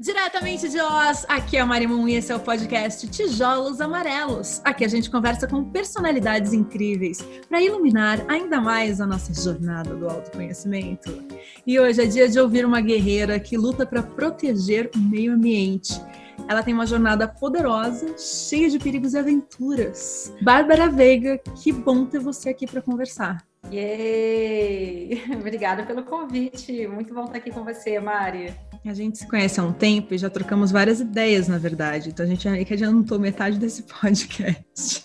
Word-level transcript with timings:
Diretamente 0.00 0.66
de 0.66 0.80
Oz, 0.80 1.26
aqui 1.28 1.58
é 1.58 1.60
a 1.60 1.66
Marimun 1.66 2.08
e 2.08 2.14
esse 2.14 2.32
é 2.32 2.34
o 2.34 2.40
podcast 2.40 3.06
Tijolos 3.06 3.82
Amarelos. 3.82 4.62
Aqui 4.64 4.82
a 4.82 4.88
gente 4.88 5.10
conversa 5.10 5.46
com 5.46 5.62
personalidades 5.62 6.54
incríveis 6.54 7.18
para 7.46 7.60
iluminar 7.60 8.24
ainda 8.26 8.62
mais 8.62 8.98
a 8.98 9.06
nossa 9.06 9.34
jornada 9.34 9.94
do 9.94 10.08
autoconhecimento. 10.08 11.22
E 11.66 11.78
hoje 11.78 12.02
é 12.02 12.06
dia 12.06 12.30
de 12.30 12.40
ouvir 12.40 12.64
uma 12.64 12.80
guerreira 12.80 13.38
que 13.38 13.58
luta 13.58 13.84
para 13.84 14.02
proteger 14.02 14.90
o 14.96 14.98
meio 14.98 15.34
ambiente. 15.34 16.00
Ela 16.48 16.62
tem 16.62 16.72
uma 16.72 16.86
jornada 16.86 17.28
poderosa, 17.28 18.16
cheia 18.16 18.70
de 18.70 18.78
perigos 18.78 19.12
e 19.12 19.18
aventuras. 19.18 20.32
Bárbara 20.40 20.88
Veiga, 20.88 21.36
que 21.62 21.72
bom 21.72 22.06
ter 22.06 22.20
você 22.20 22.48
aqui 22.48 22.66
para 22.66 22.80
conversar. 22.80 23.46
Yay! 23.70 25.24
Obrigada 25.36 25.84
pelo 25.84 26.04
convite. 26.04 26.86
Muito 26.88 27.12
bom 27.12 27.24
estar 27.24 27.36
aqui 27.36 27.50
com 27.50 27.62
você, 27.62 28.00
Mari. 28.00 28.56
A 28.84 28.94
gente 28.94 29.18
se 29.18 29.26
conhece 29.26 29.60
há 29.60 29.64
um 29.64 29.72
tempo 29.72 30.14
e 30.14 30.18
já 30.18 30.30
trocamos 30.30 30.70
várias 30.70 31.00
ideias, 31.00 31.48
na 31.48 31.58
verdade. 31.58 32.08
Então 32.08 32.24
a 32.24 32.28
gente 32.28 32.48
é 32.48 32.64
que 32.64 32.72
adiantou 32.72 33.18
metade 33.18 33.58
desse 33.58 33.82
podcast. 34.00 35.04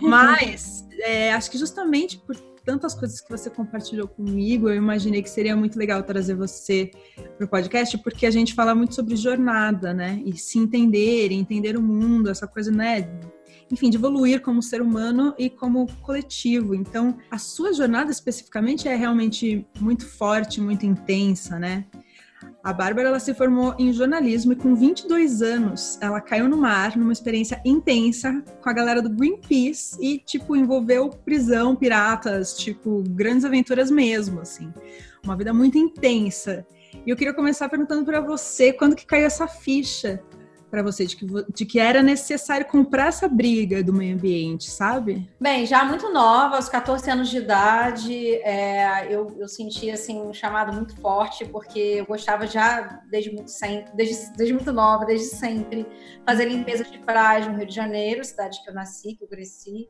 Mas 0.00 0.84
é, 1.00 1.32
acho 1.32 1.50
que 1.50 1.58
justamente 1.58 2.18
por 2.18 2.36
tantas 2.64 2.94
coisas 2.94 3.20
que 3.20 3.30
você 3.30 3.48
compartilhou 3.48 4.06
comigo, 4.06 4.68
eu 4.68 4.74
imaginei 4.74 5.22
que 5.22 5.30
seria 5.30 5.56
muito 5.56 5.78
legal 5.78 6.02
trazer 6.02 6.34
você 6.34 6.90
para 7.36 7.46
o 7.46 7.48
podcast, 7.48 7.96
porque 7.98 8.26
a 8.26 8.30
gente 8.30 8.52
fala 8.52 8.74
muito 8.74 8.94
sobre 8.94 9.16
jornada, 9.16 9.94
né? 9.94 10.20
E 10.26 10.36
se 10.36 10.58
entender, 10.58 11.32
entender 11.32 11.78
o 11.78 11.82
mundo, 11.82 12.28
essa 12.28 12.46
coisa, 12.46 12.70
né? 12.70 13.08
enfim, 13.70 13.90
de 13.90 13.96
evoluir 13.96 14.40
como 14.40 14.62
ser 14.62 14.80
humano 14.80 15.34
e 15.38 15.50
como 15.50 15.86
coletivo. 16.00 16.74
Então, 16.74 17.18
a 17.30 17.38
sua 17.38 17.72
jornada 17.72 18.10
especificamente 18.10 18.88
é 18.88 18.94
realmente 18.94 19.66
muito 19.80 20.06
forte, 20.06 20.60
muito 20.60 20.86
intensa, 20.86 21.58
né? 21.58 21.84
A 22.68 22.72
Bárbara 22.74 23.08
ela 23.08 23.18
se 23.18 23.32
formou 23.32 23.74
em 23.78 23.90
jornalismo 23.94 24.52
e 24.52 24.56
com 24.56 24.74
22 24.74 25.40
anos 25.40 25.96
ela 26.02 26.20
caiu 26.20 26.46
no 26.50 26.56
mar 26.58 26.98
numa 26.98 27.14
experiência 27.14 27.58
intensa 27.64 28.44
com 28.62 28.68
a 28.68 28.74
galera 28.74 29.00
do 29.00 29.08
Greenpeace 29.08 29.96
e 29.98 30.18
tipo 30.18 30.54
envolveu 30.54 31.08
prisão, 31.08 31.74
piratas, 31.74 32.58
tipo 32.58 33.02
grandes 33.08 33.46
aventuras 33.46 33.90
mesmo, 33.90 34.40
assim. 34.42 34.70
Uma 35.24 35.34
vida 35.34 35.54
muito 35.54 35.78
intensa. 35.78 36.66
E 37.06 37.08
eu 37.08 37.16
queria 37.16 37.32
começar 37.32 37.70
perguntando 37.70 38.04
para 38.04 38.20
você 38.20 38.70
quando 38.70 38.94
que 38.94 39.06
caiu 39.06 39.24
essa 39.24 39.48
ficha 39.48 40.22
para 40.70 40.82
você 40.82 41.06
de 41.06 41.16
que, 41.16 41.26
de 41.54 41.66
que 41.66 41.78
era 41.78 42.02
necessário 42.02 42.66
comprar 42.66 43.08
essa 43.08 43.28
briga 43.28 43.82
do 43.82 43.92
meio 43.92 44.14
ambiente, 44.14 44.70
sabe? 44.70 45.28
Bem, 45.40 45.66
já 45.66 45.84
muito 45.84 46.12
nova, 46.12 46.56
aos 46.56 46.68
14 46.68 47.10
anos 47.10 47.28
de 47.28 47.38
idade, 47.38 48.34
é, 48.42 49.06
eu, 49.12 49.34
eu 49.38 49.48
senti 49.48 49.90
assim, 49.90 50.20
um 50.20 50.32
chamado 50.32 50.72
muito 50.72 50.94
forte, 51.00 51.44
porque 51.46 51.78
eu 51.78 52.06
gostava 52.06 52.46
já 52.46 53.00
desde 53.10 53.32
muito 53.32 53.50
sempre, 53.50 53.90
desde, 53.94 54.32
desde 54.36 54.54
muito 54.54 54.72
nova, 54.72 55.04
desde 55.04 55.28
sempre, 55.28 55.86
fazer 56.26 56.46
limpeza 56.46 56.84
de 56.84 56.98
praias 56.98 57.46
no 57.46 57.56
Rio 57.56 57.66
de 57.66 57.74
Janeiro, 57.74 58.24
cidade 58.24 58.62
que 58.62 58.70
eu 58.70 58.74
nasci, 58.74 59.14
que 59.14 59.24
eu 59.24 59.28
cresci. 59.28 59.88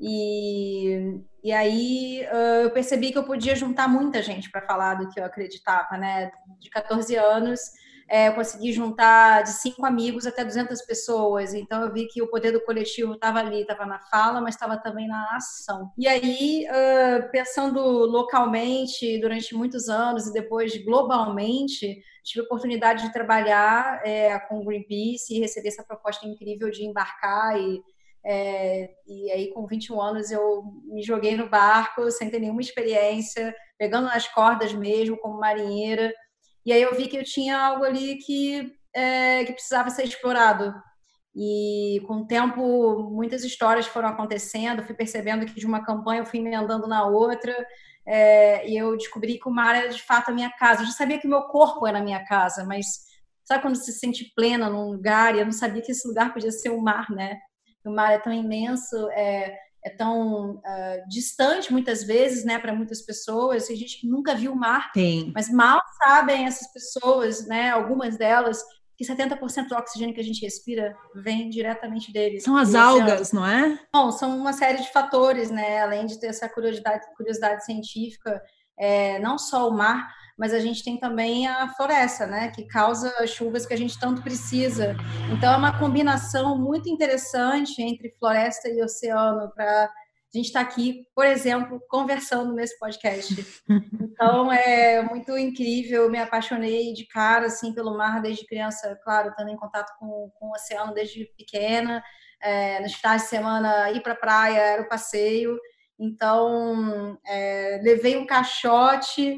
E, 0.00 1.20
e 1.42 1.50
aí 1.50 2.24
eu 2.62 2.70
percebi 2.70 3.10
que 3.10 3.18
eu 3.18 3.24
podia 3.24 3.56
juntar 3.56 3.88
muita 3.88 4.22
gente 4.22 4.48
para 4.48 4.62
falar 4.62 4.94
do 4.94 5.08
que 5.08 5.18
eu 5.18 5.24
acreditava, 5.24 5.96
né? 5.96 6.30
De 6.60 6.70
14 6.70 7.16
anos 7.16 7.60
é, 8.08 8.28
eu 8.28 8.34
consegui 8.34 8.72
juntar 8.72 9.42
de 9.42 9.50
cinco 9.50 9.84
amigos 9.84 10.26
até 10.26 10.44
200 10.44 10.80
pessoas. 10.82 11.52
Então 11.52 11.82
eu 11.82 11.92
vi 11.92 12.06
que 12.06 12.22
o 12.22 12.28
poder 12.28 12.52
do 12.52 12.64
coletivo 12.64 13.14
estava 13.14 13.38
ali, 13.40 13.60
estava 13.60 13.84
na 13.84 13.98
fala, 13.98 14.40
mas 14.40 14.54
estava 14.54 14.78
também 14.78 15.06
na 15.06 15.36
ação. 15.36 15.92
E 15.98 16.08
aí, 16.08 16.66
uh, 16.68 17.30
pensando 17.30 17.80
localmente 17.80 19.20
durante 19.20 19.54
muitos 19.54 19.88
anos 19.88 20.26
e 20.26 20.32
depois 20.32 20.76
globalmente, 20.84 22.00
tive 22.24 22.40
a 22.40 22.44
oportunidade 22.44 23.04
de 23.04 23.12
trabalhar 23.12 24.00
é, 24.04 24.38
com 24.40 24.58
o 24.58 24.64
Greenpeace 24.64 25.34
e 25.34 25.40
receber 25.40 25.68
essa 25.68 25.84
proposta 25.84 26.26
incrível 26.26 26.70
de 26.70 26.84
embarcar 26.84 27.58
e 27.58 27.82
é, 28.30 28.90
e 29.06 29.30
aí, 29.30 29.52
com 29.52 29.66
21 29.66 30.00
anos, 30.02 30.30
eu 30.30 30.62
me 30.84 31.02
joguei 31.02 31.36
no 31.36 31.48
barco 31.48 32.10
sem 32.10 32.28
ter 32.28 32.38
nenhuma 32.38 32.60
experiência, 32.60 33.54
pegando 33.78 34.06
nas 34.06 34.28
cordas 34.28 34.72
mesmo, 34.74 35.16
como 35.16 35.40
marinheira. 35.40 36.12
E 36.68 36.72
aí 36.72 36.82
eu 36.82 36.94
vi 36.94 37.08
que 37.08 37.16
eu 37.16 37.24
tinha 37.24 37.58
algo 37.58 37.82
ali 37.82 38.16
que, 38.16 38.70
é, 38.94 39.42
que 39.46 39.54
precisava 39.54 39.88
ser 39.88 40.04
explorado. 40.04 40.74
E 41.34 42.02
com 42.06 42.16
o 42.16 42.26
tempo, 42.26 43.10
muitas 43.10 43.42
histórias 43.42 43.86
foram 43.86 44.10
acontecendo, 44.10 44.82
fui 44.82 44.94
percebendo 44.94 45.46
que 45.46 45.58
de 45.58 45.64
uma 45.64 45.82
campanha 45.82 46.20
eu 46.20 46.26
fui 46.26 46.40
emendando 46.40 46.86
na 46.86 47.06
outra, 47.06 47.56
é, 48.06 48.68
e 48.68 48.76
eu 48.76 48.94
descobri 48.98 49.38
que 49.38 49.48
o 49.48 49.50
mar 49.50 49.74
era 49.76 49.88
de 49.88 50.02
fato 50.02 50.28
a 50.28 50.34
minha 50.34 50.50
casa. 50.50 50.82
Eu 50.82 50.86
já 50.88 50.92
sabia 50.92 51.18
que 51.18 51.26
o 51.26 51.30
meu 51.30 51.44
corpo 51.44 51.86
era 51.86 52.00
a 52.00 52.04
minha 52.04 52.22
casa, 52.26 52.66
mas 52.66 52.86
sabe 53.44 53.62
quando 53.62 53.76
se 53.76 53.90
sente 53.94 54.30
plena 54.36 54.68
num 54.68 54.90
lugar? 54.90 55.34
E 55.34 55.38
eu 55.38 55.46
não 55.46 55.52
sabia 55.52 55.80
que 55.80 55.92
esse 55.92 56.06
lugar 56.06 56.34
podia 56.34 56.52
ser 56.52 56.68
o 56.68 56.82
mar, 56.82 57.10
né? 57.10 57.38
O 57.82 57.90
mar 57.90 58.12
é 58.12 58.18
tão 58.18 58.30
imenso, 58.30 59.08
é, 59.12 59.58
é 59.84 59.90
tão 59.90 60.56
uh, 60.56 61.08
distante 61.08 61.72
muitas 61.72 62.04
vezes, 62.04 62.44
né, 62.44 62.58
para 62.58 62.74
muitas 62.74 63.02
pessoas. 63.02 63.66
Tem 63.66 63.76
gente 63.76 64.00
que 64.00 64.08
nunca 64.08 64.34
viu 64.34 64.52
o 64.52 64.56
mar, 64.56 64.90
Sim. 64.94 65.32
mas 65.34 65.48
mal 65.50 65.80
sabem 66.02 66.46
essas 66.46 66.72
pessoas, 66.72 67.46
né, 67.46 67.70
algumas 67.70 68.16
delas, 68.16 68.62
que 68.96 69.04
70% 69.04 69.68
do 69.68 69.76
oxigênio 69.76 70.14
que 70.14 70.20
a 70.20 70.24
gente 70.24 70.42
respira 70.42 70.96
vem 71.14 71.48
diretamente 71.48 72.12
deles. 72.12 72.42
São 72.42 72.56
as 72.56 72.74
algas, 72.74 73.32
não 73.32 73.46
é? 73.46 73.78
Bom, 73.92 74.10
são 74.10 74.36
uma 74.36 74.52
série 74.52 74.82
de 74.82 74.90
fatores, 74.92 75.50
né, 75.50 75.80
além 75.80 76.06
de 76.06 76.18
ter 76.18 76.26
essa 76.26 76.48
curiosidade, 76.48 77.06
curiosidade 77.16 77.64
científica, 77.64 78.42
é, 78.76 79.18
não 79.20 79.38
só 79.38 79.68
o 79.68 79.72
mar, 79.72 80.08
mas 80.38 80.54
a 80.54 80.60
gente 80.60 80.84
tem 80.84 80.96
também 80.96 81.48
a 81.48 81.68
floresta, 81.74 82.24
né, 82.24 82.52
que 82.54 82.64
causa 82.64 83.12
chuvas 83.26 83.66
que 83.66 83.74
a 83.74 83.76
gente 83.76 83.98
tanto 83.98 84.22
precisa. 84.22 84.96
Então 85.32 85.52
é 85.52 85.56
uma 85.56 85.76
combinação 85.76 86.56
muito 86.56 86.88
interessante 86.88 87.82
entre 87.82 88.14
floresta 88.18 88.68
e 88.68 88.80
oceano 88.80 89.50
para 89.52 89.86
a 89.86 90.36
gente 90.36 90.46
estar 90.46 90.64
tá 90.64 90.70
aqui, 90.70 91.04
por 91.12 91.26
exemplo, 91.26 91.82
conversando 91.88 92.54
nesse 92.54 92.78
podcast. 92.78 93.34
Então 94.18 94.52
é 94.52 95.00
muito 95.00 95.38
incrível, 95.38 96.02
eu 96.02 96.10
me 96.10 96.18
apaixonei 96.18 96.92
de 96.92 97.06
cara 97.06 97.46
assim 97.46 97.72
pelo 97.72 97.96
mar 97.96 98.20
desde 98.20 98.44
criança, 98.44 98.98
claro, 99.04 99.28
estando 99.28 99.50
em 99.50 99.56
contato 99.56 99.96
com, 99.96 100.28
com 100.36 100.48
o 100.48 100.50
oceano 100.50 100.92
desde 100.92 101.24
pequena. 101.36 102.02
É, 102.42 102.80
nos 102.80 102.94
finais 102.94 103.22
de 103.22 103.28
semana 103.28 103.92
ir 103.92 104.02
para 104.02 104.14
a 104.14 104.16
praia 104.16 104.58
era 104.58 104.82
o 104.82 104.88
passeio. 104.88 105.56
Então 105.96 107.16
é, 107.24 107.80
levei 107.80 108.16
um 108.16 108.26
caixote 108.26 109.36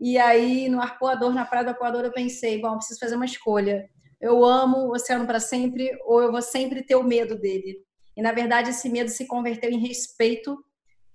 e 0.00 0.16
aí, 0.16 0.68
no 0.68 0.80
arpoador, 0.80 1.34
na 1.34 1.44
praia 1.44 1.64
do 1.64 1.70
arpoador, 1.70 2.04
eu 2.04 2.12
pensei, 2.12 2.58
bom, 2.58 2.76
preciso 2.76 2.98
fazer 2.98 3.16
uma 3.16 3.26
escolha. 3.26 3.88
Eu 4.18 4.42
amo 4.44 4.78
o 4.78 4.92
oceano 4.92 5.26
para 5.26 5.38
sempre 5.38 5.90
ou 6.06 6.22
eu 6.22 6.32
vou 6.32 6.40
sempre 6.40 6.82
ter 6.82 6.96
o 6.96 7.02
medo 7.02 7.38
dele? 7.38 7.78
E, 8.16 8.22
na 8.22 8.32
verdade, 8.32 8.70
esse 8.70 8.88
medo 8.88 9.10
se 9.10 9.26
converteu 9.26 9.70
em 9.70 9.78
respeito 9.78 10.56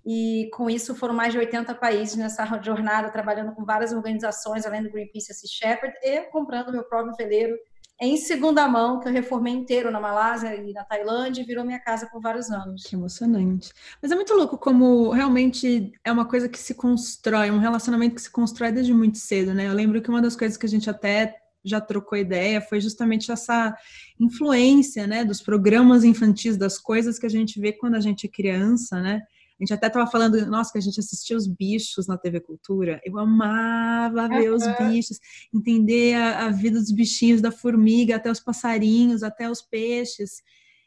e, 0.04 0.48
com 0.52 0.70
isso, 0.70 0.94
foram 0.94 1.14
mais 1.14 1.32
de 1.32 1.38
80 1.38 1.74
países 1.74 2.14
nessa 2.14 2.44
jornada, 2.62 3.10
trabalhando 3.10 3.52
com 3.54 3.64
várias 3.64 3.92
organizações, 3.92 4.64
além 4.64 4.84
do 4.84 4.90
Greenpeace 4.90 5.32
e 5.32 5.48
Shepherd, 5.48 5.96
e 6.00 6.22
comprando 6.30 6.70
meu 6.70 6.84
próprio 6.84 7.16
veleiro 7.16 7.56
em 8.00 8.16
segunda 8.16 8.68
mão, 8.68 9.00
que 9.00 9.08
eu 9.08 9.12
reformei 9.12 9.54
inteiro 9.54 9.90
na 9.90 10.00
Malásia 10.00 10.54
e 10.54 10.72
na 10.72 10.84
Tailândia, 10.84 11.42
e 11.42 11.44
virou 11.44 11.64
minha 11.64 11.78
casa 11.78 12.06
por 12.06 12.20
vários 12.20 12.50
anos. 12.50 12.82
Que 12.82 12.94
emocionante. 12.94 13.72
Mas 14.02 14.10
é 14.10 14.14
muito 14.14 14.34
louco 14.34 14.58
como 14.58 15.10
realmente 15.10 15.92
é 16.04 16.12
uma 16.12 16.26
coisa 16.26 16.48
que 16.48 16.58
se 16.58 16.74
constrói, 16.74 17.50
um 17.50 17.58
relacionamento 17.58 18.14
que 18.14 18.22
se 18.22 18.30
constrói 18.30 18.70
desde 18.70 18.92
muito 18.92 19.18
cedo, 19.18 19.54
né? 19.54 19.66
Eu 19.66 19.72
lembro 19.72 20.02
que 20.02 20.10
uma 20.10 20.20
das 20.20 20.36
coisas 20.36 20.58
que 20.58 20.66
a 20.66 20.68
gente 20.68 20.90
até 20.90 21.36
já 21.64 21.80
trocou 21.80 22.16
ideia 22.16 22.60
foi 22.60 22.80
justamente 22.80 23.32
essa 23.32 23.76
influência, 24.20 25.06
né, 25.06 25.24
dos 25.24 25.42
programas 25.42 26.04
infantis, 26.04 26.56
das 26.56 26.78
coisas 26.78 27.18
que 27.18 27.26
a 27.26 27.30
gente 27.30 27.58
vê 27.60 27.72
quando 27.72 27.96
a 27.96 28.00
gente 28.00 28.26
é 28.26 28.30
criança, 28.30 29.00
né? 29.00 29.22
A 29.58 29.62
gente 29.64 29.72
até 29.72 29.86
estava 29.86 30.10
falando, 30.10 30.44
nossa, 30.46 30.70
que 30.70 30.78
a 30.78 30.82
gente 30.82 31.00
assistia 31.00 31.36
os 31.36 31.46
bichos 31.46 32.06
na 32.06 32.18
TV 32.18 32.40
Cultura. 32.40 33.00
Eu 33.02 33.18
amava 33.18 34.28
ver 34.28 34.50
os 34.50 34.62
bichos, 34.78 35.18
entender 35.54 36.14
a, 36.14 36.46
a, 36.46 36.50
vida 36.50 36.78
dos 36.78 36.92
bichinhos, 36.92 37.40
da 37.40 37.50
formiga 37.50 38.16
até 38.16 38.30
os 38.30 38.38
passarinhos, 38.38 39.22
até 39.22 39.50
os 39.50 39.62
peixes. 39.62 40.42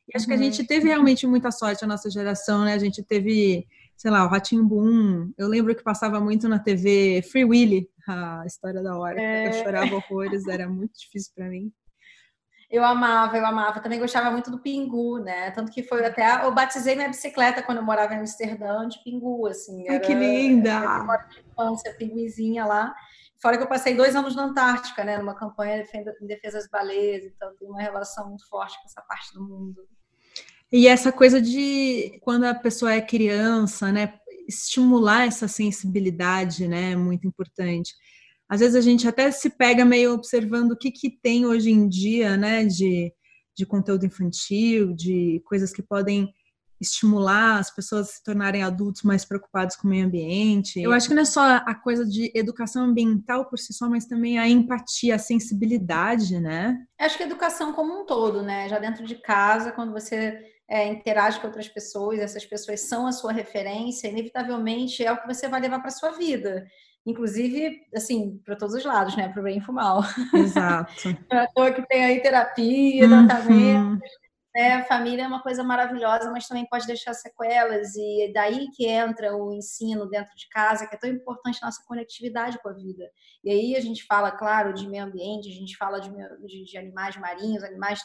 E 0.08 0.16
acho 0.16 0.26
uhum. 0.26 0.28
que 0.28 0.34
a 0.34 0.38
uhum. 0.38 0.44
gente 0.52 0.68
teve 0.68 0.88
realmente 0.88 1.26
muita 1.26 1.50
sorte 1.50 1.84
a 1.84 1.88
nossa 1.88 2.12
geração, 2.12 2.64
né? 2.64 2.74
A 2.74 2.80
gente 2.80 3.02
teve, 3.02 3.66
sei 3.98 4.12
lá, 4.12 4.24
o 4.24 4.30
Ratinho 4.30 4.64
Boom. 4.64 5.32
Eu 5.36 5.48
lembro 5.48 5.76
que 5.76 5.84
passava 5.84 6.20
muito 6.20 6.48
na 6.48 6.60
TV 6.60 7.24
Free 7.24 7.46
Willy, 7.46 7.90
a 8.08 8.44
história 8.46 8.84
da 8.84 8.96
hora. 8.96 9.20
É... 9.20 9.48
Eu 9.48 9.64
chorava 9.64 9.96
horrores, 9.98 10.48
era 10.48 10.70
muito 10.70 11.00
difícil 11.00 11.32
para 11.36 11.50
mim. 11.50 11.72
Eu 12.70 12.84
amava, 12.84 13.36
eu 13.36 13.46
amava. 13.46 13.80
Também 13.80 14.00
gostava 14.00 14.30
muito 14.30 14.52
do 14.52 14.60
Pingu, 14.60 15.18
né? 15.18 15.50
Tanto 15.52 15.72
que 15.72 15.82
foi 15.82 16.06
até. 16.06 16.46
Eu 16.46 16.54
batizei 16.54 16.96
minha 16.96 17.08
bicicleta 17.08 17.64
quando 17.64 17.80
eu 17.80 17.84
morava 17.84 18.14
em 18.14 18.20
Amsterdã 18.20 18.88
de 18.88 19.04
Pingu, 19.04 19.48
assim. 19.48 19.88
Era, 19.88 19.94
Ai, 19.94 20.00
que 20.00 20.14
linda! 20.14 20.70
Era 20.70 21.18
de 21.30 21.40
infância, 21.40 21.96
pinguizinha 21.96 22.66
lá. 22.66 22.94
Fora 23.42 23.58
que 23.58 23.64
eu 23.64 23.68
passei 23.68 23.96
dois 23.96 24.16
anos 24.16 24.36
na 24.36 24.44
Antártica, 24.44 25.04
né? 25.04 25.18
Numa 25.18 25.34
campanha 25.34 25.84
em 26.22 26.28
defesa 26.28 26.60
das 26.60 26.70
baleias, 26.70 27.26
então 27.26 27.56
tem 27.58 27.68
uma 27.68 27.82
relação 27.82 28.28
muito 28.28 28.48
forte 28.48 28.78
com 28.80 28.86
essa 28.86 29.02
parte 29.02 29.34
do 29.34 29.42
mundo. 29.42 29.88
E 30.72 30.88
essa 30.88 31.12
coisa 31.12 31.42
de 31.42 32.20
quando 32.22 32.44
a 32.44 32.54
pessoa 32.54 32.94
é 32.94 33.02
criança, 33.02 33.92
né? 33.92 34.14
Estimular 34.48 35.26
essa 35.26 35.48
sensibilidade, 35.48 36.68
né? 36.68 36.92
É 36.92 36.96
muito 36.96 37.26
importante. 37.26 37.96
Às 38.50 38.60
vezes 38.60 38.76
a 38.76 38.82
gente 38.82 39.08
até 39.08 39.30
se 39.30 39.50
pega 39.52 39.86
meio 39.86 40.14
observando 40.14 40.72
o 40.72 40.78
que, 40.78 40.92
que 40.92 41.10
tem 41.10 41.46
hoje 41.46 41.70
em 41.70 41.88
dia, 41.88 42.36
né, 42.36 42.66
de, 42.66 43.14
de 43.56 43.66
conteúdo 43.66 44.06
infantil, 44.06 44.94
de 44.94 45.42
coisas 45.46 45.72
que 45.72 45.84
podem 45.84 46.34
estimular 46.82 47.60
as 47.60 47.74
pessoas 47.74 48.08
a 48.08 48.12
se 48.14 48.24
tornarem 48.24 48.64
adultos 48.64 49.04
mais 49.04 49.26
preocupados 49.26 49.76
com 49.76 49.88
o 49.88 49.92
meio 49.92 50.06
ambiente. 50.06 50.82
Eu 50.82 50.94
acho 50.94 51.10
que 51.10 51.14
não 51.14 51.24
é 51.24 51.26
só 51.26 51.42
a 51.42 51.76
coisa 51.76 52.06
de 52.06 52.32
educação 52.34 52.86
ambiental 52.86 53.50
por 53.50 53.60
si 53.60 53.74
só, 53.74 53.90
mas 53.90 54.06
também 54.06 54.40
a 54.40 54.48
empatia, 54.48 55.16
a 55.16 55.20
sensibilidade, 55.20 56.40
né? 56.40 56.78
Acho 56.98 57.18
que 57.18 57.24
a 57.24 57.26
educação 57.26 57.74
como 57.74 58.02
um 58.02 58.06
todo, 58.06 58.42
né? 58.42 58.70
Já 58.70 58.80
dentro 58.80 59.06
de 59.06 59.16
casa, 59.16 59.74
quando 59.74 59.92
você 59.92 60.40
é, 60.70 60.88
interage 60.88 61.40
com 61.40 61.48
outras 61.48 61.68
pessoas, 61.68 62.20
essas 62.20 62.46
pessoas 62.46 62.82
são 62.82 63.06
a 63.06 63.12
sua 63.12 63.34
referência, 63.34 64.08
inevitavelmente 64.08 65.04
é 65.04 65.12
o 65.12 65.20
que 65.20 65.28
você 65.28 65.50
vai 65.50 65.60
levar 65.60 65.80
para 65.80 65.92
sua 65.92 66.12
vida. 66.12 66.66
Inclusive, 67.06 67.82
assim, 67.96 68.38
para 68.46 68.56
todos 68.56 68.76
os 68.76 68.86
lados, 68.86 69.16
né? 69.16 69.30
Para 69.30 69.40
o 69.40 69.44
bem 69.44 69.58
e 69.58 69.62
para 69.62 69.72
o 69.72 69.76
mal. 69.76 70.02
Exato. 70.34 70.92
é 71.32 71.38
à 71.38 71.74
que 71.74 71.88
tem 71.88 72.04
aí 72.04 72.22
terapia, 72.22 73.06
uhum. 73.06 73.28
tratamento, 73.28 74.02
né? 74.56 74.84
Família 74.84 75.24
é 75.24 75.28
uma 75.28 75.42
coisa 75.42 75.64
maravilhosa, 75.64 76.32
mas 76.32 76.48
também 76.48 76.68
pode 76.68 76.86
deixar 76.88 77.14
sequelas, 77.14 77.96
e 77.96 78.24
é 78.24 78.32
daí 78.32 78.68
que 78.72 78.86
entra 78.86 79.36
o 79.36 79.54
ensino 79.54 80.10
dentro 80.10 80.36
de 80.36 80.50
casa, 80.50 80.88
que 80.88 80.96
é 80.96 81.00
tão 81.00 81.10
importante 81.10 81.62
nossa 81.62 81.84
conectividade 81.88 82.60
com 82.62 82.70
a 82.70 82.74
vida. 82.74 83.10
E 83.44 83.50
aí 83.50 83.76
a 83.76 83.80
gente 83.80 84.04
fala, 84.06 84.32
claro, 84.32 84.74
de 84.74 84.88
meio 84.88 85.06
ambiente, 85.06 85.50
a 85.50 85.54
gente 85.54 85.78
fala 85.78 86.00
de, 86.00 86.10
de, 86.46 86.66
de 86.66 86.78
animais 86.78 87.16
marinhos, 87.18 87.64
animais 87.64 88.02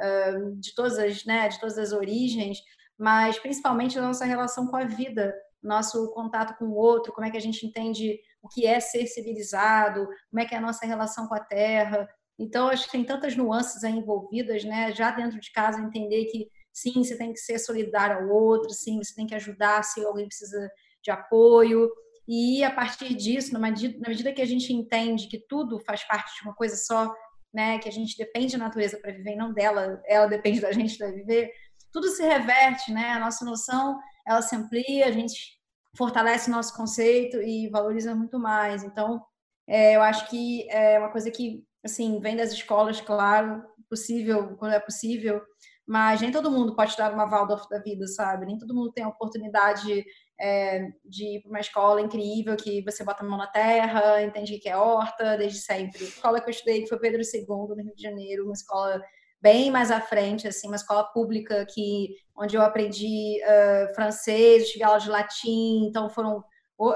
uh, 0.00 0.56
de, 0.58 0.74
todas 0.74 0.98
as, 0.98 1.24
né, 1.24 1.48
de 1.48 1.60
todas 1.60 1.78
as 1.78 1.92
origens, 1.92 2.58
mas 2.98 3.38
principalmente 3.38 3.98
a 3.98 4.02
nossa 4.02 4.24
relação 4.24 4.66
com 4.66 4.76
a 4.76 4.84
vida, 4.84 5.34
nosso 5.62 6.10
contato 6.12 6.56
com 6.58 6.64
o 6.66 6.74
outro, 6.74 7.12
como 7.12 7.26
é 7.26 7.30
que 7.30 7.36
a 7.36 7.40
gente 7.40 7.64
entende 7.66 8.18
o 8.42 8.48
que 8.48 8.66
é 8.66 8.80
ser 8.80 9.06
civilizado, 9.06 10.06
como 10.30 10.42
é 10.42 10.44
que 10.44 10.54
é 10.54 10.58
a 10.58 10.62
nossa 10.62 10.84
relação 10.84 11.26
com 11.28 11.34
a 11.34 11.40
terra, 11.40 12.08
então, 12.42 12.68
acho 12.68 12.86
que 12.86 12.92
tem 12.92 13.04
tantas 13.04 13.36
nuances 13.36 13.84
aí 13.84 13.92
envolvidas, 13.92 14.64
né? 14.64 14.92
Já 14.92 15.10
dentro 15.12 15.38
de 15.38 15.52
casa, 15.52 15.80
entender 15.80 16.24
que 16.26 16.48
sim, 16.72 16.92
você 16.92 17.16
tem 17.16 17.32
que 17.32 17.38
ser 17.38 17.58
solidário 17.58 18.16
ao 18.18 18.34
outro, 18.34 18.70
sim, 18.70 18.98
você 19.02 19.14
tem 19.14 19.26
que 19.26 19.34
ajudar 19.34 19.84
se 19.84 20.04
alguém 20.04 20.26
precisa 20.26 20.70
de 21.02 21.10
apoio. 21.10 21.88
E 22.26 22.64
a 22.64 22.70
partir 22.70 23.14
disso, 23.14 23.52
na 23.52 23.60
medida 23.60 24.32
que 24.32 24.42
a 24.42 24.46
gente 24.46 24.72
entende 24.72 25.28
que 25.28 25.38
tudo 25.38 25.78
faz 25.80 26.02
parte 26.04 26.34
de 26.36 26.42
uma 26.42 26.54
coisa 26.54 26.76
só, 26.76 27.14
né, 27.54 27.78
que 27.78 27.88
a 27.88 27.92
gente 27.92 28.16
depende 28.16 28.56
da 28.56 28.64
natureza 28.64 28.98
para 28.98 29.12
viver 29.12 29.34
e 29.34 29.36
não 29.36 29.52
dela, 29.52 30.02
ela 30.06 30.26
depende 30.26 30.60
da 30.60 30.72
gente 30.72 30.96
para 30.98 31.12
viver, 31.12 31.52
tudo 31.92 32.08
se 32.08 32.24
reverte, 32.24 32.90
né? 32.90 33.10
A 33.10 33.20
nossa 33.20 33.44
noção, 33.44 34.00
ela 34.26 34.42
se 34.42 34.56
amplia, 34.56 35.06
a 35.06 35.12
gente 35.12 35.60
fortalece 35.96 36.50
o 36.50 36.52
nosso 36.52 36.74
conceito 36.74 37.40
e 37.42 37.68
valoriza 37.68 38.14
muito 38.14 38.38
mais. 38.38 38.82
Então, 38.82 39.22
é, 39.66 39.96
eu 39.96 40.02
acho 40.02 40.28
que 40.28 40.68
é 40.70 40.98
uma 40.98 41.10
coisa 41.10 41.30
que 41.30 41.64
assim, 41.84 42.20
vem 42.20 42.36
das 42.36 42.52
escolas, 42.52 43.00
claro, 43.00 43.62
possível, 43.88 44.56
quando 44.56 44.72
é 44.72 44.80
possível, 44.80 45.42
mas 45.86 46.20
nem 46.20 46.30
todo 46.30 46.50
mundo 46.50 46.76
pode 46.76 46.96
dar 46.96 47.12
uma 47.12 47.28
Waldorf 47.28 47.68
da 47.68 47.80
vida, 47.80 48.06
sabe? 48.06 48.46
Nem 48.46 48.56
todo 48.56 48.74
mundo 48.74 48.92
tem 48.92 49.04
a 49.04 49.08
oportunidade 49.08 50.04
é, 50.40 50.88
de 51.04 51.36
ir 51.36 51.42
para 51.42 51.50
uma 51.50 51.60
escola 51.60 52.00
incrível 52.00 52.56
que 52.56 52.82
você 52.82 53.04
bota 53.04 53.24
a 53.24 53.28
mão 53.28 53.36
na 53.36 53.48
terra, 53.48 54.22
entende 54.22 54.58
que 54.58 54.68
é 54.68 54.76
horta 54.76 55.36
desde 55.36 55.58
sempre. 55.58 56.04
A 56.04 56.08
escola 56.08 56.40
que 56.40 56.48
eu 56.48 56.52
estudei 56.52 56.86
foi 56.86 56.98
Pedro 56.98 57.20
II, 57.20 57.46
no 57.48 57.82
Rio 57.82 57.94
de 57.94 58.02
Janeiro, 58.02 58.44
uma 58.44 58.52
escola 58.52 59.02
bem 59.42 59.70
mais 59.70 59.90
à 59.90 60.00
frente, 60.00 60.46
assim, 60.46 60.68
uma 60.68 60.76
escola 60.76 61.04
pública 61.04 61.66
que 61.66 62.14
onde 62.36 62.56
eu 62.56 62.62
aprendi 62.62 63.40
uh, 63.42 63.94
francês, 63.94 64.68
tive 64.68 64.84
aula 64.84 65.00
de 65.00 65.10
latim, 65.10 65.84
então 65.86 66.08
foram 66.08 66.42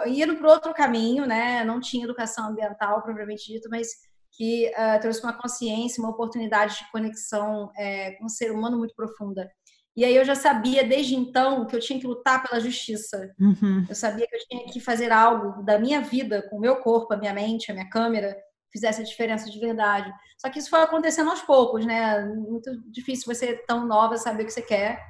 indo 0.06 0.36
para 0.36 0.50
outro 0.50 0.72
caminho, 0.72 1.26
né? 1.26 1.64
Não 1.64 1.80
tinha 1.80 2.04
educação 2.04 2.48
ambiental 2.48 3.02
propriamente 3.02 3.52
dito, 3.52 3.68
mas 3.70 3.88
que 4.32 4.70
uh, 4.70 5.00
trouxe 5.00 5.22
uma 5.22 5.32
consciência, 5.32 6.02
uma 6.02 6.10
oportunidade 6.10 6.78
de 6.78 6.90
conexão 6.90 7.70
é, 7.76 8.12
com 8.12 8.26
o 8.26 8.30
ser 8.30 8.52
humano 8.52 8.78
muito 8.78 8.94
profunda. 8.94 9.48
E 9.96 10.04
aí 10.04 10.14
eu 10.14 10.24
já 10.24 10.34
sabia 10.34 10.84
desde 10.84 11.14
então 11.14 11.66
que 11.66 11.74
eu 11.74 11.80
tinha 11.80 11.98
que 11.98 12.06
lutar 12.06 12.42
pela 12.42 12.60
justiça. 12.60 13.32
Uhum. 13.40 13.86
Eu 13.88 13.94
sabia 13.94 14.26
que 14.26 14.36
eu 14.36 14.40
tinha 14.46 14.66
que 14.66 14.78
fazer 14.78 15.10
algo 15.10 15.62
da 15.62 15.78
minha 15.78 16.02
vida, 16.02 16.46
com 16.50 16.56
o 16.56 16.60
meu 16.60 16.76
corpo, 16.76 17.14
a 17.14 17.16
minha 17.16 17.32
mente, 17.32 17.70
a 17.70 17.74
minha 17.74 17.88
câmera, 17.88 18.36
fizesse 18.72 19.00
a 19.00 19.04
diferença 19.04 19.50
de 19.50 19.58
verdade. 19.58 20.12
Só 20.38 20.50
que 20.50 20.58
isso 20.58 20.70
foi 20.70 20.82
acontecendo 20.82 21.30
aos 21.30 21.42
poucos, 21.42 21.84
né? 21.86 22.24
Muito 22.24 22.70
difícil 22.90 23.32
você 23.32 23.54
tão 23.66 23.86
nova 23.86 24.16
saber 24.16 24.42
o 24.42 24.46
que 24.46 24.52
você 24.52 24.62
quer. 24.62 25.00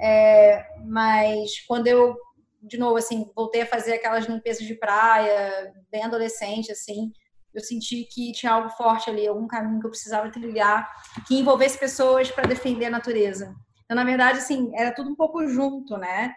É, 0.00 0.66
mas 0.86 1.60
quando 1.66 1.86
eu, 1.86 2.16
de 2.62 2.78
novo, 2.78 2.96
assim, 2.96 3.30
voltei 3.34 3.62
a 3.62 3.66
fazer 3.66 3.94
aquelas 3.94 4.26
limpezas 4.26 4.66
de 4.66 4.74
praia, 4.74 5.72
bem 5.90 6.04
adolescente, 6.04 6.72
assim, 6.72 7.12
eu 7.52 7.60
senti 7.62 8.04
que 8.04 8.32
tinha 8.32 8.52
algo 8.52 8.70
forte 8.70 9.10
ali, 9.10 9.26
algum 9.26 9.46
caminho 9.46 9.80
que 9.80 9.86
eu 9.86 9.90
precisava 9.90 10.30
trilhar, 10.30 10.88
que 11.26 11.38
envolvesse 11.38 11.78
pessoas 11.78 12.30
para 12.30 12.48
defender 12.48 12.86
a 12.86 12.90
natureza. 12.90 13.54
Então, 13.84 13.96
na 13.96 14.04
verdade, 14.04 14.38
assim, 14.38 14.70
era 14.74 14.94
tudo 14.94 15.10
um 15.10 15.16
pouco 15.16 15.46
junto, 15.48 15.96
né? 15.96 16.32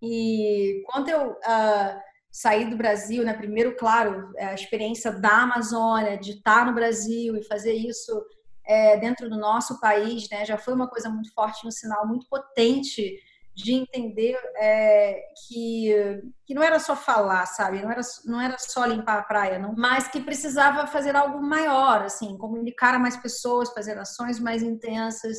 E 0.00 0.82
quando 0.86 1.08
eu 1.08 1.30
uh, 1.30 2.00
saí 2.32 2.68
do 2.68 2.76
Brasil, 2.76 3.22
né? 3.22 3.34
Primeiro, 3.34 3.76
claro, 3.76 4.32
a 4.38 4.54
experiência 4.54 5.12
da 5.12 5.42
Amazônia, 5.42 6.16
de 6.16 6.32
estar 6.32 6.64
no 6.64 6.72
Brasil 6.72 7.36
e 7.36 7.44
fazer 7.44 7.74
isso 7.74 8.24
é, 8.66 8.96
dentro 8.96 9.28
do 9.28 9.36
nosso 9.36 9.78
país, 9.78 10.28
né? 10.30 10.44
Já 10.46 10.56
foi 10.56 10.72
uma 10.72 10.88
coisa 10.88 11.10
muito 11.10 11.32
forte, 11.34 11.66
um 11.66 11.70
sinal 11.70 12.06
muito 12.06 12.26
potente 12.28 13.20
de 13.54 13.74
entender 13.74 14.34
é, 14.56 15.20
que, 15.46 16.22
que 16.46 16.54
não 16.54 16.62
era 16.62 16.78
só 16.78 16.96
falar, 16.96 17.44
sabe? 17.44 17.82
Não 17.82 17.90
era, 17.90 18.00
não 18.24 18.40
era 18.40 18.56
só 18.58 18.86
limpar 18.86 19.18
a 19.18 19.22
praia, 19.22 19.58
não, 19.58 19.74
mas 19.76 20.08
que 20.08 20.20
precisava 20.20 20.86
fazer 20.86 21.14
algo 21.14 21.42
maior, 21.42 22.02
assim, 22.02 22.38
comunicar 22.38 22.94
a 22.94 22.98
mais 22.98 23.16
pessoas, 23.16 23.70
fazer 23.72 23.98
ações 23.98 24.40
mais 24.40 24.62
intensas. 24.62 25.36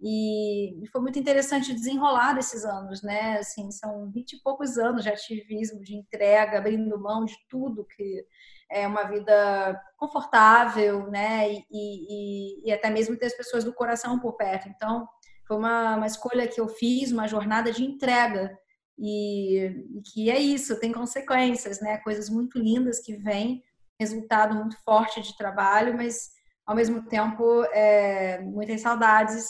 E, 0.00 0.82
foi 0.92 1.00
muito 1.00 1.18
interessante 1.18 1.72
desenrolar 1.72 2.34
desses 2.34 2.64
anos, 2.64 3.02
né? 3.02 3.38
Assim, 3.38 3.70
são 3.70 4.10
vinte 4.10 4.34
e 4.34 4.42
poucos 4.42 4.76
anos 4.76 5.02
de 5.02 5.08
ativismo, 5.08 5.80
de 5.80 5.96
entrega, 5.96 6.58
abrindo 6.58 7.00
mão 7.00 7.24
de 7.24 7.34
tudo 7.48 7.86
que 7.86 8.24
é 8.70 8.86
uma 8.86 9.04
vida 9.04 9.80
confortável, 9.96 11.10
né? 11.10 11.50
E, 11.50 11.64
e, 11.70 12.68
e 12.68 12.72
até 12.72 12.90
mesmo 12.90 13.16
ter 13.16 13.26
as 13.26 13.36
pessoas 13.36 13.64
do 13.64 13.72
coração 13.72 14.18
por 14.18 14.34
perto. 14.36 14.68
Então, 14.68 15.08
foi 15.46 15.56
uma, 15.56 15.96
uma 15.96 16.06
escolha 16.06 16.46
que 16.46 16.60
eu 16.60 16.68
fiz, 16.68 17.10
uma 17.10 17.26
jornada 17.26 17.72
de 17.72 17.84
entrega. 17.84 18.56
E, 18.98 19.66
e 19.94 20.02
que 20.02 20.30
é 20.30 20.38
isso, 20.38 20.80
tem 20.80 20.92
consequências, 20.92 21.80
né? 21.80 21.98
Coisas 21.98 22.28
muito 22.28 22.58
lindas 22.58 23.00
que 23.00 23.14
vêm, 23.14 23.62
resultado 23.98 24.54
muito 24.54 24.76
forte 24.84 25.22
de 25.22 25.36
trabalho, 25.36 25.96
mas 25.96 26.30
ao 26.66 26.74
mesmo 26.74 27.02
tempo 27.06 27.62
é, 27.72 28.40
muitas 28.42 28.80
saudades 28.80 29.46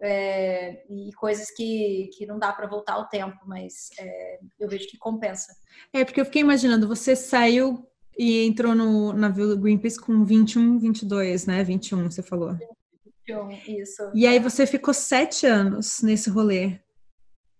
é, 0.00 0.82
e 0.88 1.12
coisas 1.12 1.50
que, 1.50 2.10
que 2.16 2.26
não 2.26 2.38
dá 2.38 2.52
para 2.52 2.66
voltar 2.66 2.94
ao 2.94 3.08
tempo, 3.08 3.38
mas 3.46 3.90
é, 3.98 4.38
eu 4.58 4.68
vejo 4.68 4.88
que 4.88 4.98
compensa. 4.98 5.54
É, 5.92 6.04
porque 6.04 6.20
eu 6.20 6.24
fiquei 6.24 6.42
imaginando, 6.42 6.88
você 6.88 7.14
saiu 7.14 7.86
e 8.18 8.44
entrou 8.46 8.74
no 8.74 9.12
navio 9.12 9.48
do 9.48 9.58
Greenpeace 9.58 10.00
com 10.00 10.24
21, 10.24 10.78
22, 10.78 11.46
né? 11.46 11.62
21, 11.64 12.10
você 12.10 12.22
falou 12.22 12.56
isso. 13.66 14.10
E 14.14 14.26
aí 14.26 14.38
você 14.38 14.66
ficou 14.66 14.92
sete 14.92 15.46
anos 15.46 16.02
nesse 16.02 16.30
rolê. 16.30 16.78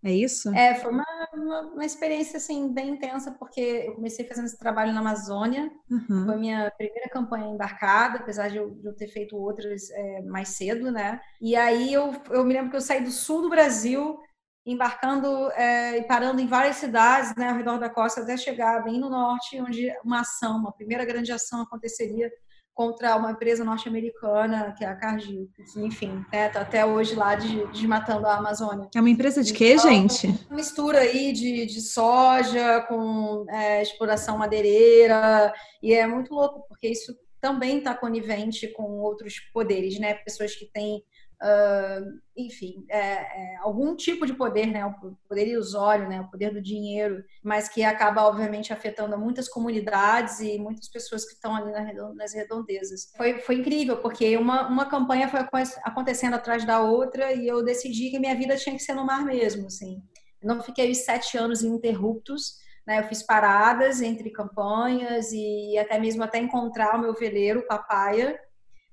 É 0.03 0.11
isso? 0.11 0.55
É, 0.55 0.75
foi 0.77 0.91
uma, 0.91 1.05
uma, 1.35 1.61
uma, 1.73 1.85
experiência 1.85 2.39
assim 2.39 2.73
bem 2.73 2.91
intensa, 2.91 3.33
porque 3.33 3.85
eu 3.87 3.95
comecei 3.95 4.27
fazendo 4.27 4.47
esse 4.47 4.59
trabalho 4.59 4.95
na 4.95 5.01
Amazônia, 5.01 5.71
uhum. 5.91 6.25
foi 6.25 6.37
minha 6.37 6.71
primeira 6.71 7.09
campanha 7.11 7.47
embarcada, 7.47 8.19
apesar 8.19 8.49
de 8.49 8.57
eu, 8.57 8.71
de 8.71 8.87
eu 8.87 8.97
ter 8.97 9.09
feito 9.09 9.37
outras 9.37 9.91
é, 9.91 10.23
mais 10.23 10.49
cedo, 10.51 10.91
né? 10.91 11.21
E 11.41 11.55
aí 11.55 11.93
eu, 11.93 12.13
eu 12.31 12.45
me 12.45 12.55
lembro 12.55 12.71
que 12.71 12.77
eu 12.77 12.81
saí 12.81 13.05
do 13.05 13.11
sul 13.11 13.43
do 13.43 13.51
Brasil, 13.51 14.19
embarcando 14.65 15.51
é, 15.53 15.99
e 15.99 16.07
parando 16.07 16.41
em 16.41 16.47
várias 16.47 16.77
cidades 16.77 17.35
né, 17.37 17.51
ao 17.51 17.57
redor 17.57 17.79
da 17.79 17.91
costa, 17.91 18.23
até 18.23 18.37
chegar 18.37 18.83
bem 18.83 18.99
no 18.99 19.11
norte, 19.11 19.61
onde 19.61 19.93
uma 20.03 20.21
ação, 20.21 20.59
uma 20.59 20.73
primeira 20.73 21.05
grande 21.05 21.33
ação 21.33 21.63
aconteceria 21.63 22.31
contra 22.75 23.17
uma 23.17 23.33
empresa 23.33 23.65
norte-americana, 23.65 24.75
que 24.77 24.85
é 24.85 24.89
a 24.89 24.95
Cargill, 24.95 25.49
que, 25.55 25.81
enfim, 25.81 26.25
né, 26.33 26.49
tá 26.49 26.63
até 26.63 26.85
hoje 26.85 27.15
lá 27.15 27.35
desmatando 27.35 28.27
a 28.27 28.37
Amazônia. 28.37 28.89
É 28.95 29.01
uma 29.01 29.11
empresa 29.11 29.43
de 29.43 29.53
quê, 29.53 29.75
então, 29.75 29.91
gente? 29.91 30.27
Uma 30.49 30.57
mistura 30.57 31.01
aí 31.01 31.33
de, 31.33 31.67
de 31.67 31.81
soja 31.81 32.81
com 32.89 33.45
é, 33.51 33.83
exploração 33.83 34.39
madeireira, 34.39 35.53
e 35.83 35.93
é 35.93 36.07
muito 36.07 36.33
louco, 36.33 36.65
porque 36.69 36.89
isso 36.89 37.15
também 37.41 37.79
está 37.79 37.95
conivente 37.95 38.69
com 38.69 38.99
outros 39.01 39.41
poderes, 39.53 39.99
né? 39.99 40.15
Pessoas 40.15 40.55
que 40.55 40.67
têm 40.67 41.03
uh, 41.43 42.21
enfim, 42.37 42.85
é, 42.89 42.99
é, 42.99 43.57
algum 43.57 43.97
tipo 43.97 44.27
de 44.27 44.35
poder, 44.35 44.67
né, 44.67 44.85
o 44.85 45.17
poder 45.29 45.49
ilusório, 45.49 46.09
né, 46.09 46.21
o 46.21 46.31
poder 46.31 46.53
do 46.53 46.61
dinheiro, 46.61 47.25
mas 47.43 47.69
que 47.69 47.83
acaba, 47.83 48.25
obviamente, 48.25 48.73
afetando 48.73 49.19
muitas 49.19 49.49
comunidades 49.49 50.41
e 50.41 50.59
muitas 50.59 50.89
pessoas 50.89 51.25
que 51.25 51.35
estão 51.35 51.55
ali 51.55 51.73
nas 52.15 52.33
redondezas. 52.35 53.11
Foi, 53.17 53.41
foi 53.41 53.57
incrível, 53.57 53.99
porque 53.99 54.37
uma, 54.37 54.69
uma 54.69 54.87
campanha 54.87 55.29
foi 55.29 55.41
acontecendo 55.83 56.35
atrás 56.35 56.65
da 56.65 56.81
outra 56.83 57.33
e 57.33 57.47
eu 57.47 57.65
decidi 57.65 58.11
que 58.11 58.19
minha 58.19 58.35
vida 58.35 58.57
tinha 58.57 58.77
que 58.77 58.83
ser 58.83 58.95
no 58.95 59.05
mar 59.05 59.25
mesmo, 59.25 59.67
assim. 59.67 60.03
Eu 60.43 60.49
não 60.55 60.63
fiquei 60.63 60.91
os 60.91 60.99
sete 60.99 61.37
anos 61.37 61.63
ininterruptos, 61.63 62.55
né? 62.87 63.01
Eu 63.01 63.05
fiz 63.05 63.23
paradas 63.23 64.01
entre 64.01 64.31
campanhas 64.31 65.31
e 65.33 65.77
até 65.79 65.99
mesmo 65.99 66.23
até 66.23 66.39
encontrar 66.39 66.97
o 66.97 67.01
meu 67.01 67.15
veleiro, 67.15 67.67
Papaya, 67.67 68.39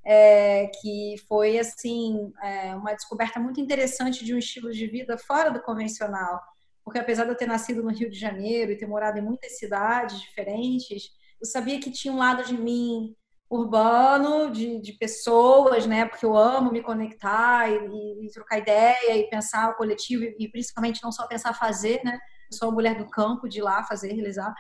é, 0.10 0.68
que 0.82 1.16
foi 1.28 1.60
assim 1.60 2.32
é, 2.42 2.74
uma 2.76 2.94
descoberta 2.94 3.42
muito 3.42 3.60
interessante 3.60 4.24
de 4.24 4.34
um 4.34 4.38
estilo 4.38 4.72
de 4.72 4.88
vida 4.88 5.18
fora 5.18 5.52
do 5.52 5.62
convencional, 5.62 6.42
porque 6.82 7.00
apesar 7.00 7.26
de 7.26 7.32
eu 7.32 7.36
ter 7.36 7.46
nascido 7.46 7.84
no 7.84 7.90
Rio 7.92 8.10
de 8.10 8.18
Janeiro 8.18 8.72
e 8.72 8.78
ter 8.78 8.88
morado 8.88 9.20
em 9.20 9.22
muitas 9.22 9.58
cidades 9.58 10.22
diferentes, 10.22 11.10
eu 11.42 11.46
sabia 11.46 11.78
que 11.82 11.92
tinha 11.92 12.14
um 12.14 12.18
lado 12.18 12.46
de 12.46 12.58
mim 12.58 13.14
urbano, 13.50 14.50
de, 14.50 14.80
de 14.80 14.94
pessoas, 14.94 15.86
né? 15.86 16.06
Porque 16.06 16.26
eu 16.26 16.36
amo 16.36 16.72
me 16.72 16.82
conectar 16.82 17.70
e, 17.70 18.26
e 18.26 18.32
trocar 18.32 18.60
ideia 18.60 19.18
e 19.18 19.30
pensar 19.30 19.70
o 19.70 19.76
coletivo 19.76 20.24
e, 20.38 20.50
principalmente 20.50 21.04
não 21.04 21.12
só 21.12 21.28
pensar 21.28 21.54
fazer, 21.54 22.02
né? 22.04 22.18
Eu 22.52 22.58
sou 22.58 22.70
a 22.70 22.72
mulher 22.72 22.98
do 22.98 23.10
campo, 23.10 23.48
de 23.48 23.62
lá 23.62 23.84
fazer, 23.84 24.14
realizar. 24.14 24.54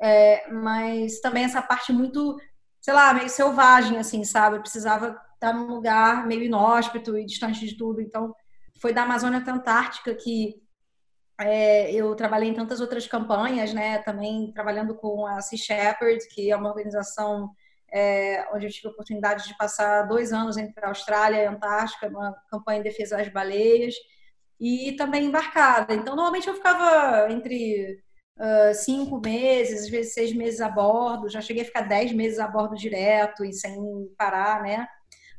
É, 0.00 0.50
mas 0.50 1.20
também 1.20 1.44
essa 1.44 1.60
parte 1.60 1.92
muito, 1.92 2.38
sei 2.88 2.94
lá, 2.94 3.12
meio 3.12 3.28
selvagem, 3.28 3.98
assim, 3.98 4.24
sabe? 4.24 4.56
Eu 4.56 4.62
precisava 4.62 5.20
estar 5.34 5.52
num 5.52 5.66
lugar 5.66 6.26
meio 6.26 6.42
inóspito 6.42 7.18
e 7.18 7.26
distante 7.26 7.60
de 7.66 7.76
tudo. 7.76 8.00
Então, 8.00 8.34
foi 8.80 8.94
da 8.94 9.02
Amazônia 9.02 9.40
até 9.40 9.50
a 9.50 9.54
Antártica 9.54 10.14
que 10.14 10.54
é, 11.38 11.92
eu 11.92 12.14
trabalhei 12.14 12.48
em 12.48 12.54
tantas 12.54 12.80
outras 12.80 13.06
campanhas, 13.06 13.74
né? 13.74 13.98
Também 13.98 14.50
trabalhando 14.54 14.94
com 14.94 15.26
a 15.26 15.38
Sea 15.42 15.58
Shepherd, 15.58 16.26
que 16.28 16.50
é 16.50 16.56
uma 16.56 16.70
organização 16.70 17.50
é, 17.92 18.48
onde 18.54 18.64
eu 18.64 18.70
tive 18.70 18.88
a 18.88 18.90
oportunidade 18.92 19.46
de 19.46 19.54
passar 19.58 20.04
dois 20.04 20.32
anos 20.32 20.56
entre 20.56 20.82
a 20.82 20.88
Austrália 20.88 21.42
e 21.42 21.46
a 21.46 21.50
Antártica, 21.50 22.08
numa 22.08 22.32
campanha 22.50 22.80
em 22.80 22.84
defesa 22.84 23.18
das 23.18 23.28
baleias, 23.28 23.96
e 24.58 24.92
também 24.92 25.26
embarcada. 25.26 25.92
Então, 25.92 26.16
normalmente 26.16 26.48
eu 26.48 26.54
ficava 26.54 27.30
entre 27.30 28.02
uh, 28.38 28.74
cinco 28.74 29.20
meses, 29.20 29.82
às 29.82 29.88
vezes 29.88 30.14
seis 30.14 30.32
meses 30.32 30.60
a 30.60 30.68
bordo, 30.68 31.28
já 31.28 31.40
cheguei 31.40 31.62
a 31.62 31.66
ficar 31.66 31.82
dez 31.82 32.12
meses 32.12 32.38
a 32.38 32.48
bordo 32.48 32.74
direto 32.74 33.44
e 33.44 33.52
sem 33.52 33.76
parar, 34.16 34.62
né? 34.62 34.86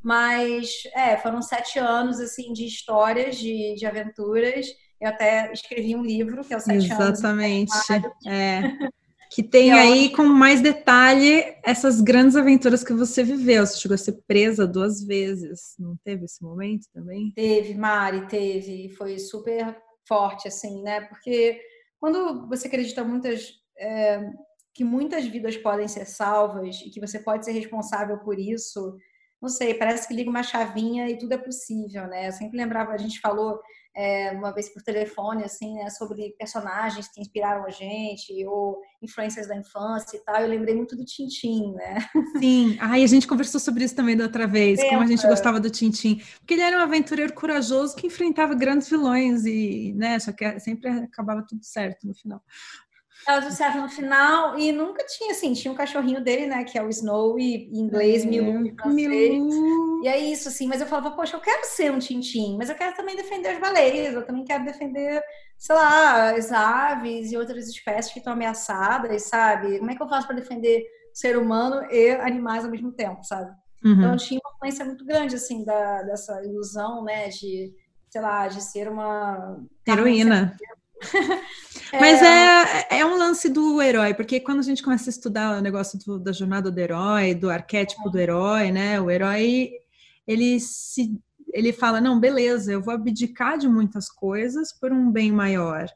Mas, 0.01 0.83
é, 0.95 1.17
foram 1.17 1.41
sete 1.41 1.77
anos, 1.77 2.19
assim, 2.19 2.53
de 2.53 2.65
histórias, 2.65 3.37
de, 3.37 3.75
de 3.75 3.85
aventuras, 3.85 4.67
eu 4.99 5.09
até 5.09 5.51
escrevi 5.53 5.95
um 5.95 6.03
livro, 6.03 6.43
que 6.43 6.53
é 6.53 6.57
o 6.57 6.59
Sete 6.59 6.91
Exatamente. 6.91 7.71
Anos. 7.71 7.89
Exatamente. 7.89 8.27
É. 8.27 8.61
Que 9.31 9.43
tem 9.43 9.71
aí 9.71 10.09
com 10.09 10.23
mais 10.23 10.59
detalhe 10.59 11.55
essas 11.63 12.01
grandes 12.01 12.35
aventuras 12.35 12.83
que 12.83 12.93
você 12.93 13.23
viveu. 13.23 13.63
Você 13.63 13.77
chegou 13.77 13.93
a 13.93 13.97
ser 13.99 14.23
presa 14.27 14.65
duas 14.65 15.03
vezes, 15.03 15.75
não 15.77 15.95
teve 16.03 16.25
esse 16.25 16.41
momento 16.43 16.87
também? 16.91 17.31
Teve, 17.35 17.75
Mari, 17.75 18.25
teve. 18.25 18.89
Foi 18.97 19.19
super 19.19 19.77
forte, 20.07 20.47
assim, 20.47 20.81
né? 20.81 21.01
Porque 21.01 21.61
quando 21.99 22.47
você 22.47 22.67
acredita 22.67 23.03
muitas, 23.03 23.53
é, 23.77 24.31
que 24.73 24.83
muitas 24.83 25.25
vidas 25.25 25.57
podem 25.57 25.87
ser 25.87 26.05
salvas 26.05 26.81
e 26.81 26.89
que 26.89 26.99
você 26.99 27.19
pode 27.19 27.45
ser 27.45 27.51
responsável 27.51 28.17
por 28.19 28.39
isso, 28.39 28.97
não 29.41 29.49
sei, 29.49 29.73
parece 29.73 30.07
que 30.07 30.13
liga 30.13 30.29
uma 30.29 30.43
chavinha 30.43 31.09
e 31.09 31.17
tudo 31.17 31.33
é 31.33 31.37
possível, 31.37 32.07
né? 32.07 32.27
Eu 32.27 32.31
sempre 32.31 32.57
lembrava, 32.57 32.91
a 32.91 32.97
gente 32.97 33.19
falou 33.19 33.59
é, 33.95 34.31
uma 34.31 34.51
vez 34.53 34.69
por 34.69 34.81
telefone, 34.81 35.43
assim, 35.43 35.75
né, 35.75 35.89
sobre 35.89 36.35
personagens 36.37 37.07
que 37.07 37.21
inspiraram 37.21 37.65
a 37.65 37.69
gente, 37.69 38.45
ou 38.45 38.79
influências 39.01 39.47
da 39.47 39.55
infância 39.55 40.17
e 40.17 40.19
tal. 40.23 40.41
Eu 40.41 40.47
lembrei 40.47 40.75
muito 40.75 40.95
do 40.95 41.05
Tintim, 41.05 41.73
né? 41.73 41.97
Sim, 42.39 42.77
ai, 42.79 43.03
a 43.03 43.07
gente 43.07 43.27
conversou 43.27 43.59
sobre 43.59 43.83
isso 43.83 43.95
também 43.95 44.15
da 44.15 44.25
outra 44.25 44.47
vez, 44.47 44.81
como 44.83 45.01
a 45.01 45.07
gente 45.07 45.25
gostava 45.27 45.59
do 45.59 45.69
Tintim, 45.69 46.21
porque 46.39 46.53
ele 46.53 46.61
era 46.61 46.77
um 46.77 46.81
aventureiro 46.81 47.33
corajoso 47.33 47.95
que 47.95 48.07
enfrentava 48.07 48.53
grandes 48.53 48.89
vilões 48.89 49.45
e, 49.45 49.93
né, 49.95 50.19
só 50.19 50.31
que 50.31 50.59
sempre 50.59 50.89
acabava 50.89 51.45
tudo 51.47 51.63
certo 51.63 52.07
no 52.07 52.13
final. 52.13 52.41
Ela 53.27 53.45
observa 53.45 53.79
no 53.79 53.89
final 53.89 54.57
e 54.57 54.71
nunca 54.71 55.05
tinha, 55.05 55.31
assim, 55.31 55.53
tinha 55.53 55.71
um 55.71 55.75
cachorrinho 55.75 56.23
dele, 56.23 56.47
né, 56.47 56.63
que 56.63 56.77
é 56.77 56.83
o 56.83 56.89
Snow, 56.89 57.37
e 57.37 57.69
em 57.71 57.79
inglês, 57.79 58.23
é, 58.23 58.27
Milu, 58.27 58.65
em 58.65 58.75
francês. 58.75 58.95
Milu. 59.09 60.03
E 60.03 60.07
é 60.07 60.17
isso, 60.17 60.47
assim, 60.47 60.67
mas 60.67 60.81
eu 60.81 60.87
falava, 60.87 61.11
poxa, 61.11 61.35
eu 61.35 61.41
quero 61.41 61.65
ser 61.65 61.91
um 61.91 61.99
tintim, 61.99 62.57
mas 62.57 62.69
eu 62.69 62.75
quero 62.75 62.95
também 62.95 63.15
defender 63.15 63.49
as 63.49 63.59
baleias, 63.59 64.13
eu 64.13 64.25
também 64.25 64.43
quero 64.45 64.63
defender, 64.63 65.21
sei 65.57 65.75
lá, 65.75 66.31
as 66.31 66.51
aves 66.51 67.31
e 67.31 67.37
outras 67.37 67.67
espécies 67.67 68.11
que 68.11 68.19
estão 68.19 68.33
ameaçadas, 68.33 69.23
sabe? 69.23 69.77
Como 69.77 69.91
é 69.91 69.95
que 69.95 70.01
eu 70.01 70.09
faço 70.09 70.25
para 70.25 70.37
defender 70.37 70.81
o 71.13 71.17
ser 71.17 71.37
humano 71.37 71.85
e 71.91 72.11
animais 72.11 72.63
ao 72.63 72.71
mesmo 72.71 72.91
tempo, 72.91 73.23
sabe? 73.23 73.51
Uhum. 73.83 73.93
Então 73.93 74.17
tinha 74.17 74.39
uma 74.43 74.53
influência 74.55 74.85
muito 74.85 75.05
grande, 75.05 75.35
assim, 75.35 75.63
da, 75.63 76.03
dessa 76.03 76.43
ilusão, 76.43 77.03
né, 77.03 77.27
de, 77.29 77.73
sei 78.09 78.21
lá, 78.21 78.47
de 78.47 78.61
ser 78.63 78.87
uma... 78.89 79.59
Heroína. 79.85 80.55
Mas 81.93 82.21
é... 82.21 82.95
é, 82.97 82.99
é 82.99 83.05
um 83.05 83.17
lance 83.17 83.49
do 83.49 83.81
herói, 83.81 84.13
porque 84.13 84.39
quando 84.39 84.59
a 84.59 84.63
gente 84.63 84.83
começa 84.83 85.09
a 85.09 85.11
estudar 85.11 85.57
o 85.57 85.61
negócio 85.61 85.99
do, 86.05 86.19
da 86.19 86.31
jornada 86.31 86.69
do 86.71 86.79
herói, 86.79 87.33
do 87.33 87.49
arquétipo 87.49 88.09
do 88.09 88.19
herói, 88.19 88.71
né? 88.71 89.01
O 89.01 89.09
herói, 89.09 89.71
ele 90.27 90.59
se 90.59 91.19
ele 91.51 91.73
fala, 91.73 91.99
não, 91.99 92.19
beleza, 92.19 92.71
eu 92.71 92.81
vou 92.81 92.93
abdicar 92.93 93.57
de 93.57 93.67
muitas 93.67 94.09
coisas 94.09 94.71
por 94.71 94.91
um 94.91 95.11
bem 95.11 95.31
maior. 95.31 95.89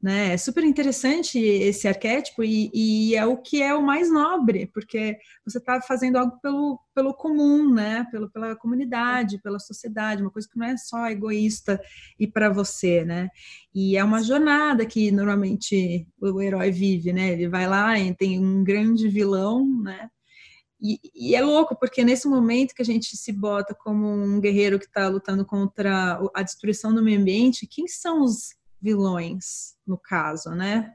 Né? 0.00 0.34
É 0.34 0.36
super 0.36 0.62
interessante 0.62 1.40
esse 1.40 1.88
arquétipo 1.88 2.44
e, 2.44 2.70
e, 2.72 3.16
é 3.16 3.26
o 3.26 3.36
que 3.36 3.60
é 3.60 3.74
o 3.74 3.82
mais 3.82 4.08
nobre, 4.08 4.70
porque 4.72 5.18
você 5.44 5.58
está 5.58 5.80
fazendo 5.82 6.16
algo 6.16 6.38
pelo, 6.40 6.78
pelo 6.94 7.12
comum, 7.12 7.74
né? 7.74 8.06
Pelo, 8.12 8.30
pela 8.30 8.54
comunidade, 8.54 9.42
pela 9.42 9.58
sociedade, 9.58 10.22
uma 10.22 10.30
coisa 10.30 10.48
que 10.48 10.56
não 10.56 10.66
é 10.66 10.76
só 10.76 11.08
egoísta 11.08 11.80
e 12.16 12.28
para 12.28 12.48
você, 12.48 13.04
né? 13.04 13.28
E 13.74 13.96
é 13.96 14.04
uma 14.04 14.22
jornada 14.22 14.86
que 14.86 15.10
normalmente 15.10 16.06
o 16.20 16.40
herói 16.40 16.70
vive, 16.70 17.12
né? 17.12 17.32
Ele 17.32 17.48
vai 17.48 17.66
lá 17.66 17.98
e 17.98 18.14
tem 18.14 18.38
um 18.38 18.62
grande 18.62 19.08
vilão, 19.08 19.66
né? 19.82 20.08
E, 20.80 21.00
e, 21.12 21.34
é 21.34 21.42
louco, 21.42 21.76
porque 21.76 22.04
nesse 22.04 22.28
momento 22.28 22.72
que 22.72 22.82
a 22.82 22.84
gente 22.84 23.16
se 23.16 23.32
bota 23.32 23.74
como 23.74 24.06
um 24.06 24.40
guerreiro 24.40 24.78
que 24.78 24.86
está 24.86 25.08
lutando 25.08 25.44
contra 25.44 26.20
a 26.32 26.42
destruição 26.44 26.94
do 26.94 27.02
meio 27.02 27.20
ambiente, 27.20 27.66
quem 27.66 27.88
são 27.88 28.22
os 28.22 28.56
vilões, 28.80 29.74
no 29.86 29.98
caso, 29.98 30.50
né? 30.50 30.92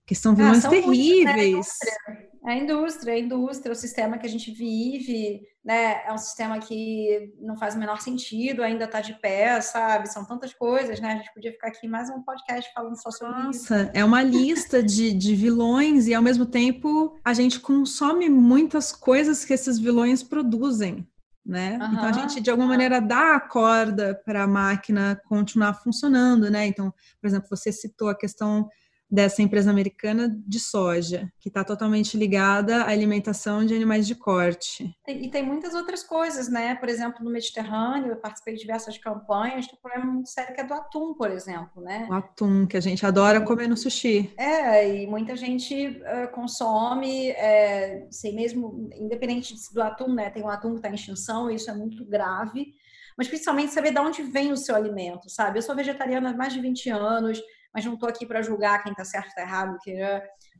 Porque 0.00 0.14
são 0.14 0.32
ah, 0.32 0.34
vilões 0.34 0.58
ah, 0.58 0.60
são 0.62 0.70
terríveis. 0.70 1.52
Muitos, 1.52 1.78
né? 2.08 2.30
A 2.42 2.54
indústria, 2.54 3.14
a 3.14 3.18
indústria, 3.18 3.70
o 3.70 3.76
sistema 3.76 4.16
que 4.16 4.26
a 4.26 4.28
gente 4.30 4.50
vive, 4.50 5.42
né? 5.64 6.02
É 6.06 6.12
um 6.12 6.18
sistema 6.18 6.58
que 6.58 7.34
não 7.38 7.56
faz 7.56 7.74
o 7.74 7.78
menor 7.78 8.00
sentido, 8.00 8.62
ainda 8.62 8.86
está 8.86 9.00
de 9.00 9.12
pé, 9.20 9.60
sabe? 9.60 10.10
São 10.10 10.24
tantas 10.24 10.54
coisas, 10.54 10.98
né? 11.00 11.12
A 11.12 11.16
gente 11.16 11.32
podia 11.34 11.52
ficar 11.52 11.68
aqui 11.68 11.86
mais 11.86 12.08
um 12.08 12.22
podcast 12.22 12.72
falando 12.72 13.00
só 13.00 13.10
sobre 13.10 13.34
Nossa, 13.34 13.50
isso. 13.50 13.72
Nossa, 13.74 13.90
é 13.94 14.04
uma 14.04 14.22
lista 14.22 14.82
de, 14.82 15.12
de 15.12 15.34
vilões 15.34 16.06
e 16.06 16.14
ao 16.14 16.22
mesmo 16.22 16.46
tempo 16.46 17.18
a 17.22 17.34
gente 17.34 17.60
consome 17.60 18.28
muitas 18.30 18.90
coisas 18.90 19.44
que 19.44 19.52
esses 19.52 19.78
vilões 19.78 20.22
produzem 20.22 21.06
né? 21.44 21.78
Uhum. 21.80 21.92
Então 21.92 22.04
a 22.04 22.12
gente 22.12 22.40
de 22.40 22.50
alguma 22.50 22.68
maneira 22.68 23.00
dá 23.00 23.36
a 23.36 23.40
corda 23.40 24.20
para 24.24 24.44
a 24.44 24.46
máquina 24.46 25.20
continuar 25.26 25.74
funcionando, 25.74 26.50
né? 26.50 26.66
Então, 26.66 26.92
por 27.20 27.26
exemplo, 27.26 27.48
você 27.48 27.72
citou 27.72 28.08
a 28.08 28.16
questão 28.16 28.68
dessa 29.10 29.42
empresa 29.42 29.70
americana 29.70 30.28
de 30.46 30.60
soja, 30.60 31.30
que 31.40 31.48
está 31.48 31.64
totalmente 31.64 32.16
ligada 32.16 32.82
à 32.82 32.90
alimentação 32.90 33.64
de 33.64 33.74
animais 33.74 34.06
de 34.06 34.14
corte. 34.14 34.94
E 35.08 35.28
tem 35.28 35.42
muitas 35.42 35.74
outras 35.74 36.02
coisas, 36.02 36.48
né? 36.48 36.76
Por 36.76 36.88
exemplo, 36.88 37.24
no 37.24 37.30
Mediterrâneo, 37.30 38.12
eu 38.12 38.16
participei 38.16 38.54
de 38.54 38.60
diversas 38.60 38.96
campanhas, 38.98 39.66
tem 39.66 39.74
um 39.76 39.82
problema 39.82 40.12
muito 40.12 40.28
sério 40.28 40.54
que 40.54 40.60
é 40.60 40.64
do 40.64 40.74
atum, 40.74 41.14
por 41.14 41.30
exemplo, 41.30 41.82
né? 41.82 42.06
O 42.08 42.14
atum, 42.14 42.66
que 42.66 42.76
a 42.76 42.80
gente 42.80 43.04
adora 43.04 43.40
comer 43.40 43.68
no 43.68 43.76
sushi. 43.76 44.32
É, 44.36 45.02
e 45.02 45.06
muita 45.06 45.34
gente 45.34 45.74
uh, 45.74 46.30
consome, 46.32 47.30
é, 47.30 48.06
sei 48.10 48.32
mesmo, 48.32 48.88
independente 48.94 49.54
do 49.72 49.82
atum, 49.82 50.14
né? 50.14 50.30
Tem 50.30 50.42
um 50.42 50.48
atum 50.48 50.70
que 50.70 50.76
está 50.76 50.88
em 50.88 50.94
extinção, 50.94 51.50
isso 51.50 51.68
é 51.70 51.74
muito 51.74 52.04
grave, 52.04 52.74
mas 53.16 53.26
principalmente 53.26 53.72
saber 53.72 53.92
de 53.92 53.98
onde 53.98 54.22
vem 54.22 54.52
o 54.52 54.56
seu 54.56 54.76
alimento, 54.76 55.28
sabe? 55.28 55.58
Eu 55.58 55.62
sou 55.62 55.74
vegetariana 55.74 56.30
há 56.30 56.34
mais 56.34 56.52
de 56.52 56.60
20 56.60 56.90
anos, 56.90 57.42
mas 57.74 57.84
não 57.84 57.94
estou 57.94 58.08
aqui 58.08 58.26
para 58.26 58.42
julgar 58.42 58.82
quem 58.82 58.92
está 58.92 59.04
certo 59.04 59.26
ou 59.26 59.28
está 59.28 59.42
errado. 59.42 59.76
Que, 59.82 59.94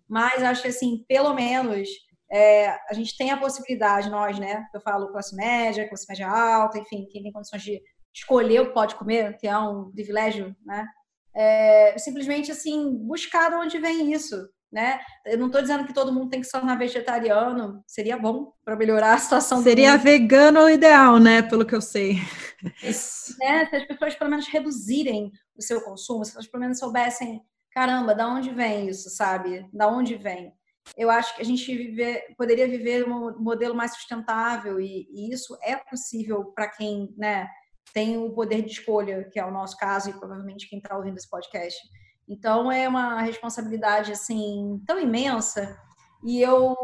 mas 0.09 0.43
acho 0.43 0.63
que, 0.63 0.69
assim, 0.69 1.05
pelo 1.09 1.35
menos, 1.35 1.89
é, 2.31 2.71
a 2.89 2.95
gente 2.95 3.17
tem 3.17 3.31
a 3.31 3.37
possibilidade, 3.37 4.11
nós, 4.11 4.39
né? 4.39 4.65
Eu 4.75 4.81
falo 4.81 5.11
classe 5.11 5.35
média, 5.35 5.89
classe 5.89 6.07
média 6.09 6.29
alta, 6.29 6.79
enfim, 6.79 7.07
quem 7.11 7.23
tem 7.23 7.33
condições 7.33 7.63
de 7.63 7.81
escolher 8.15 8.61
o 8.61 8.67
que 8.67 8.75
pode 8.75 8.95
comer, 8.95 9.37
que 9.39 9.47
é 9.47 9.59
um 9.59 9.91
privilégio, 9.91 10.55
né? 10.65 10.87
É, 11.35 11.97
simplesmente, 11.99 12.51
assim, 12.51 12.97
buscar 12.97 13.51
de 13.51 13.57
onde 13.57 13.79
vem 13.79 14.13
isso, 14.13 14.37
né? 14.73 15.01
Eu 15.27 15.39
não 15.39 15.47
estou 15.47 15.61
dizendo 15.61 15.87
que 15.87 15.93
todo 15.93 16.13
mundo 16.13 16.31
tem 16.31 16.41
que 16.41 16.47
se 16.47 16.53
tornar 16.53 16.77
vegetariano, 16.77 17.83
seria 17.87 18.17
bom 18.17 18.53
para 18.65 18.77
melhorar 18.77 19.15
a 19.15 19.19
situação. 19.19 19.63
Seria 19.63 19.97
vegano 19.97 20.61
o 20.61 20.71
ideal, 20.71 21.19
né? 21.19 21.43
Pelo 21.43 21.67
que 21.67 21.75
eu 21.75 21.81
sei. 21.81 22.19
né? 23.39 23.67
Se 23.67 23.77
as 23.77 23.87
pessoas 23.87 24.15
pelo 24.15 24.31
menos 24.31 24.47
reduzirem 24.49 25.31
o 25.57 25.63
seu 25.63 25.81
consumo, 25.81 26.25
se 26.25 26.33
elas 26.35 26.47
pelo 26.47 26.63
menos 26.63 26.79
soubessem, 26.79 27.41
caramba, 27.73 28.15
da 28.15 28.29
onde 28.29 28.51
vem 28.51 28.89
isso, 28.89 29.11
sabe? 29.11 29.67
Da 29.73 29.89
onde 29.89 30.17
vem? 30.17 30.53
Eu 30.97 31.11
acho 31.11 31.37
que 31.37 31.43
a 31.43 31.45
gente 31.45 31.65
viver, 31.77 32.35
poderia 32.37 32.67
viver 32.67 33.07
um 33.07 33.39
modelo 33.39 33.75
mais 33.75 33.95
sustentável 33.95 34.81
e, 34.81 35.07
e 35.11 35.33
isso 35.33 35.57
é 35.63 35.77
possível 35.77 36.47
para 36.47 36.69
quem, 36.69 37.15
né, 37.17 37.47
tem 37.93 38.19
o 38.19 38.33
poder 38.33 38.63
de 38.63 38.73
escolha, 38.73 39.29
que 39.31 39.39
é 39.39 39.45
o 39.45 39.51
nosso 39.51 39.77
caso 39.77 40.11
e 40.11 40.19
provavelmente 40.19 40.69
quem 40.69 40.79
está 40.79 40.97
ouvindo 40.97 41.17
esse 41.17 41.29
podcast. 41.29 41.79
Então 42.29 42.71
é 42.71 42.89
uma 42.89 43.23
responsabilidade 43.23 44.13
assim 44.13 44.81
tão 44.87 44.99
imensa. 45.01 45.77
E 46.25 46.41
eu 46.41 46.77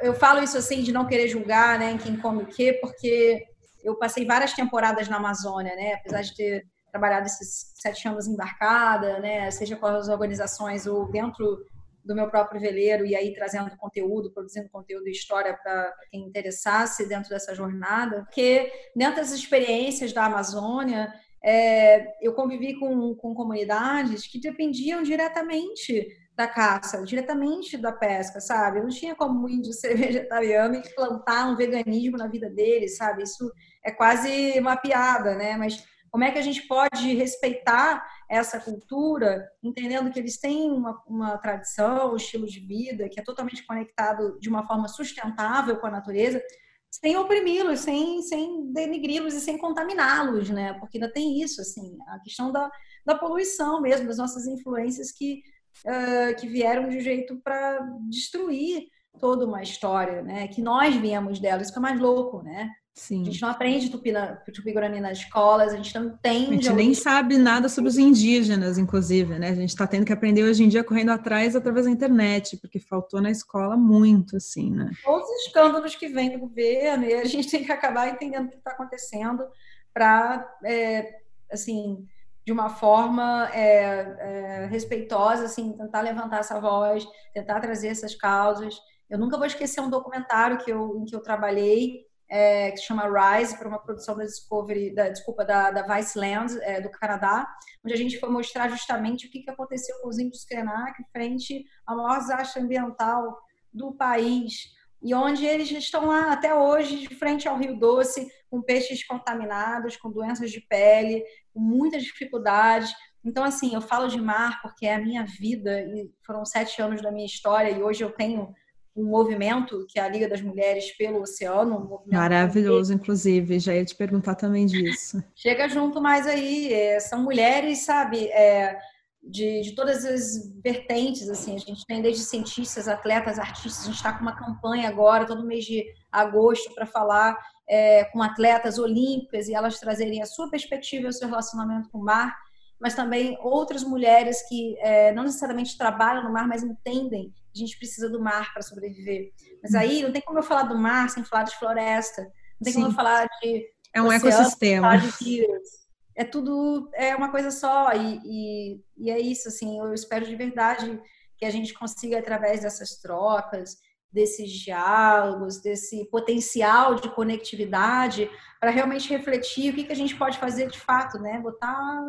eu 0.00 0.14
falo 0.14 0.42
isso 0.42 0.58
assim 0.58 0.82
de 0.82 0.92
não 0.92 1.06
querer 1.06 1.28
julgar, 1.28 1.78
né, 1.78 1.96
quem 1.98 2.16
come 2.16 2.42
o 2.42 2.46
quê, 2.46 2.78
porque 2.82 3.42
eu 3.82 3.96
passei 3.96 4.26
várias 4.26 4.52
temporadas 4.52 5.08
na 5.08 5.16
Amazônia, 5.16 5.74
né, 5.74 5.94
apesar 5.94 6.22
de 6.22 6.34
ter 6.34 6.66
trabalhado 6.90 7.26
esses 7.26 7.72
sete 7.76 8.06
anos 8.06 8.26
embarcada, 8.26 9.18
né, 9.20 9.50
seja 9.50 9.76
com 9.76 9.86
as 9.86 10.08
organizações 10.08 10.86
ou 10.86 11.10
dentro 11.10 11.64
do 12.04 12.14
meu 12.14 12.30
próprio 12.30 12.60
veleiro 12.60 13.04
e 13.04 13.16
aí 13.16 13.34
trazendo 13.34 13.76
conteúdo, 13.76 14.32
produzindo 14.32 14.68
conteúdo 14.70 15.08
e 15.08 15.10
história 15.10 15.58
para 15.60 15.92
quem 16.10 16.22
interessasse 16.22 17.08
dentro 17.08 17.30
dessa 17.30 17.54
jornada, 17.54 18.22
porque 18.22 18.72
dentro 18.94 19.16
das 19.16 19.32
experiências 19.32 20.12
da 20.12 20.26
Amazônia, 20.26 21.12
é, 21.42 22.14
eu 22.20 22.34
convivi 22.34 22.78
com, 22.78 23.14
com 23.14 23.34
comunidades 23.34 24.26
que 24.26 24.40
dependiam 24.40 25.02
diretamente 25.02 26.06
da 26.34 26.46
caça, 26.46 27.02
diretamente 27.02 27.78
da 27.78 27.92
pesca, 27.92 28.40
sabe? 28.40 28.78
Eu 28.78 28.82
não 28.82 28.90
tinha 28.90 29.14
como 29.14 29.48
índio 29.48 29.72
ser 29.74 29.96
vegetariano 29.96 30.74
e 30.76 30.94
plantar 30.94 31.48
um 31.48 31.56
veganismo 31.56 32.18
na 32.18 32.26
vida 32.26 32.50
deles, 32.50 32.96
sabe? 32.96 33.22
Isso 33.22 33.50
é 33.84 33.90
quase 33.90 34.58
uma 34.58 34.76
piada, 34.76 35.34
né? 35.34 35.56
Mas 35.56 35.82
como 36.10 36.24
é 36.24 36.30
que 36.30 36.38
a 36.38 36.42
gente 36.42 36.62
pode 36.66 37.14
respeitar 37.14 38.06
essa 38.28 38.58
cultura, 38.58 39.46
entendendo 39.62 40.10
que 40.10 40.18
eles 40.18 40.38
têm 40.38 40.70
uma, 40.70 41.02
uma 41.06 41.38
tradição, 41.38 42.12
um 42.12 42.16
estilo 42.16 42.46
de 42.46 42.60
vida 42.60 43.08
que 43.08 43.20
é 43.20 43.22
totalmente 43.22 43.66
conectado 43.66 44.38
de 44.40 44.48
uma 44.48 44.66
forma 44.66 44.88
sustentável 44.88 45.76
com 45.76 45.86
a 45.86 45.90
natureza, 45.90 46.42
sem 46.90 47.16
oprimi-los, 47.16 47.80
sem, 47.80 48.22
sem 48.22 48.72
denigri-los 48.72 49.34
e 49.34 49.40
sem 49.40 49.58
contaminá-los, 49.58 50.50
né? 50.50 50.74
Porque 50.74 50.98
ainda 50.98 51.12
tem 51.12 51.40
isso, 51.40 51.60
assim, 51.60 51.96
a 52.08 52.18
questão 52.20 52.50
da, 52.50 52.70
da 53.04 53.16
poluição 53.16 53.80
mesmo, 53.80 54.06
das 54.06 54.18
nossas 54.18 54.46
influências 54.46 55.12
que, 55.12 55.42
uh, 55.84 56.36
que 56.38 56.48
vieram 56.48 56.88
de 56.88 57.00
jeito 57.00 57.40
para 57.42 57.78
destruir 58.08 58.88
toda 59.20 59.46
uma 59.46 59.62
história, 59.62 60.22
né? 60.22 60.48
Que 60.48 60.62
nós 60.62 60.94
viemos 60.96 61.38
dela, 61.38 61.62
isso 61.62 61.72
que 61.72 61.78
é 61.78 61.82
mais 61.82 62.00
louco, 62.00 62.42
né? 62.42 62.70
Sim. 62.96 63.20
A 63.20 63.24
gente 63.26 63.42
não 63.42 63.50
aprende 63.50 63.90
tupi-guarani 63.90 65.00
nas 65.00 65.18
escolas, 65.18 65.74
a 65.74 65.76
gente 65.76 65.94
não 65.94 66.06
entende. 66.06 66.48
A 66.48 66.52
gente 66.54 66.72
nem 66.72 66.94
sabe 66.94 67.36
nada 67.36 67.68
sobre 67.68 67.90
os 67.90 67.98
indígenas, 67.98 68.78
inclusive, 68.78 69.38
né? 69.38 69.50
A 69.50 69.54
gente 69.54 69.68
está 69.68 69.86
tendo 69.86 70.06
que 70.06 70.14
aprender 70.14 70.42
hoje 70.42 70.64
em 70.64 70.68
dia 70.68 70.82
correndo 70.82 71.10
atrás 71.10 71.54
através 71.54 71.84
da 71.84 71.92
internet, 71.92 72.56
porque 72.56 72.80
faltou 72.80 73.20
na 73.20 73.30
escola 73.30 73.76
muito, 73.76 74.38
assim, 74.38 74.70
né? 74.70 74.90
Todos 75.04 75.28
os 75.28 75.46
escândalos 75.46 75.94
que 75.94 76.08
vêm 76.08 76.32
do 76.32 76.38
governo, 76.38 77.04
e 77.04 77.12
a 77.12 77.24
gente 77.28 77.50
tem 77.50 77.62
que 77.62 77.70
acabar 77.70 78.08
entendendo 78.08 78.46
o 78.46 78.50
que 78.50 78.56
está 78.56 78.70
acontecendo 78.70 79.46
para, 79.92 80.50
é, 80.64 81.18
assim, 81.52 82.02
de 82.46 82.52
uma 82.52 82.70
forma 82.70 83.50
é, 83.52 84.16
é, 84.20 84.68
respeitosa, 84.70 85.44
assim, 85.44 85.72
tentar 85.72 86.00
levantar 86.00 86.38
essa 86.38 86.58
voz, 86.58 87.06
tentar 87.34 87.60
trazer 87.60 87.88
essas 87.88 88.14
causas. 88.14 88.74
Eu 89.10 89.18
nunca 89.18 89.36
vou 89.36 89.46
esquecer 89.46 89.82
um 89.82 89.90
documentário 89.90 90.56
que 90.56 90.70
eu, 90.70 90.96
em 90.96 91.04
que 91.04 91.14
eu 91.14 91.20
trabalhei, 91.20 92.06
é, 92.28 92.70
que 92.70 92.78
se 92.78 92.86
chama 92.86 93.04
Rise, 93.06 93.56
para 93.56 93.68
uma 93.68 93.78
produção 93.78 94.16
da 94.16 94.24
Discovery, 94.24 94.94
da, 94.94 95.08
desculpa, 95.08 95.44
da, 95.44 95.70
da 95.70 95.82
Viceland, 95.82 96.58
é, 96.62 96.80
do 96.80 96.90
Canadá, 96.90 97.46
onde 97.84 97.94
a 97.94 97.96
gente 97.96 98.18
foi 98.18 98.28
mostrar 98.28 98.68
justamente 98.68 99.26
o 99.26 99.30
que, 99.30 99.40
que 99.40 99.50
aconteceu 99.50 99.96
com 100.00 100.08
os 100.08 100.18
índios 100.18 100.44
Krenak 100.44 101.02
frente 101.12 101.64
ao 101.86 101.96
maior 101.96 102.18
desastre 102.18 102.62
ambiental 102.62 103.38
do 103.72 103.92
país, 103.92 104.74
e 105.02 105.14
onde 105.14 105.46
eles 105.46 105.70
estão 105.70 106.06
lá 106.06 106.32
até 106.32 106.54
hoje, 106.54 107.06
de 107.06 107.14
frente 107.14 107.46
ao 107.46 107.58
Rio 107.58 107.78
Doce, 107.78 108.26
com 108.50 108.62
peixes 108.62 109.06
contaminados, 109.06 109.96
com 109.96 110.10
doenças 110.10 110.50
de 110.50 110.60
pele, 110.60 111.22
com 111.52 111.60
muitas 111.60 112.02
dificuldades. 112.02 112.92
Então, 113.24 113.44
assim, 113.44 113.74
eu 113.74 113.80
falo 113.80 114.08
de 114.08 114.20
mar 114.20 114.60
porque 114.62 114.86
é 114.86 114.94
a 114.94 115.00
minha 115.00 115.24
vida, 115.24 115.80
e 115.80 116.10
foram 116.24 116.44
sete 116.44 116.80
anos 116.80 117.02
da 117.02 117.12
minha 117.12 117.26
história, 117.26 117.70
e 117.70 117.82
hoje 117.82 118.02
eu 118.02 118.10
tenho 118.10 118.52
um 118.96 119.04
movimento 119.04 119.86
que 119.88 119.98
é 119.98 120.02
a 120.02 120.08
Liga 120.08 120.28
das 120.28 120.40
Mulheres 120.40 120.96
pelo 120.96 121.20
Oceano. 121.20 122.02
Um 122.06 122.14
Maravilhoso, 122.16 122.92
que... 122.92 123.00
inclusive, 123.00 123.58
já 123.58 123.74
ia 123.74 123.84
te 123.84 123.94
perguntar 123.94 124.34
também 124.34 124.64
disso. 124.64 125.22
Chega 125.34 125.68
junto 125.68 126.00
mais 126.00 126.26
aí, 126.26 126.72
é, 126.72 126.98
são 126.98 127.22
mulheres, 127.22 127.84
sabe, 127.84 128.26
é, 128.28 128.78
de, 129.22 129.60
de 129.62 129.74
todas 129.74 130.04
as 130.04 130.50
vertentes, 130.62 131.28
assim, 131.28 131.56
a 131.56 131.58
gente 131.58 131.84
tem 131.86 132.00
desde 132.00 132.22
cientistas, 132.22 132.88
atletas, 132.88 133.38
artistas, 133.38 133.82
a 133.82 133.86
gente 133.86 133.96
está 133.96 134.12
com 134.12 134.22
uma 134.22 134.36
campanha 134.36 134.88
agora, 134.88 135.26
todo 135.26 135.44
mês 135.44 135.64
de 135.64 135.84
agosto, 136.10 136.72
para 136.74 136.86
falar 136.86 137.36
é, 137.68 138.04
com 138.04 138.22
atletas 138.22 138.78
olímpicas 138.78 139.48
e 139.48 139.54
elas 139.54 139.78
trazerem 139.78 140.22
a 140.22 140.26
sua 140.26 140.48
perspectiva 140.48 141.08
o 141.08 141.12
seu 141.12 141.28
relacionamento 141.28 141.90
com 141.90 141.98
o 141.98 142.04
mar, 142.04 142.34
mas 142.80 142.94
também 142.94 143.36
outras 143.40 143.82
mulheres 143.82 144.46
que 144.48 144.78
é, 144.78 145.12
não 145.12 145.24
necessariamente 145.24 145.76
trabalham 145.76 146.22
no 146.22 146.32
mar, 146.32 146.46
mas 146.46 146.62
entendem 146.62 147.32
a 147.62 147.66
gente 147.66 147.78
precisa 147.78 148.08
do 148.08 148.20
mar 148.20 148.52
para 148.52 148.62
sobreviver. 148.62 149.32
Mas 149.62 149.72
uhum. 149.72 149.80
aí 149.80 150.02
não 150.02 150.12
tem 150.12 150.22
como 150.22 150.38
eu 150.38 150.42
falar 150.42 150.64
do 150.64 150.78
mar 150.78 151.08
sem 151.10 151.24
falar 151.24 151.44
de 151.44 151.56
floresta, 151.58 152.22
não 152.22 152.64
tem 152.64 152.72
Sim. 152.72 152.80
como 152.80 152.92
eu 152.92 152.96
falar 152.96 153.26
de. 153.40 153.66
É 153.94 154.02
um 154.02 154.06
oceano, 154.06 154.26
ecossistema. 154.28 154.96
De 154.98 155.24
rios. 155.24 155.86
É 156.14 156.24
tudo, 156.24 156.90
é 156.94 157.14
uma 157.14 157.30
coisa 157.30 157.50
só. 157.50 157.92
E, 157.92 158.20
e, 158.24 158.80
e 158.96 159.10
é 159.10 159.18
isso, 159.18 159.48
assim, 159.48 159.78
eu 159.78 159.92
espero 159.92 160.26
de 160.26 160.34
verdade 160.34 161.00
que 161.36 161.44
a 161.44 161.50
gente 161.50 161.74
consiga, 161.74 162.18
através 162.18 162.62
dessas 162.62 162.98
trocas, 162.98 163.76
desses 164.10 164.50
diálogos, 164.50 165.60
desse 165.60 166.06
potencial 166.06 166.94
de 166.94 167.10
conectividade, 167.14 168.30
para 168.58 168.70
realmente 168.70 169.10
refletir 169.10 169.70
o 169.70 169.74
que, 169.74 169.84
que 169.84 169.92
a 169.92 169.96
gente 169.96 170.16
pode 170.16 170.38
fazer 170.38 170.70
de 170.70 170.80
fato, 170.80 171.18
né? 171.18 171.38
Botar 171.38 172.02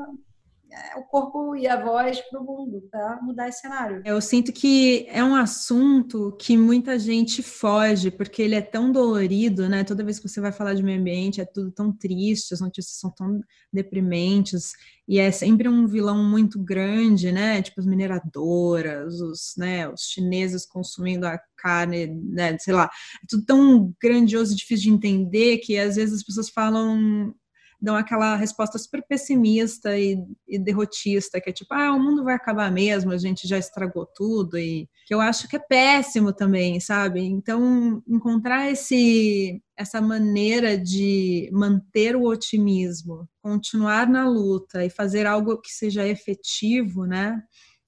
o 0.95 1.03
corpo 1.03 1.55
e 1.55 1.67
a 1.67 1.81
voz 1.83 2.19
para 2.29 2.41
o 2.41 2.43
mundo, 2.43 2.87
para 2.91 3.21
mudar 3.21 3.47
esse 3.47 3.61
cenário. 3.61 4.01
Eu 4.05 4.19
sinto 4.21 4.51
que 4.51 5.05
é 5.09 5.23
um 5.23 5.35
assunto 5.35 6.35
que 6.39 6.57
muita 6.57 6.99
gente 6.99 7.41
foge, 7.41 8.11
porque 8.11 8.41
ele 8.41 8.55
é 8.55 8.61
tão 8.61 8.91
dolorido, 8.91 9.69
né? 9.69 9.83
Toda 9.83 10.03
vez 10.03 10.19
que 10.19 10.27
você 10.27 10.41
vai 10.41 10.51
falar 10.51 10.73
de 10.73 10.83
meio 10.83 10.99
ambiente, 10.99 11.41
é 11.41 11.45
tudo 11.45 11.71
tão 11.71 11.91
triste, 11.91 12.53
as 12.53 12.61
notícias 12.61 12.99
são 12.99 13.11
tão 13.11 13.39
deprimentes, 13.71 14.71
e 15.07 15.19
é 15.19 15.31
sempre 15.31 15.69
um 15.69 15.87
vilão 15.87 16.23
muito 16.23 16.61
grande, 16.61 17.31
né? 17.31 17.61
Tipo 17.61 17.79
as 17.79 17.85
mineradoras, 17.85 19.21
os, 19.21 19.53
né, 19.57 19.87
os 19.87 20.01
chineses 20.01 20.65
consumindo 20.65 21.25
a 21.25 21.39
carne, 21.55 22.07
né? 22.07 22.57
Sei 22.59 22.73
lá, 22.73 22.85
é 22.85 23.25
tudo 23.29 23.45
tão 23.45 23.93
grandioso 24.01 24.53
e 24.53 24.55
difícil 24.55 24.91
de 24.91 24.95
entender 24.95 25.57
que 25.59 25.77
às 25.77 25.95
vezes 25.95 26.15
as 26.15 26.23
pessoas 26.23 26.49
falam 26.49 27.33
dão 27.79 27.95
aquela 27.95 28.35
resposta 28.35 28.77
super 28.77 29.03
pessimista 29.07 29.97
e, 29.97 30.17
e, 30.47 30.57
derrotista, 30.57 31.39
que 31.39 31.49
é 31.49 31.53
tipo, 31.53 31.73
ah, 31.73 31.91
o 31.91 31.99
mundo 31.99 32.23
vai 32.23 32.33
acabar 32.33 32.71
mesmo, 32.71 33.11
a 33.11 33.17
gente 33.17 33.47
já 33.47 33.57
estragou 33.57 34.05
tudo, 34.05 34.57
e 34.57 34.89
que 35.05 35.13
eu 35.13 35.21
acho 35.21 35.47
que 35.47 35.55
é 35.55 35.59
péssimo 35.59 36.33
também, 36.33 36.79
sabe? 36.79 37.21
Então, 37.21 38.01
encontrar 38.07 38.71
esse, 38.71 39.61
essa 39.75 40.01
maneira 40.01 40.77
de 40.77 41.49
manter 41.53 42.15
o 42.15 42.23
otimismo, 42.23 43.27
continuar 43.41 44.07
na 44.07 44.27
luta 44.27 44.83
e 44.83 44.89
fazer 44.89 45.27
algo 45.27 45.61
que 45.61 45.71
seja 45.71 46.07
efetivo, 46.07 47.05
né? 47.05 47.41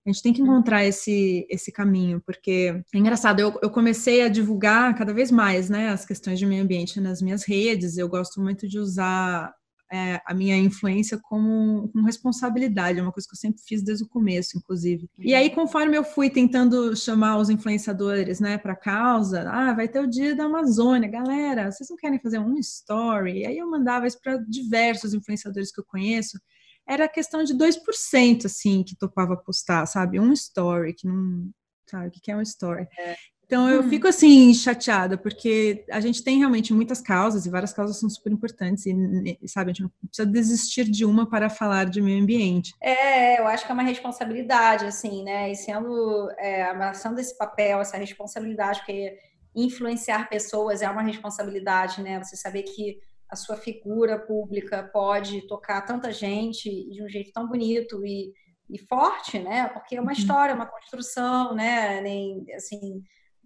A 0.05 0.11
gente 0.11 0.23
tem 0.23 0.33
que 0.33 0.41
encontrar 0.41 0.85
esse, 0.85 1.45
esse 1.49 1.71
caminho, 1.71 2.21
porque 2.25 2.81
é 2.93 2.97
engraçado, 2.97 3.39
eu, 3.39 3.59
eu 3.61 3.69
comecei 3.69 4.21
a 4.21 4.29
divulgar 4.29 4.95
cada 4.95 5.13
vez 5.13 5.29
mais 5.29 5.69
né, 5.69 5.89
as 5.89 6.05
questões 6.05 6.39
de 6.39 6.45
meio 6.45 6.63
ambiente 6.63 7.01
nas 7.01 7.21
minhas 7.21 7.43
redes, 7.43 7.97
eu 7.97 8.07
gosto 8.07 8.41
muito 8.41 8.67
de 8.67 8.79
usar 8.79 9.53
é, 9.91 10.21
a 10.25 10.33
minha 10.33 10.55
influência 10.57 11.19
como, 11.21 11.89
com 11.89 12.01
responsabilidade, 12.01 12.99
é 12.99 13.01
uma 13.01 13.11
coisa 13.11 13.27
que 13.27 13.33
eu 13.33 13.39
sempre 13.39 13.61
fiz 13.65 13.83
desde 13.83 14.03
o 14.03 14.07
começo, 14.07 14.57
inclusive. 14.57 15.09
E 15.17 15.33
aí, 15.33 15.49
conforme 15.49 15.97
eu 15.97 16.03
fui 16.03 16.29
tentando 16.29 16.95
chamar 16.95 17.37
os 17.37 17.49
influenciadores, 17.49 18.39
né, 18.39 18.57
para 18.57 18.75
causa, 18.75 19.49
ah, 19.49 19.73
vai 19.73 19.87
ter 19.87 19.99
o 19.99 20.07
dia 20.07 20.35
da 20.35 20.45
Amazônia, 20.45 21.09
galera, 21.09 21.71
vocês 21.71 21.89
não 21.89 21.97
querem 21.97 22.19
fazer 22.19 22.39
um 22.39 22.57
story? 22.57 23.39
E 23.39 23.45
aí 23.47 23.57
eu 23.57 23.69
mandava 23.69 24.05
isso 24.05 24.19
para 24.21 24.37
diversos 24.37 25.13
influenciadores 25.13 25.71
que 25.71 25.79
eu 25.79 25.85
conheço. 25.85 26.39
Era 26.87 27.07
questão 27.07 27.43
de 27.43 27.53
2%, 27.53 28.45
assim, 28.45 28.83
que 28.83 28.95
topava 28.95 29.37
postar, 29.37 29.85
sabe? 29.85 30.19
Um 30.19 30.33
story, 30.33 30.93
que 30.93 31.07
não, 31.07 31.49
sabe, 31.89 32.07
o 32.07 32.11
que 32.11 32.31
é 32.31 32.35
um 32.35 32.41
story. 32.41 32.87
É. 32.97 33.15
Então 33.49 33.67
eu 33.67 33.81
hum. 33.81 33.89
fico 33.89 34.07
assim 34.07 34.53
chateada, 34.53 35.17
porque 35.17 35.83
a 35.89 35.99
gente 35.99 36.23
tem 36.23 36.37
realmente 36.37 36.71
muitas 36.71 37.01
causas 37.01 37.47
e 37.47 37.49
várias 37.49 37.73
causas 37.73 37.99
são 37.99 38.07
super 38.07 38.31
importantes 38.31 38.85
e, 38.85 39.39
sabe, 39.47 39.71
a 39.71 39.73
gente 39.73 39.81
não 39.81 39.91
precisa 40.07 40.27
desistir 40.27 40.83
de 40.83 41.03
uma 41.03 41.27
para 41.27 41.49
falar 41.49 41.85
de 41.85 41.99
meio 41.99 42.21
ambiente. 42.21 42.75
É, 42.79 43.39
eu 43.39 43.47
acho 43.47 43.65
que 43.65 43.71
é 43.71 43.73
uma 43.73 43.81
responsabilidade, 43.81 44.85
assim, 44.85 45.23
né? 45.23 45.51
E 45.51 45.55
sendo, 45.55 46.29
é, 46.37 46.61
abraçando 46.61 47.17
esse 47.17 47.35
papel, 47.35 47.81
essa 47.81 47.97
responsabilidade, 47.97 48.81
porque 48.81 49.17
influenciar 49.55 50.29
pessoas 50.29 50.83
é 50.83 50.89
uma 50.89 51.01
responsabilidade, 51.01 52.03
né? 52.03 52.23
Você 52.23 52.35
saber 52.35 52.61
que 52.61 52.99
a 53.27 53.35
sua 53.35 53.57
figura 53.57 54.19
pública 54.19 54.87
pode 54.93 55.47
tocar 55.47 55.81
tanta 55.81 56.11
gente 56.11 56.69
de 56.91 57.01
um 57.01 57.09
jeito 57.09 57.31
tão 57.33 57.47
bonito 57.47 58.05
e, 58.05 58.31
e 58.69 58.77
forte, 58.77 59.39
né? 59.39 59.69
Porque 59.69 59.95
é 59.95 60.01
uma 60.01 60.11
uhum. 60.11 60.17
história, 60.19 60.53
uma 60.53 60.67
construção, 60.67 61.55
né? 61.55 61.99
Nem, 62.01 62.45
assim, 62.55 63.01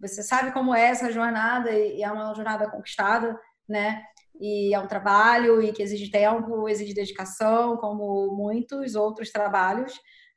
você 0.08 0.22
sabe 0.22 0.52
como 0.52 0.76
é 0.76 0.88
essa 0.88 1.12
jornada 1.12 1.72
e 1.72 2.04
é 2.04 2.12
uma 2.12 2.34
jornada 2.34 2.70
conquistada, 2.70 3.39
né? 3.68 4.04
E 4.39 4.74
é 4.74 4.80
um 4.80 4.88
trabalho 4.88 5.62
e 5.62 5.72
que 5.72 5.82
exige 5.82 6.10
tempo, 6.10 6.68
exige 6.68 6.94
dedicação, 6.94 7.78
como 7.78 8.36
muitos 8.36 8.96
outros 8.96 9.32
trabalhos. 9.32 9.94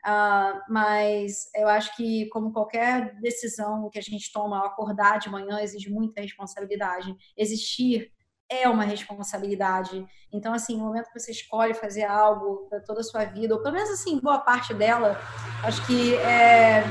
Uh, 0.07 0.61
mas 0.68 1.50
eu 1.55 1.66
acho 1.66 1.96
que, 1.96 2.29
como 2.29 2.52
qualquer 2.52 3.18
decisão 3.20 3.90
que 3.90 3.98
a 3.98 4.02
gente 4.02 4.31
toma 4.33 4.64
acordar 4.64 5.18
de 5.18 5.29
manhã, 5.29 5.61
exige 5.61 5.90
muita 5.90 6.20
responsabilidade. 6.20 7.12
Existir 7.37 8.12
é 8.48 8.68
uma 8.68 8.85
responsabilidade. 8.85 10.07
Então, 10.33 10.55
assim, 10.55 10.76
no 10.76 10.85
momento 10.85 11.11
que 11.12 11.18
você 11.18 11.33
escolhe 11.33 11.74
fazer 11.74 12.05
algo 12.05 12.68
para 12.68 12.81
toda 12.81 13.00
a 13.00 13.05
sua 13.05 13.24
vida, 13.24 13.55
ou 13.55 13.62
pelo 13.62 13.74
menos, 13.74 13.90
assim, 13.90 14.20
boa 14.20 14.38
parte 14.38 14.72
dela, 14.72 15.18
acho 15.64 15.85
que 15.87 16.14
é 16.18 16.85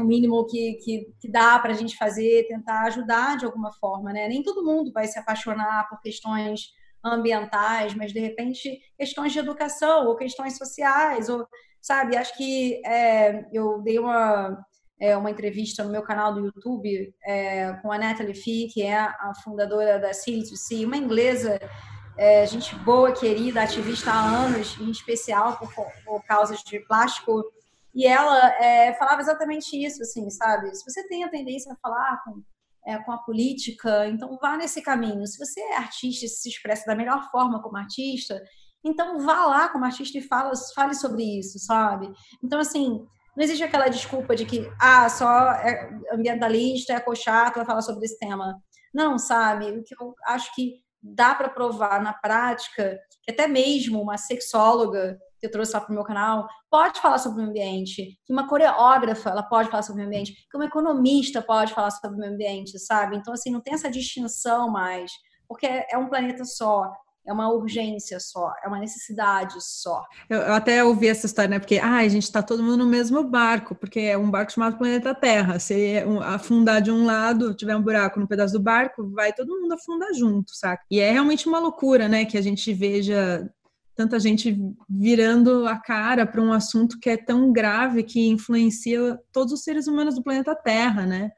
o 0.00 0.04
mínimo 0.04 0.46
que, 0.46 0.74
que, 0.84 1.12
que 1.20 1.30
dá 1.30 1.58
para 1.58 1.72
a 1.72 1.76
gente 1.76 1.96
fazer, 1.96 2.46
tentar 2.48 2.82
ajudar 2.82 3.36
de 3.36 3.44
alguma 3.44 3.72
forma, 3.72 4.12
né? 4.12 4.28
Nem 4.28 4.42
todo 4.42 4.64
mundo 4.64 4.92
vai 4.92 5.06
se 5.06 5.18
apaixonar 5.18 5.88
por 5.88 6.00
questões 6.00 6.72
ambientais, 7.04 7.94
mas 7.94 8.12
de 8.12 8.20
repente 8.20 8.80
questões 8.96 9.32
de 9.32 9.38
educação 9.38 10.06
ou 10.06 10.16
questões 10.16 10.56
sociais, 10.56 11.28
ou 11.28 11.46
sabe? 11.80 12.16
Acho 12.16 12.36
que 12.36 12.82
é, 12.84 13.46
eu 13.52 13.80
dei 13.82 13.98
uma 13.98 14.64
é, 15.00 15.16
uma 15.16 15.30
entrevista 15.30 15.84
no 15.84 15.90
meu 15.90 16.02
canal 16.02 16.34
do 16.34 16.44
YouTube 16.46 17.14
é, 17.24 17.72
com 17.74 17.92
a 17.92 17.98
Natalie 17.98 18.34
Fee, 18.34 18.68
que 18.68 18.82
é 18.82 18.98
a 18.98 19.32
fundadora 19.44 19.98
da 19.98 20.10
C2C, 20.10 20.84
uma 20.84 20.96
inglesa, 20.96 21.60
é, 22.16 22.44
gente 22.46 22.74
boa, 22.76 23.12
querida, 23.12 23.62
ativista 23.62 24.10
há 24.10 24.20
anos, 24.20 24.76
em 24.80 24.90
especial 24.90 25.56
por, 25.56 25.72
por 26.04 26.24
causas 26.24 26.62
de 26.64 26.80
plástico. 26.80 27.44
E 27.94 28.06
ela 28.06 28.48
é, 28.62 28.94
falava 28.94 29.20
exatamente 29.20 29.76
isso, 29.76 30.02
assim, 30.02 30.28
sabe? 30.30 30.74
Se 30.74 30.84
você 30.84 31.06
tem 31.08 31.24
a 31.24 31.30
tendência 31.30 31.72
a 31.72 31.76
falar 31.76 32.22
com, 32.24 32.42
é, 32.86 32.98
com 32.98 33.12
a 33.12 33.18
política, 33.18 34.06
então 34.08 34.38
vá 34.40 34.56
nesse 34.56 34.82
caminho. 34.82 35.26
Se 35.26 35.38
você 35.38 35.60
é 35.60 35.76
artista 35.76 36.26
e 36.26 36.28
se 36.28 36.48
expressa 36.48 36.86
da 36.86 36.94
melhor 36.94 37.30
forma 37.30 37.62
como 37.62 37.76
artista, 37.76 38.40
então 38.84 39.18
vá 39.20 39.46
lá 39.46 39.68
como 39.68 39.84
artista 39.84 40.18
e 40.18 40.22
fala, 40.22 40.52
fale 40.74 40.94
sobre 40.94 41.22
isso, 41.38 41.58
sabe? 41.58 42.10
Então, 42.42 42.60
assim, 42.60 43.04
não 43.36 43.44
existe 43.44 43.62
aquela 43.62 43.88
desculpa 43.88 44.34
de 44.34 44.44
que, 44.44 44.68
ah, 44.80 45.08
só 45.08 45.52
é 45.52 45.90
ambientalista, 46.12 46.92
é 46.92 47.00
cochato, 47.00 47.58
vai 47.58 47.66
falar 47.66 47.82
sobre 47.82 48.04
esse 48.04 48.18
tema. 48.18 48.60
Não, 48.92 49.18
sabe? 49.18 49.70
O 49.70 49.82
que 49.82 49.94
eu 50.00 50.14
acho 50.26 50.54
que 50.54 50.80
dá 51.02 51.34
para 51.34 51.48
provar 51.48 52.02
na 52.02 52.12
prática, 52.12 52.98
que 53.22 53.30
até 53.30 53.46
mesmo 53.46 54.00
uma 54.00 54.18
sexóloga 54.18 55.18
que 55.38 55.46
eu 55.46 55.50
trouxe 55.50 55.72
lá 55.72 55.80
para 55.80 55.90
o 55.90 55.94
meu 55.94 56.04
canal 56.04 56.48
pode 56.70 57.00
falar 57.00 57.18
sobre 57.18 57.40
o 57.40 57.46
meio 57.46 57.50
ambiente, 57.50 58.18
que 58.24 58.32
uma 58.32 58.48
coreógrafa 58.48 59.30
ela 59.30 59.42
pode 59.42 59.70
falar 59.70 59.82
sobre 59.82 60.02
o 60.02 60.06
meio 60.06 60.08
ambiente, 60.08 60.46
que 60.50 60.56
uma 60.56 60.66
economista 60.66 61.40
pode 61.40 61.72
falar 61.72 61.90
sobre 61.90 62.16
o 62.16 62.20
meio 62.20 62.32
ambiente, 62.32 62.78
sabe? 62.78 63.16
Então, 63.16 63.32
assim, 63.32 63.50
não 63.50 63.60
tem 63.60 63.74
essa 63.74 63.90
distinção 63.90 64.70
mais, 64.70 65.10
porque 65.48 65.66
é 65.66 65.96
um 65.96 66.08
planeta 66.08 66.44
só 66.44 66.92
é 67.28 67.32
uma 67.32 67.52
urgência 67.52 68.18
só, 68.18 68.54
é 68.64 68.68
uma 68.68 68.78
necessidade 68.78 69.56
só. 69.60 70.02
Eu, 70.30 70.40
eu 70.40 70.54
até 70.54 70.82
ouvi 70.82 71.08
essa 71.08 71.26
história, 71.26 71.50
né? 71.50 71.58
Porque 71.58 71.78
ah, 71.78 71.98
a 71.98 72.08
gente 72.08 72.22
está 72.22 72.42
todo 72.42 72.62
mundo 72.62 72.78
no 72.78 72.86
mesmo 72.86 73.22
barco, 73.22 73.74
porque 73.74 74.00
é 74.00 74.16
um 74.16 74.30
barco 74.30 74.52
chamado 74.52 74.78
Planeta 74.78 75.14
Terra. 75.14 75.58
Se 75.58 76.02
afundar 76.24 76.80
de 76.80 76.90
um 76.90 77.04
lado, 77.04 77.54
tiver 77.54 77.76
um 77.76 77.82
buraco 77.82 78.18
no 78.18 78.26
pedaço 78.26 78.54
do 78.54 78.60
barco, 78.60 79.10
vai 79.10 79.32
todo 79.34 79.60
mundo 79.60 79.72
afundar 79.72 80.08
junto, 80.14 80.54
saca? 80.54 80.82
E 80.90 81.00
é 81.00 81.12
realmente 81.12 81.46
uma 81.46 81.58
loucura, 81.58 82.08
né? 82.08 82.24
Que 82.24 82.38
a 82.38 82.42
gente 82.42 82.72
veja 82.72 83.46
tanta 83.98 84.20
gente 84.20 84.56
virando 84.88 85.66
a 85.66 85.76
cara 85.76 86.24
para 86.24 86.40
um 86.40 86.52
assunto 86.52 87.00
que 87.00 87.10
é 87.10 87.16
tão 87.16 87.52
grave 87.52 88.04
que 88.04 88.28
influencia 88.28 89.18
todos 89.32 89.52
os 89.52 89.64
seres 89.64 89.88
humanos 89.88 90.14
do 90.14 90.22
planeta 90.22 90.54
Terra, 90.54 91.04
né? 91.04 91.32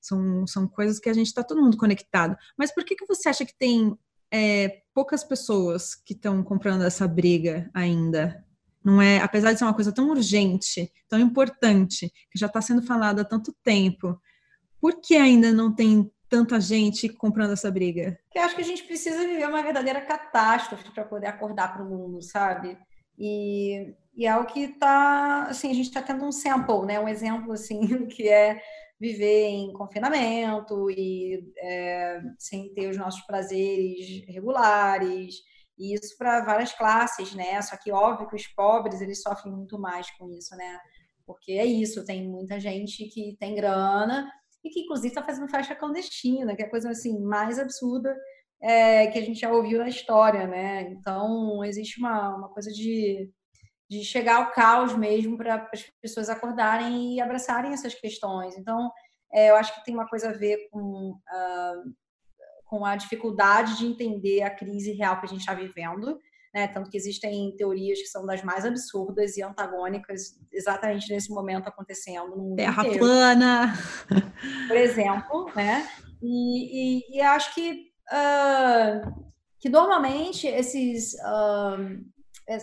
São, 0.00 0.46
são 0.46 0.66
coisas 0.66 0.98
que 0.98 1.10
a 1.10 1.12
gente 1.12 1.26
está 1.26 1.44
todo 1.44 1.60
mundo 1.60 1.76
conectado. 1.76 2.34
Mas 2.56 2.72
por 2.72 2.86
que, 2.86 2.96
que 2.96 3.04
você 3.04 3.28
acha 3.28 3.44
que 3.44 3.54
tem 3.58 3.94
é, 4.32 4.80
poucas 4.94 5.22
pessoas 5.22 5.94
que 5.94 6.14
estão 6.14 6.42
comprando 6.42 6.84
essa 6.84 7.06
briga 7.06 7.70
ainda. 7.74 8.42
Não 8.82 9.02
é, 9.02 9.18
apesar 9.18 9.52
de 9.52 9.58
ser 9.58 9.64
uma 9.64 9.74
coisa 9.74 9.92
tão 9.92 10.08
urgente, 10.08 10.90
tão 11.10 11.18
importante, 11.18 12.10
que 12.30 12.38
já 12.38 12.46
está 12.46 12.62
sendo 12.62 12.80
falada 12.80 13.20
há 13.20 13.24
tanto 13.26 13.54
tempo, 13.62 14.18
por 14.80 15.02
que 15.02 15.16
ainda 15.16 15.52
não 15.52 15.70
tem 15.70 16.10
tanta 16.28 16.60
gente 16.60 17.08
comprando 17.08 17.52
essa 17.52 17.70
briga? 17.70 18.18
Eu 18.34 18.42
acho 18.42 18.54
que 18.54 18.62
a 18.62 18.64
gente 18.64 18.84
precisa 18.84 19.26
viver 19.26 19.48
uma 19.48 19.62
verdadeira 19.62 20.00
catástrofe 20.00 20.90
para 20.90 21.04
poder 21.04 21.26
acordar 21.26 21.72
para 21.72 21.82
o 21.82 21.88
mundo, 21.88 22.22
sabe? 22.22 22.78
E, 23.18 23.94
e 24.14 24.26
é 24.26 24.36
o 24.36 24.46
que 24.46 24.60
está, 24.60 25.44
assim, 25.44 25.70
a 25.70 25.74
gente 25.74 25.86
está 25.86 26.02
tendo 26.02 26.24
um 26.24 26.32
sample, 26.32 26.86
né? 26.86 27.00
Um 27.00 27.08
exemplo, 27.08 27.52
assim, 27.52 27.80
que 28.08 28.28
é 28.28 28.60
viver 28.98 29.48
em 29.48 29.72
confinamento 29.72 30.90
e 30.90 31.52
é, 31.58 32.20
sem 32.38 32.72
ter 32.72 32.90
os 32.90 32.96
nossos 32.96 33.20
prazeres 33.22 34.24
regulares. 34.26 35.36
E 35.78 35.94
isso 35.94 36.16
para 36.16 36.44
várias 36.44 36.72
classes, 36.72 37.34
né? 37.34 37.60
Só 37.62 37.76
que 37.76 37.92
óbvio 37.92 38.28
que 38.28 38.36
os 38.36 38.46
pobres 38.48 39.00
eles 39.00 39.22
sofrem 39.22 39.52
muito 39.52 39.78
mais 39.78 40.10
com 40.12 40.30
isso, 40.30 40.56
né? 40.56 40.78
Porque 41.26 41.52
é 41.52 41.64
isso, 41.64 42.04
tem 42.04 42.26
muita 42.26 42.58
gente 42.58 43.04
que 43.08 43.36
tem 43.38 43.54
grana 43.54 44.30
e 44.66 44.70
que 44.70 44.80
inclusive 44.80 45.08
está 45.08 45.22
fazendo 45.22 45.48
festa 45.48 45.74
clandestina, 45.74 46.54
que 46.56 46.62
é 46.62 46.66
a 46.66 46.70
coisa 46.70 46.90
assim 46.90 47.20
mais 47.20 47.58
absurda 47.58 48.16
é, 48.60 49.06
que 49.08 49.18
a 49.18 49.22
gente 49.22 49.40
já 49.40 49.50
ouviu 49.52 49.78
na 49.78 49.88
história, 49.88 50.46
né? 50.46 50.82
Então 50.90 51.64
existe 51.64 51.98
uma, 51.98 52.36
uma 52.36 52.48
coisa 52.48 52.70
de 52.70 53.30
de 53.88 54.04
chegar 54.04 54.36
ao 54.36 54.50
caos 54.50 54.96
mesmo 54.96 55.36
para 55.36 55.68
as 55.72 55.84
pessoas 56.02 56.28
acordarem 56.28 57.14
e 57.14 57.20
abraçarem 57.20 57.72
essas 57.72 57.94
questões. 57.94 58.56
Então, 58.56 58.90
é, 59.32 59.50
eu 59.50 59.56
acho 59.56 59.74
que 59.74 59.84
tem 59.84 59.94
uma 59.94 60.08
coisa 60.08 60.30
a 60.30 60.32
ver 60.32 60.68
com, 60.70 61.12
uh, 61.12 61.94
com 62.64 62.84
a 62.84 62.96
dificuldade 62.96 63.78
de 63.78 63.86
entender 63.86 64.42
a 64.42 64.50
crise 64.50 64.92
real 64.92 65.18
que 65.20 65.26
a 65.26 65.28
gente 65.28 65.40
está 65.40 65.54
vivendo. 65.54 66.18
Né? 66.54 66.68
Tanto 66.68 66.90
que 66.90 66.96
existem 66.96 67.54
teorias 67.56 68.00
que 68.00 68.06
são 68.06 68.24
das 68.24 68.42
mais 68.42 68.64
absurdas 68.64 69.36
e 69.36 69.42
antagônicas 69.42 70.38
exatamente 70.52 71.12
nesse 71.12 71.30
momento 71.30 71.68
acontecendo 71.68 72.30
no 72.30 72.36
mundo 72.36 72.56
Terra 72.56 72.82
inteiro. 72.82 72.98
plana! 72.98 73.74
Por 74.68 74.76
exemplo, 74.76 75.50
né? 75.54 75.86
E, 76.22 76.98
e, 76.98 77.18
e 77.18 77.20
acho 77.20 77.54
que, 77.54 77.90
uh, 78.12 79.24
que 79.58 79.68
normalmente 79.68 80.46
esses... 80.46 81.14
Uh, 81.14 82.04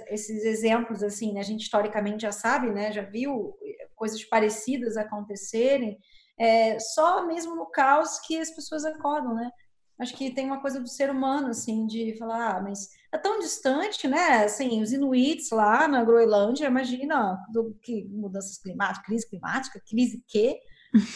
esses 0.07 0.45
exemplos 0.45 1.03
assim, 1.03 1.33
né? 1.33 1.41
a 1.41 1.43
gente 1.43 1.63
historicamente 1.63 2.21
já 2.21 2.31
sabe, 2.31 2.71
né? 2.71 2.89
Já 2.93 3.01
viu 3.01 3.53
coisas 3.95 4.23
parecidas 4.23 4.95
acontecerem, 4.95 5.99
é, 6.37 6.79
só 6.79 7.25
mesmo 7.25 7.55
no 7.55 7.65
caos 7.67 8.19
que 8.19 8.39
as 8.39 8.49
pessoas 8.51 8.85
acordam, 8.85 9.35
né? 9.35 9.49
Acho 9.99 10.15
que 10.15 10.33
tem 10.33 10.45
uma 10.45 10.61
coisa 10.61 10.79
do 10.79 10.87
ser 10.87 11.09
humano, 11.09 11.47
assim, 11.47 11.85
de 11.85 12.17
falar, 12.17 12.57
ah, 12.57 12.61
mas 12.61 12.89
é 13.11 13.17
tão 13.17 13.39
distante, 13.39 14.07
né? 14.07 14.43
Assim, 14.43 14.81
os 14.81 14.91
Inuits 14.91 15.51
lá 15.51 15.87
na 15.87 16.03
Groenlândia, 16.03 16.65
imagina 16.67 17.37
do 17.51 17.77
que 17.81 18.05
mudanças 18.05 18.57
climáticas, 18.57 19.05
crise 19.05 19.29
climática, 19.29 19.81
crise 19.87 20.23
quê? 20.27 20.59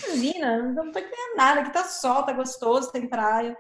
Imagina, 0.08 0.74
não 0.74 0.92
tô 0.92 1.00
entendendo 1.00 1.36
nada, 1.36 1.62
aqui 1.62 1.74
tá 1.74 1.84
sol, 1.84 2.24
tá 2.24 2.34
gostoso, 2.34 2.92
tem 2.92 3.08
praia. 3.10 3.56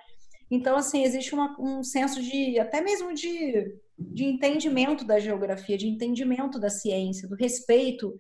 Então, 0.49 0.77
assim, 0.77 1.03
existe 1.03 1.33
uma, 1.33 1.55
um 1.59 1.83
senso 1.83 2.21
de, 2.21 2.59
até 2.59 2.79
mesmo 2.79 3.13
de 3.13 3.75
de 3.97 4.25
entendimento 4.25 5.03
da 5.03 5.19
geografia, 5.19 5.77
de 5.77 5.87
entendimento 5.87 6.59
da 6.59 6.69
ciência, 6.69 7.27
do 7.27 7.35
respeito 7.35 8.15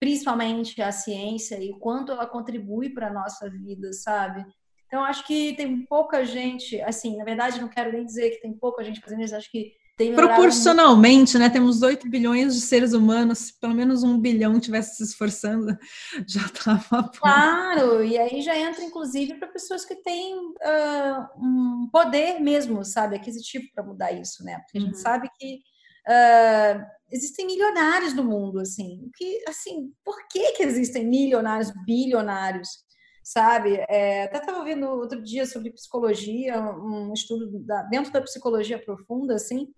principalmente 0.00 0.80
à 0.80 0.90
ciência 0.90 1.62
e 1.62 1.70
o 1.70 1.78
quanto 1.78 2.10
ela 2.10 2.26
contribui 2.26 2.88
para 2.88 3.08
a 3.08 3.12
nossa 3.12 3.50
vida, 3.50 3.92
sabe? 3.92 4.44
Então, 4.90 5.04
acho 5.04 5.24
que 5.24 5.52
tem 5.52 5.86
pouca 5.86 6.24
gente, 6.24 6.80
assim, 6.80 7.16
na 7.16 7.22
verdade, 7.22 7.60
não 7.60 7.68
quero 7.68 7.92
nem 7.92 8.04
dizer 8.04 8.30
que 8.30 8.40
tem 8.40 8.52
pouca 8.52 8.82
gente 8.82 9.00
fazendo 9.00 9.22
isso, 9.22 9.36
acho 9.36 9.48
que 9.48 9.72
Proporcionalmente, 10.14 11.38
né? 11.38 11.50
Temos 11.50 11.82
8 11.82 12.08
bilhões 12.08 12.54
de 12.54 12.62
seres 12.62 12.94
humanos, 12.94 13.38
se 13.38 13.60
pelo 13.60 13.74
menos 13.74 14.02
um 14.02 14.18
bilhão 14.18 14.58
tivesse 14.58 14.96
se 14.96 15.04
esforçando, 15.04 15.76
já 16.26 16.40
estava 16.40 17.10
Claro, 17.10 18.02
e 18.02 18.16
aí 18.16 18.40
já 18.40 18.56
entra, 18.56 18.82
inclusive, 18.82 19.34
para 19.34 19.48
pessoas 19.48 19.84
que 19.84 19.94
têm 19.96 20.34
uh, 20.38 21.26
um 21.36 21.88
poder 21.92 22.40
mesmo, 22.40 22.82
sabe, 22.82 23.16
aquisitivo 23.16 23.66
para 23.74 23.84
mudar 23.84 24.10
isso, 24.10 24.42
né? 24.42 24.58
Porque 24.60 24.78
a 24.78 24.80
gente 24.80 24.94
uhum. 24.94 25.02
sabe 25.02 25.28
que 25.38 25.60
uh, 26.08 26.82
existem 27.12 27.46
milionários 27.46 28.14
no 28.14 28.24
mundo, 28.24 28.58
assim. 28.58 29.10
Que, 29.14 29.44
assim, 29.46 29.92
por 30.02 30.16
que, 30.28 30.52
que 30.52 30.62
existem 30.62 31.06
milionários, 31.06 31.70
bilionários? 31.84 32.88
Sabe, 33.32 33.76
é, 33.88 34.24
até 34.24 34.38
estava 34.38 34.58
ouvindo 34.58 34.88
outro 34.88 35.22
dia 35.22 35.46
sobre 35.46 35.70
psicologia, 35.70 36.60
um 36.60 37.12
estudo 37.12 37.60
da, 37.60 37.82
dentro 37.82 38.12
da 38.12 38.20
psicologia 38.20 38.76
profunda, 38.76 39.36
assim, 39.36 39.68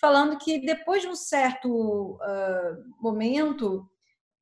falando 0.00 0.38
que 0.38 0.64
depois 0.64 1.02
de 1.02 1.08
um 1.08 1.14
certo 1.14 1.68
uh, 1.68 3.02
momento, 3.02 3.86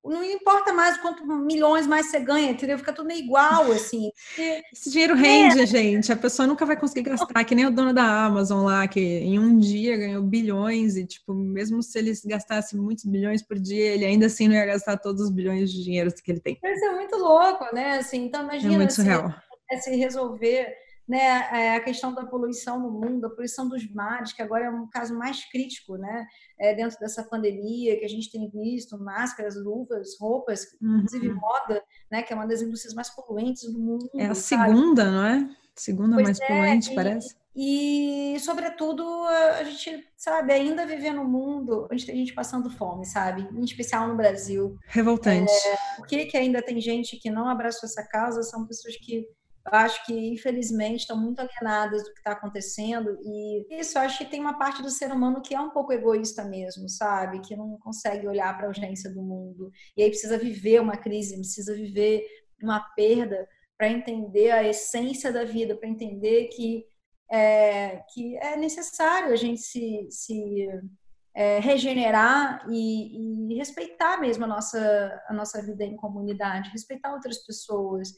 não 0.05 0.25
importa 0.25 0.73
mais 0.73 0.97
quanto 0.99 1.27
milhões 1.27 1.87
mais 1.87 2.07
você 2.07 2.21
ganha, 2.21 2.51
entendeu? 2.51 2.79
Fica 2.79 2.93
tudo 2.93 3.11
igual, 3.13 3.71
assim. 3.71 4.11
Esse 4.73 4.91
dinheiro 4.91 5.15
rende, 5.15 5.61
é. 5.61 5.67
gente. 5.67 6.13
A 6.13 6.17
pessoa 6.17 6.47
nunca 6.47 6.65
vai 6.65 6.79
conseguir 6.79 7.11
gastar, 7.11 7.45
que 7.45 7.55
nem 7.55 7.67
o 7.67 7.71
dono 7.71 7.93
da 7.93 8.25
Amazon 8.25 8.65
lá, 8.65 8.89
que 8.89 9.01
em 9.01 9.39
um 9.39 9.59
dia 9.59 9.97
ganhou 9.97 10.23
bilhões 10.23 10.97
e, 10.97 11.05
tipo, 11.05 11.35
mesmo 11.35 11.83
se 11.83 11.99
ele 11.99 12.13
gastasse 12.25 12.77
muitos 12.77 13.05
bilhões 13.05 13.43
por 13.43 13.59
dia, 13.59 13.95
ele 13.95 14.05
ainda 14.05 14.27
assim 14.27 14.49
não 14.49 14.55
ia 14.55 14.67
gastar 14.67 14.97
todos 14.97 15.23
os 15.23 15.31
bilhões 15.31 15.71
de 15.71 15.85
dinheiro 15.85 16.11
que 16.13 16.31
ele 16.31 16.41
tem. 16.41 16.59
Isso 16.65 16.85
é 16.85 16.95
muito 16.95 17.17
louco, 17.17 17.67
né? 17.75 17.99
Assim, 17.99 18.25
então, 18.25 18.43
imagina 18.43 18.75
é 18.75 18.77
muito 18.77 18.93
surreal. 18.93 19.35
Se, 19.71 19.83
se 19.83 19.97
resolver 19.97 20.75
né, 21.11 21.49
é, 21.53 21.75
a 21.75 21.81
questão 21.81 22.15
da 22.15 22.25
poluição 22.25 22.79
no 22.79 22.89
mundo, 22.89 23.27
a 23.27 23.31
poluição 23.31 23.69
dos 23.69 23.85
mares, 23.93 24.33
que 24.33 24.41
agora 24.41 24.67
é 24.67 24.71
um 24.71 24.89
caso 24.89 25.13
mais 25.19 25.45
crítico, 25.51 25.97
né, 25.97 26.25
é, 26.61 26.75
dentro 26.75 26.99
dessa 27.01 27.25
pandemia 27.25 27.99
que 27.99 28.05
a 28.05 28.09
gente 28.09 28.31
tem 28.31 28.49
visto, 28.51 28.99
máscaras, 28.99 29.57
luvas, 29.57 30.19
roupas, 30.21 30.67
uhum. 30.81 30.99
inclusive 30.99 31.33
moda, 31.33 31.83
né, 32.11 32.23
que 32.23 32.33
é 32.33 32.37
uma 32.37 32.47
das 32.47 32.61
indústrias 32.61 32.95
mais 32.95 33.09
poluentes 33.09 33.65
do 33.73 33.79
mundo. 33.79 34.11
É 34.15 34.27
a 34.27 34.35
sabe? 34.35 34.69
segunda, 34.69 35.11
não 35.11 35.25
é? 35.25 35.51
Segunda 35.75 36.17
pois 36.17 36.25
mais 36.25 36.41
é, 36.41 36.47
poluente, 36.47 36.93
e, 36.93 36.95
parece. 36.95 37.35
E, 37.57 38.37
sobretudo, 38.41 39.03
a 39.27 39.65
gente, 39.65 40.07
sabe, 40.17 40.53
ainda 40.53 40.87
viver 40.87 41.13
no 41.13 41.25
mundo 41.25 41.89
onde 41.91 42.05
tem 42.05 42.17
gente 42.17 42.35
passando 42.35 42.71
fome, 42.71 43.07
sabe? 43.07 43.49
Em 43.53 43.65
especial 43.65 44.07
no 44.07 44.17
Brasil. 44.17 44.79
Revoltante. 44.87 45.51
É, 45.51 45.97
por 45.97 46.07
que, 46.07 46.27
que 46.27 46.37
ainda 46.37 46.63
tem 46.63 46.79
gente 46.81 47.17
que 47.17 47.31
não 47.31 47.49
abraçou 47.49 47.89
essa 47.89 48.07
causa? 48.07 48.43
São 48.43 48.67
pessoas 48.67 48.97
que 48.97 49.27
eu 49.73 49.79
acho 49.79 50.05
que, 50.07 50.13
infelizmente, 50.13 51.01
estão 51.01 51.21
muito 51.21 51.41
alienadas 51.41 52.03
do 52.03 52.13
que 52.13 52.19
está 52.19 52.33
acontecendo. 52.33 53.17
E 53.23 53.81
isso, 53.81 53.99
acho 53.99 54.19
que 54.19 54.31
tem 54.31 54.41
uma 54.41 54.59
parte 54.59 54.83
do 54.83 54.91
ser 54.91 55.13
humano 55.13 55.43
que 55.43 55.55
é 55.55 55.61
um 55.61 55.71
pouco 55.71 55.93
egoísta 55.93 56.45
mesmo, 56.45 56.89
sabe? 56.89 57.41
Que 57.41 57.57
não 57.57 57.79
consegue 57.79 58.27
olhar 58.27 58.57
para 58.57 58.67
a 58.67 58.69
urgência 58.69 59.11
do 59.11 59.23
mundo. 59.23 59.71
E 59.97 60.03
aí 60.03 60.11
precisa 60.11 60.39
viver 60.39 60.81
uma 60.81 60.97
crise, 60.97 61.37
precisa 61.37 61.75
viver 61.75 62.25
uma 62.63 62.81
perda 62.95 63.49
para 63.79 63.89
entender 63.89 64.51
a 64.51 64.63
essência 64.63 65.33
da 65.33 65.45
vida, 65.45 65.77
para 65.77 65.89
entender 65.89 66.49
que 66.49 66.85
é, 67.33 68.03
que 68.13 68.37
é 68.39 68.57
necessário 68.57 69.33
a 69.33 69.37
gente 69.37 69.61
se, 69.61 70.09
se 70.11 70.67
é, 71.35 71.61
regenerar 71.61 72.67
e, 72.69 73.53
e, 73.53 73.57
respeitar 73.57 74.21
mesmo 74.21 74.45
a 74.45 74.49
nossa, 74.49 75.23
a 75.29 75.33
nossa 75.33 75.63
vida 75.63 75.85
em 75.85 75.97
comunidade, 75.97 76.71
respeitar 76.71 77.13
outras 77.13 77.39
pessoas. 77.39 78.13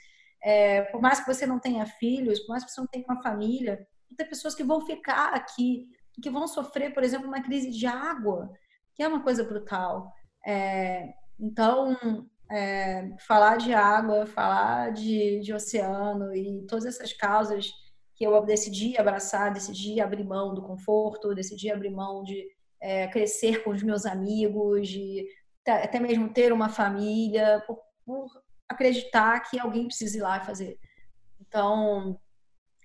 É, 0.44 0.82
por 0.82 1.00
mais 1.00 1.20
que 1.20 1.32
você 1.32 1.46
não 1.46 1.58
tenha 1.58 1.86
filhos, 1.86 2.40
por 2.40 2.50
mais 2.50 2.64
que 2.64 2.70
você 2.70 2.80
não 2.80 2.88
tenha 2.88 3.04
uma 3.04 3.22
família, 3.22 3.86
tem 4.16 4.28
pessoas 4.28 4.54
que 4.54 4.64
vão 4.64 4.84
ficar 4.84 5.34
aqui, 5.34 5.88
que 6.20 6.30
vão 6.30 6.46
sofrer, 6.46 6.92
por 6.92 7.02
exemplo, 7.02 7.26
uma 7.26 7.42
crise 7.42 7.70
de 7.70 7.86
água, 7.86 8.50
que 8.94 9.02
é 9.02 9.08
uma 9.08 9.22
coisa 9.22 9.44
brutal. 9.44 10.12
É, 10.46 11.14
então, 11.38 11.96
é, 12.50 13.14
falar 13.26 13.56
de 13.56 13.72
água, 13.72 14.26
falar 14.26 14.92
de, 14.92 15.40
de 15.40 15.54
oceano 15.54 16.34
e 16.34 16.66
todas 16.66 16.84
essas 16.84 17.12
causas 17.12 17.72
que 18.14 18.24
eu 18.24 18.44
decidi 18.44 18.96
abraçar, 18.98 19.52
decidi 19.52 20.00
abrir 20.00 20.24
mão 20.24 20.54
do 20.54 20.62
conforto, 20.62 21.34
decidi 21.34 21.70
abrir 21.70 21.90
mão 21.90 22.22
de 22.22 22.46
é, 22.80 23.08
crescer 23.08 23.62
com 23.62 23.70
os 23.70 23.82
meus 23.82 24.04
amigos, 24.04 24.88
de 24.88 25.26
até 25.66 25.98
mesmo 26.00 26.32
ter 26.32 26.52
uma 26.52 26.68
família, 26.68 27.62
por, 27.66 27.78
por 28.04 28.41
acreditar 28.72 29.40
que 29.40 29.58
alguém 29.58 29.86
precisa 29.86 30.16
ir 30.18 30.20
lá 30.20 30.38
e 30.38 30.46
fazer. 30.46 30.78
Então, 31.40 32.18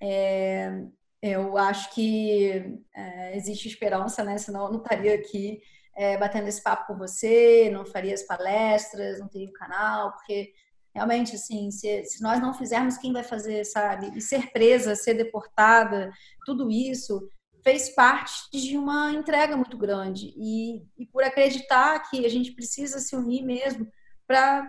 é, 0.01 0.83
eu 1.21 1.57
acho 1.57 1.93
que 1.93 2.79
é, 2.95 3.35
existe 3.35 3.67
esperança, 3.67 4.23
né? 4.23 4.37
Senão 4.37 4.65
eu 4.65 4.71
não 4.71 4.81
estaria 4.81 5.15
aqui 5.15 5.61
é, 5.95 6.17
batendo 6.17 6.47
esse 6.47 6.61
papo 6.61 6.87
com 6.87 6.97
você, 6.97 7.69
não 7.71 7.85
faria 7.85 8.13
as 8.13 8.23
palestras, 8.23 9.19
não 9.19 9.27
teria 9.27 9.49
o 9.49 9.53
canal, 9.53 10.13
porque 10.13 10.53
realmente, 10.93 11.35
assim, 11.35 11.71
se, 11.71 12.03
se, 12.05 12.21
nós 12.21 12.39
não 12.39 12.53
fizermos, 12.53 12.97
quem 12.97 13.11
vai 13.11 13.23
fazer, 13.23 13.65
sabe? 13.65 14.11
E 14.15 14.21
ser 14.21 14.51
presa, 14.51 14.95
ser 14.95 15.15
deportada, 15.15 16.11
tudo 16.45 16.69
isso 16.71 17.27
fez 17.63 17.89
parte 17.89 18.49
de 18.51 18.77
uma 18.77 19.11
entrega 19.11 19.57
muito 19.57 19.77
grande. 19.77 20.33
E, 20.37 20.83
e 20.97 21.05
por 21.07 21.23
acreditar 21.23 21.99
que 22.09 22.25
a 22.25 22.29
gente 22.29 22.51
precisa 22.51 22.99
se 22.99 23.15
unir 23.15 23.43
mesmo 23.43 23.87
para 24.25 24.67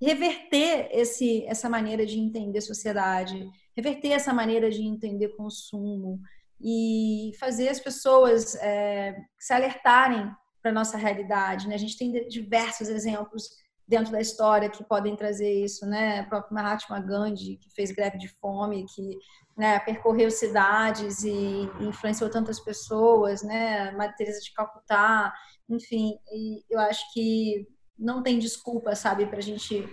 reverter 0.00 0.88
esse, 0.92 1.44
essa 1.46 1.68
maneira 1.68 2.06
de 2.06 2.18
entender 2.18 2.60
sociedade, 2.60 3.48
reverter 3.76 4.12
essa 4.12 4.32
maneira 4.32 4.70
de 4.70 4.82
entender 4.82 5.28
consumo 5.36 6.20
e 6.60 7.32
fazer 7.38 7.68
as 7.68 7.80
pessoas 7.80 8.54
é, 8.56 9.16
se 9.38 9.52
alertarem 9.52 10.30
para 10.62 10.72
nossa 10.72 10.96
realidade. 10.96 11.68
Né? 11.68 11.74
A 11.74 11.78
gente 11.78 11.96
tem 11.96 12.12
diversos 12.28 12.88
exemplos 12.88 13.48
dentro 13.86 14.12
da 14.12 14.20
história 14.20 14.68
que 14.68 14.84
podem 14.84 15.16
trazer 15.16 15.64
isso, 15.64 15.86
né? 15.86 16.20
O 16.20 16.28
próprio 16.28 16.54
Mahatma 16.54 17.00
Gandhi, 17.00 17.56
que 17.56 17.70
fez 17.74 17.90
greve 17.90 18.18
de 18.18 18.28
fome, 18.28 18.84
que 18.84 19.16
né, 19.56 19.80
percorreu 19.80 20.30
cidades 20.30 21.24
e 21.24 21.62
influenciou 21.80 22.28
tantas 22.28 22.60
pessoas, 22.60 23.42
né? 23.42 23.90
Madre 23.92 24.14
Teresa 24.16 24.40
de 24.40 24.52
Calcutá, 24.52 25.32
enfim, 25.70 26.18
eu 26.68 26.78
acho 26.80 27.02
que 27.14 27.66
não 27.98 28.22
tem 28.22 28.38
desculpa, 28.38 28.94
sabe, 28.94 29.26
para 29.26 29.38
a 29.38 29.42
gente 29.42 29.88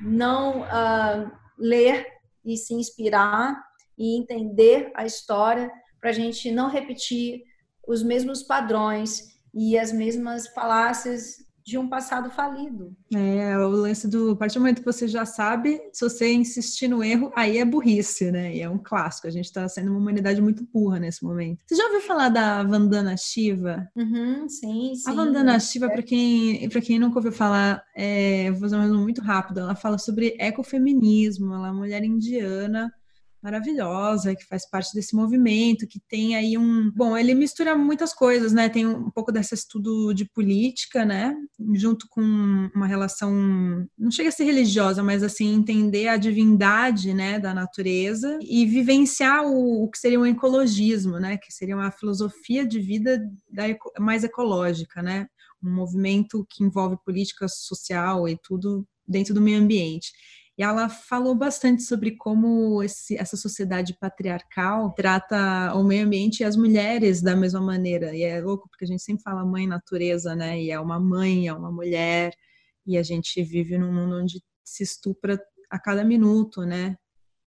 não 0.00 0.62
uh, 0.62 1.30
ler 1.58 2.06
e 2.44 2.56
se 2.56 2.74
inspirar 2.74 3.60
e 3.96 4.16
entender 4.16 4.92
a 4.94 5.04
história, 5.04 5.70
para 6.00 6.10
a 6.10 6.12
gente 6.12 6.50
não 6.52 6.68
repetir 6.70 7.42
os 7.86 8.02
mesmos 8.02 8.42
padrões 8.42 9.38
e 9.52 9.76
as 9.76 9.90
mesmas 9.90 10.46
falácias 10.48 11.47
de 11.68 11.76
um 11.76 11.86
passado 11.86 12.30
falido. 12.30 12.96
É, 13.14 13.58
o 13.58 13.68
lance 13.68 14.08
do. 14.08 14.30
A 14.30 14.36
partir 14.36 14.54
do 14.54 14.62
momento 14.62 14.78
que 14.78 14.86
você 14.86 15.06
já 15.06 15.26
sabe, 15.26 15.78
se 15.92 16.02
você 16.02 16.32
insistir 16.32 16.88
no 16.88 17.04
erro, 17.04 17.30
aí 17.36 17.58
é 17.58 17.64
burrice, 17.64 18.32
né? 18.32 18.56
E 18.56 18.62
é 18.62 18.70
um 18.70 18.78
clássico. 18.78 19.26
A 19.26 19.30
gente 19.30 19.44
está 19.44 19.68
sendo 19.68 19.90
uma 19.90 20.00
humanidade 20.00 20.40
muito 20.40 20.66
burra 20.72 20.98
nesse 20.98 21.22
momento. 21.22 21.58
Você 21.66 21.76
já 21.76 21.84
ouviu 21.84 22.00
falar 22.00 22.30
da 22.30 22.62
Vandana 22.62 23.14
Shiva? 23.18 23.86
Uhum, 23.94 24.48
sim, 24.48 24.94
sim. 24.94 25.10
A 25.10 25.12
Vandana 25.12 25.60
Shiva, 25.60 25.86
é. 25.86 25.88
para 25.90 26.02
quem, 26.02 26.68
quem 26.68 26.98
nunca 26.98 27.18
ouviu 27.18 27.32
falar, 27.32 27.84
é, 27.94 28.50
vou 28.52 28.60
fazer 28.60 28.76
um 28.76 28.80
resumo 28.80 29.02
muito 29.02 29.20
rápido. 29.20 29.60
Ela 29.60 29.74
fala 29.74 29.98
sobre 29.98 30.36
ecofeminismo. 30.38 31.52
Ela 31.52 31.68
é 31.68 31.70
uma 31.70 31.80
mulher 31.80 32.02
indiana 32.02 32.90
maravilhosa, 33.42 34.34
que 34.34 34.44
faz 34.44 34.68
parte 34.68 34.92
desse 34.94 35.14
movimento, 35.14 35.86
que 35.86 36.00
tem 36.08 36.34
aí 36.36 36.58
um. 36.58 36.90
Bom, 36.90 37.16
ele 37.16 37.34
mistura 37.34 37.76
muitas 37.76 38.12
coisas, 38.12 38.52
né? 38.52 38.68
Tem 38.68 38.86
um 38.86 39.10
pouco 39.10 39.30
desse 39.30 39.54
estudo 39.54 40.12
de 40.12 40.24
política, 40.24 41.04
né? 41.04 41.34
Junto 41.74 42.06
com 42.08 42.20
uma 42.74 42.86
relação. 42.86 43.32
Não 43.96 44.10
chega 44.10 44.28
a 44.28 44.32
ser 44.32 44.44
religiosa, 44.44 45.02
mas 45.02 45.22
assim, 45.22 45.54
entender 45.54 46.08
a 46.08 46.16
divindade, 46.16 47.14
né, 47.14 47.38
da 47.38 47.54
natureza 47.54 48.38
e 48.42 48.66
vivenciar 48.66 49.44
o, 49.46 49.84
o 49.84 49.90
que 49.90 49.98
seria 49.98 50.20
um 50.20 50.26
ecologismo, 50.26 51.18
né? 51.18 51.36
Que 51.36 51.52
seria 51.52 51.76
uma 51.76 51.90
filosofia 51.90 52.66
de 52.66 52.80
vida 52.80 53.20
da, 53.50 53.64
mais 54.00 54.24
ecológica, 54.24 55.02
né? 55.02 55.26
Um 55.62 55.74
movimento 55.74 56.46
que 56.50 56.64
envolve 56.64 56.96
política 57.04 57.46
social 57.48 58.28
e 58.28 58.36
tudo 58.42 58.86
dentro 59.08 59.32
do 59.32 59.40
meio 59.40 59.60
ambiente. 59.60 60.12
E 60.58 60.62
ela 60.62 60.88
falou 60.88 61.36
bastante 61.36 61.84
sobre 61.84 62.16
como 62.16 62.82
esse, 62.82 63.16
essa 63.16 63.36
sociedade 63.36 63.96
patriarcal 63.96 64.92
trata 64.92 65.72
o 65.74 65.84
meio 65.84 66.04
ambiente 66.04 66.40
e 66.40 66.44
as 66.44 66.56
mulheres 66.56 67.22
da 67.22 67.36
mesma 67.36 67.60
maneira. 67.60 68.12
E 68.12 68.24
é 68.24 68.40
louco 68.40 68.68
porque 68.68 68.84
a 68.84 68.88
gente 68.88 69.02
sempre 69.02 69.22
fala 69.22 69.46
mãe 69.46 69.68
natureza, 69.68 70.34
né? 70.34 70.60
E 70.60 70.72
é 70.72 70.80
uma 70.80 70.98
mãe, 70.98 71.46
é 71.46 71.54
uma 71.54 71.70
mulher, 71.70 72.34
e 72.84 72.98
a 72.98 73.04
gente 73.04 73.40
vive 73.42 73.78
num 73.78 73.92
mundo 73.92 74.16
onde 74.16 74.42
se 74.64 74.82
estupra 74.82 75.40
a 75.70 75.78
cada 75.78 76.02
minuto, 76.02 76.62
né? 76.62 76.96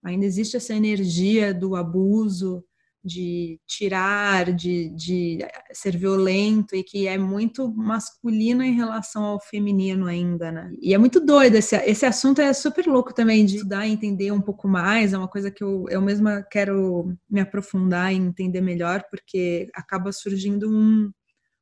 Ainda 0.05 0.25
existe 0.25 0.57
essa 0.57 0.75
energia 0.75 1.53
do 1.53 1.75
abuso, 1.75 2.65
de 3.03 3.59
tirar, 3.67 4.53
de, 4.53 4.91
de 4.91 5.39
ser 5.73 5.97
violento 5.97 6.77
e 6.77 6.83
que 6.83 7.07
é 7.07 7.17
muito 7.17 7.73
masculino 7.75 8.63
em 8.63 8.75
relação 8.75 9.25
ao 9.25 9.41
feminino 9.41 10.07
ainda, 10.07 10.53
né? 10.53 10.71
E 10.81 10.93
é 10.93 10.99
muito 10.99 11.19
doido, 11.19 11.57
esse, 11.57 11.75
esse 11.77 12.05
assunto 12.05 12.41
é 12.41 12.53
super 12.53 12.87
louco 12.87 13.15
também 13.15 13.47
de 13.47 13.57
estudar 13.57 13.87
e 13.87 13.93
entender 13.93 14.31
um 14.33 14.41
pouco 14.41 14.69
mais, 14.69 15.13
é 15.13 15.19
uma 15.19 15.29
coisa 15.29 15.51
que 15.51 15.65
eu, 15.65 15.87
eu 15.89 16.03
mesma 16.03 16.43
quero 16.43 17.17
me 17.29 17.41
aprofundar 17.41 18.13
e 18.13 18.17
entender 18.17 18.61
melhor, 18.61 19.03
porque 19.11 19.69
acaba 19.75 20.13
surgindo 20.13 20.71
um 20.71 21.11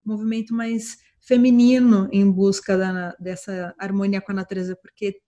movimento 0.05 0.53
mais 0.53 0.99
feminino 1.21 2.09
em 2.11 2.29
busca 2.31 2.77
da, 2.77 3.15
dessa 3.21 3.75
harmonia 3.79 4.21
com 4.21 4.33
a 4.33 4.35
natureza, 4.35 4.77
porque 4.81 5.21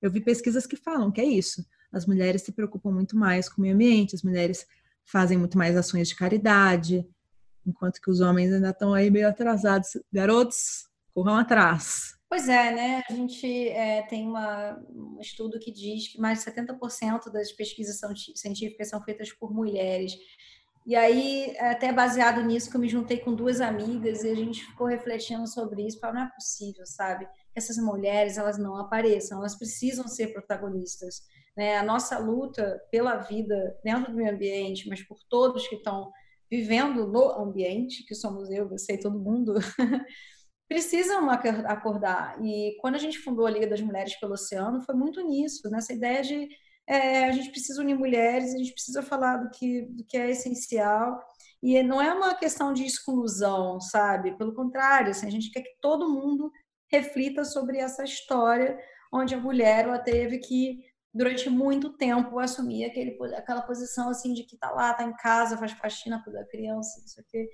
eu 0.00 0.10
vi 0.10 0.20
pesquisas 0.20 0.66
que 0.66 0.76
falam 0.76 1.12
que 1.12 1.20
é 1.20 1.24
isso, 1.24 1.64
as 1.92 2.06
mulheres 2.06 2.42
se 2.42 2.52
preocupam 2.52 2.90
muito 2.90 3.16
mais 3.16 3.48
com 3.48 3.60
o 3.60 3.62
meio 3.62 3.74
ambiente, 3.74 4.16
as 4.16 4.22
mulheres 4.22 4.66
fazem 5.04 5.38
muito 5.38 5.58
mais 5.58 5.76
ações 5.76 6.08
de 6.08 6.16
caridade, 6.16 7.06
enquanto 7.66 8.00
que 8.00 8.10
os 8.10 8.20
homens 8.20 8.52
ainda 8.52 8.70
estão 8.70 8.94
aí 8.94 9.10
meio 9.10 9.28
atrasados. 9.28 9.90
Garotos, 10.12 10.88
corram 11.14 11.36
atrás. 11.36 12.14
Pois 12.28 12.48
é, 12.48 12.72
né? 12.72 13.02
A 13.10 13.12
gente 13.12 13.68
é, 13.68 14.02
tem 14.02 14.26
uma, 14.26 14.82
um 14.88 15.18
estudo 15.20 15.58
que 15.58 15.70
diz 15.70 16.08
que 16.08 16.18
mais 16.18 16.42
de 16.42 16.50
70% 16.50 17.30
das 17.30 17.52
pesquisas 17.52 17.98
são, 17.98 18.14
científicas 18.16 18.88
são 18.88 19.02
feitas 19.02 19.30
por 19.32 19.52
mulheres. 19.52 20.16
E 20.84 20.96
aí, 20.96 21.54
até 21.58 21.92
baseado 21.92 22.42
nisso, 22.42 22.70
que 22.70 22.76
eu 22.76 22.80
me 22.80 22.88
juntei 22.88 23.18
com 23.18 23.34
duas 23.34 23.60
amigas 23.60 24.24
e 24.24 24.30
a 24.30 24.34
gente 24.34 24.64
ficou 24.64 24.86
refletindo 24.86 25.46
sobre 25.46 25.86
isso. 25.86 26.00
Falei, 26.00 26.16
não 26.16 26.28
é 26.28 26.30
possível, 26.34 26.84
sabe? 26.86 27.26
Que 27.26 27.58
essas 27.58 27.76
mulheres, 27.76 28.36
elas 28.36 28.58
não 28.58 28.76
apareçam, 28.76 29.38
elas 29.38 29.56
precisam 29.56 30.08
ser 30.08 30.32
protagonistas. 30.32 31.22
Né? 31.56 31.76
A 31.76 31.82
nossa 31.82 32.18
luta 32.18 32.80
pela 32.90 33.16
vida 33.16 33.78
dentro 33.84 34.10
do 34.10 34.16
meio 34.16 34.32
ambiente, 34.32 34.88
mas 34.88 35.02
por 35.02 35.18
todos 35.28 35.68
que 35.68 35.76
estão 35.76 36.10
vivendo 36.50 37.06
no 37.06 37.30
ambiente, 37.40 38.04
que 38.04 38.14
somos 38.14 38.50
eu, 38.50 38.68
você 38.68 38.94
e 38.94 39.00
todo 39.00 39.18
mundo, 39.18 39.54
precisam 40.68 41.28
acordar. 41.30 42.38
E 42.44 42.76
quando 42.80 42.94
a 42.94 42.98
gente 42.98 43.18
fundou 43.18 43.46
a 43.46 43.50
Liga 43.50 43.66
das 43.66 43.80
Mulheres 43.80 44.18
pelo 44.18 44.34
Oceano, 44.34 44.82
foi 44.82 44.94
muito 44.94 45.20
nisso, 45.26 45.68
nessa 45.70 45.92
ideia 45.92 46.22
de 46.22 46.48
é, 46.86 47.26
a 47.26 47.32
gente 47.32 47.50
precisa 47.50 47.80
unir 47.80 47.94
mulheres, 47.94 48.54
a 48.54 48.58
gente 48.58 48.72
precisa 48.72 49.02
falar 49.02 49.36
do 49.36 49.50
que, 49.50 49.82
do 49.82 50.04
que 50.04 50.16
é 50.16 50.30
essencial. 50.30 51.18
E 51.62 51.82
não 51.82 52.02
é 52.02 52.12
uma 52.12 52.34
questão 52.34 52.72
de 52.72 52.84
exclusão, 52.84 53.80
sabe? 53.80 54.36
Pelo 54.36 54.54
contrário, 54.54 55.10
assim, 55.10 55.26
a 55.26 55.30
gente 55.30 55.50
quer 55.50 55.62
que 55.62 55.76
todo 55.80 56.10
mundo 56.10 56.50
reflita 56.90 57.44
sobre 57.44 57.78
essa 57.78 58.04
história 58.04 58.78
onde 59.12 59.34
a 59.34 59.40
mulher 59.40 59.84
ela 59.84 59.98
teve 59.98 60.38
que 60.38 60.80
durante 61.12 61.50
muito 61.50 61.90
tempo 61.90 62.38
assumir 62.38 62.86
aquele, 62.86 63.18
aquela 63.34 63.62
posição 63.62 64.08
assim 64.08 64.32
de 64.32 64.44
que 64.44 64.56
tá 64.56 64.70
lá, 64.70 64.94
tá 64.94 65.04
em 65.04 65.14
casa, 65.14 65.58
faz 65.58 65.72
faxina 65.72 66.22
da 66.26 66.44
criança, 66.46 67.02
isso 67.04 67.20
aqui. 67.20 67.48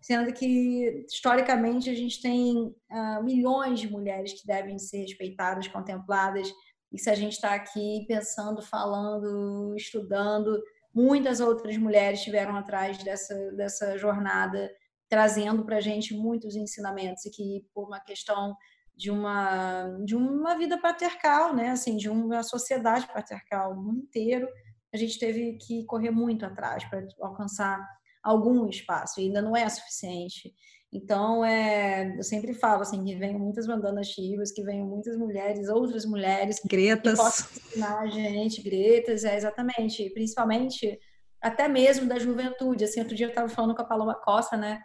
Sendo 0.00 0.32
que, 0.32 1.06
historicamente, 1.08 1.88
a 1.88 1.94
gente 1.94 2.20
tem 2.20 2.74
uh, 2.90 3.22
milhões 3.22 3.78
de 3.78 3.88
mulheres 3.88 4.32
que 4.32 4.46
devem 4.46 4.78
ser 4.78 5.02
respeitadas, 5.02 5.68
contempladas, 5.68 6.52
e 6.90 6.98
se 6.98 7.08
a 7.08 7.14
gente 7.14 7.34
está 7.34 7.54
aqui 7.54 8.04
pensando, 8.08 8.60
falando, 8.60 9.74
estudando, 9.76 10.60
muitas 10.92 11.40
outras 11.40 11.76
mulheres 11.76 12.18
estiveram 12.18 12.56
atrás 12.56 12.98
dessa, 12.98 13.34
dessa 13.52 13.96
jornada, 13.96 14.70
trazendo 15.08 15.64
para 15.64 15.76
a 15.76 15.80
gente 15.80 16.14
muitos 16.14 16.56
ensinamentos, 16.56 17.24
e 17.24 17.30
que, 17.30 17.66
por 17.72 17.86
uma 17.86 18.00
questão 18.00 18.56
de 19.02 19.10
uma, 19.10 19.98
de 20.04 20.14
uma 20.14 20.56
vida 20.56 20.78
patriarcal, 20.78 21.56
né? 21.56 21.70
assim, 21.70 21.96
de 21.96 22.08
uma 22.08 22.44
sociedade 22.44 23.04
patriarcal 23.12 23.74
no 23.74 23.82
mundo 23.82 23.98
inteiro, 23.98 24.46
a 24.94 24.96
gente 24.96 25.18
teve 25.18 25.54
que 25.54 25.84
correr 25.86 26.12
muito 26.12 26.46
atrás 26.46 26.84
para 26.84 27.04
alcançar 27.20 27.84
algum 28.22 28.68
espaço, 28.68 29.20
e 29.20 29.24
ainda 29.24 29.42
não 29.42 29.56
é 29.56 29.68
suficiente. 29.68 30.54
Então, 30.92 31.44
é, 31.44 32.16
eu 32.16 32.22
sempre 32.22 32.54
falo 32.54 32.82
assim, 32.82 33.02
que 33.04 33.16
venham 33.16 33.40
muitas 33.40 33.66
bandanas 33.66 34.06
chivas, 34.06 34.52
que 34.52 34.62
venham 34.62 34.86
muitas 34.86 35.16
mulheres, 35.16 35.68
outras 35.68 36.04
mulheres. 36.04 36.60
Gretas. 36.64 37.18
Que 37.18 37.24
possam 37.24 37.46
ensinar 37.56 37.98
a 37.98 38.06
gente, 38.06 38.62
gretas, 38.62 39.24
é, 39.24 39.36
exatamente. 39.36 40.10
Principalmente, 40.10 40.96
até 41.40 41.66
mesmo 41.66 42.06
da 42.06 42.20
juventude. 42.20 42.84
Assim, 42.84 43.00
outro 43.00 43.16
dia 43.16 43.26
eu 43.26 43.30
estava 43.30 43.48
falando 43.48 43.74
com 43.74 43.82
a 43.82 43.86
Paloma 43.86 44.14
Costa, 44.14 44.56
né? 44.56 44.80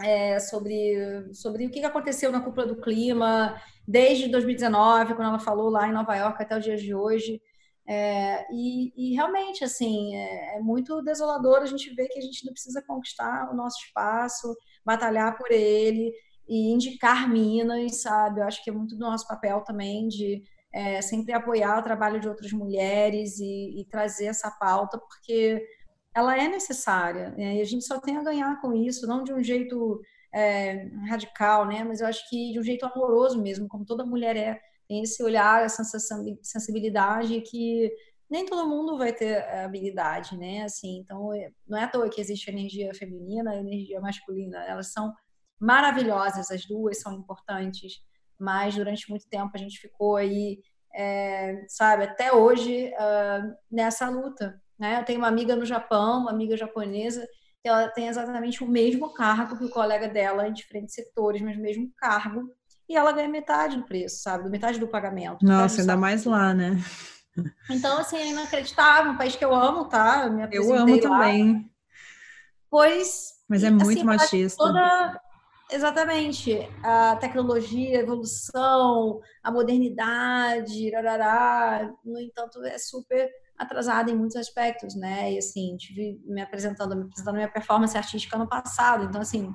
É, 0.00 0.38
sobre, 0.38 1.32
sobre 1.32 1.66
o 1.66 1.70
que 1.70 1.82
aconteceu 1.82 2.30
na 2.30 2.40
cúpula 2.40 2.66
do 2.66 2.80
clima 2.80 3.58
desde 3.88 4.28
2019, 4.28 5.14
quando 5.14 5.28
ela 5.28 5.38
falou 5.38 5.70
lá 5.70 5.88
em 5.88 5.92
Nova 5.92 6.14
York 6.14 6.42
até 6.42 6.56
o 6.56 6.60
dia 6.60 6.76
de 6.76 6.94
hoje. 6.94 7.40
É, 7.88 8.44
e, 8.52 8.92
e, 8.96 9.14
realmente, 9.14 9.64
assim, 9.64 10.16
é, 10.16 10.56
é, 10.56 10.60
muito 10.60 11.00
desolador 11.02 11.58
a 11.58 11.66
gente 11.66 11.94
ver 11.94 12.08
que 12.08 12.18
a 12.18 12.22
gente 12.22 12.44
não 12.44 12.52
precisa 12.52 12.82
conquistar 12.82 13.48
o 13.50 13.54
nosso 13.54 13.78
espaço, 13.86 14.56
batalhar 14.84 15.38
por 15.38 15.52
ele 15.52 16.12
e 16.48 16.72
indicar 16.72 17.28
Minas, 17.28 18.02
sabe? 18.02 18.40
Eu 18.40 18.44
acho 18.44 18.62
que 18.62 18.70
é 18.70 18.72
muito 18.72 18.96
do 18.96 19.00
nosso 19.00 19.26
papel 19.28 19.60
também 19.62 20.08
de 20.08 20.42
é, 20.72 21.00
sempre 21.00 21.32
apoiar 21.32 21.78
o 21.78 21.82
trabalho 21.82 22.20
de 22.20 22.28
outras 22.28 22.52
mulheres 22.52 23.38
e, 23.38 23.80
e 23.80 23.84
trazer 23.86 24.26
essa 24.26 24.50
pauta, 24.50 24.98
porque 24.98 25.64
ela 26.16 26.36
é 26.36 26.48
necessária. 26.48 27.30
Né? 27.32 27.56
E 27.56 27.60
a 27.60 27.64
gente 27.64 27.84
só 27.84 28.00
tem 28.00 28.16
a 28.16 28.22
ganhar 28.22 28.58
com 28.62 28.72
isso, 28.72 29.06
não 29.06 29.22
de 29.22 29.34
um 29.34 29.42
jeito 29.42 30.00
é, 30.34 30.88
radical, 31.08 31.66
né? 31.66 31.84
Mas 31.84 32.00
eu 32.00 32.06
acho 32.06 32.28
que 32.30 32.52
de 32.52 32.58
um 32.58 32.62
jeito 32.62 32.86
amoroso 32.86 33.40
mesmo, 33.40 33.68
como 33.68 33.84
toda 33.84 34.04
mulher 34.04 34.36
é 34.36 34.60
tem 34.88 35.02
esse 35.02 35.22
olhar, 35.22 35.64
essa 35.64 35.82
sensibilidade 36.42 37.40
que 37.40 37.92
nem 38.30 38.46
todo 38.46 38.68
mundo 38.68 38.96
vai 38.96 39.12
ter 39.12 39.42
habilidade, 39.64 40.36
né? 40.38 40.62
Assim, 40.62 40.98
então 40.98 41.34
é, 41.34 41.50
não 41.66 41.76
é 41.76 41.84
à 41.84 41.88
toa 41.88 42.08
que 42.08 42.20
existe 42.20 42.50
energia 42.50 42.94
feminina 42.94 43.54
e 43.54 43.58
energia 43.58 44.00
masculina. 44.00 44.64
Elas 44.64 44.92
são 44.92 45.12
maravilhosas, 45.60 46.50
as 46.50 46.64
duas 46.66 47.00
são 47.00 47.12
importantes, 47.14 47.94
mas 48.38 48.74
durante 48.74 49.10
muito 49.10 49.28
tempo 49.28 49.50
a 49.54 49.58
gente 49.58 49.78
ficou 49.78 50.16
aí, 50.16 50.60
é, 50.94 51.64
sabe, 51.68 52.04
até 52.04 52.32
hoje 52.32 52.92
uh, 52.94 53.54
nessa 53.70 54.08
luta. 54.08 54.60
Né? 54.78 55.00
Eu 55.00 55.04
tenho 55.04 55.18
uma 55.18 55.28
amiga 55.28 55.56
no 55.56 55.64
Japão, 55.64 56.20
uma 56.20 56.30
amiga 56.30 56.56
japonesa, 56.56 57.26
que 57.62 57.68
ela 57.68 57.88
tem 57.88 58.08
exatamente 58.08 58.62
o 58.62 58.68
mesmo 58.68 59.12
cargo 59.12 59.56
que 59.56 59.64
o 59.64 59.70
colega 59.70 60.08
dela 60.08 60.46
em 60.46 60.52
diferentes 60.52 60.94
setores, 60.94 61.42
mas 61.42 61.56
o 61.56 61.60
mesmo 61.60 61.90
cargo 61.96 62.50
e 62.88 62.96
ela 62.96 63.12
ganha 63.12 63.28
metade 63.28 63.76
do 63.76 63.84
preço, 63.84 64.22
sabe? 64.22 64.48
Metade 64.48 64.78
do 64.78 64.86
pagamento. 64.86 65.44
Nossa, 65.44 65.80
ainda 65.80 65.96
mais 65.96 66.24
lá, 66.24 66.54
né? 66.54 66.78
Então, 67.68 67.98
assim, 67.98 68.16
é 68.16 68.28
inacreditável. 68.28 69.12
Um 69.12 69.16
país 69.16 69.36
que 69.36 69.44
eu 69.44 69.54
amo, 69.54 69.86
tá? 69.86 70.26
Eu, 70.50 70.62
eu 70.62 70.74
amo 70.74 70.94
lá. 70.94 71.00
também. 71.02 71.70
Pois. 72.70 73.34
Mas 73.48 73.62
é 73.64 73.70
muito 73.70 73.90
assim, 73.90 74.04
machista. 74.04 74.56
Toda... 74.56 75.20
Exatamente. 75.70 76.56
A 76.82 77.16
tecnologia, 77.16 77.98
a 77.98 78.02
evolução, 78.02 79.20
a 79.42 79.50
modernidade, 79.50 80.90
rarará, 80.92 81.92
no 82.04 82.20
entanto, 82.20 82.64
é 82.64 82.78
super 82.78 83.28
atrasada 83.58 84.10
em 84.10 84.16
muitos 84.16 84.36
aspectos, 84.36 84.94
né? 84.94 85.32
E 85.32 85.38
assim, 85.38 85.76
tive 85.76 86.20
me 86.24 86.40
apresentando, 86.40 86.94
me 86.96 87.04
apresentando 87.04 87.34
minha 87.36 87.50
performance 87.50 87.96
artística 87.96 88.36
ano 88.36 88.48
passado. 88.48 89.04
Então, 89.04 89.20
assim, 89.20 89.50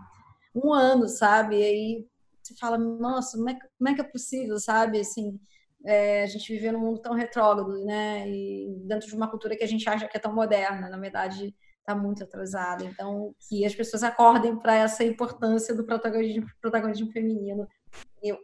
um 0.55 0.73
ano, 0.73 1.07
sabe? 1.07 1.59
E 1.59 1.63
aí 1.63 2.07
você 2.41 2.55
fala, 2.55 2.77
nossa, 2.77 3.37
como 3.37 3.49
é, 3.49 3.57
como 3.77 3.89
é 3.89 3.93
que 3.93 4.01
é 4.01 4.03
possível, 4.03 4.59
sabe? 4.59 4.99
Assim, 4.99 5.39
é, 5.85 6.23
a 6.23 6.27
gente 6.27 6.51
viver 6.53 6.71
num 6.71 6.79
mundo 6.79 7.01
tão 7.01 7.13
retrógrado, 7.13 7.83
né? 7.85 8.27
E 8.29 8.75
dentro 8.85 9.07
de 9.07 9.15
uma 9.15 9.29
cultura 9.29 9.55
que 9.55 9.63
a 9.63 9.67
gente 9.67 9.87
acha 9.87 10.07
que 10.07 10.17
é 10.17 10.19
tão 10.19 10.33
moderna, 10.33 10.89
na 10.89 10.97
verdade 10.97 11.53
está 11.79 11.95
muito 11.95 12.23
atrasada. 12.23 12.83
Então, 12.83 13.33
que 13.47 13.65
as 13.65 13.75
pessoas 13.75 14.03
acordem 14.03 14.57
para 14.57 14.75
essa 14.75 15.03
importância 15.03 15.75
do 15.75 15.83
protagonismo, 15.85 16.45
protagonismo 16.61 17.11
feminino 17.11 17.67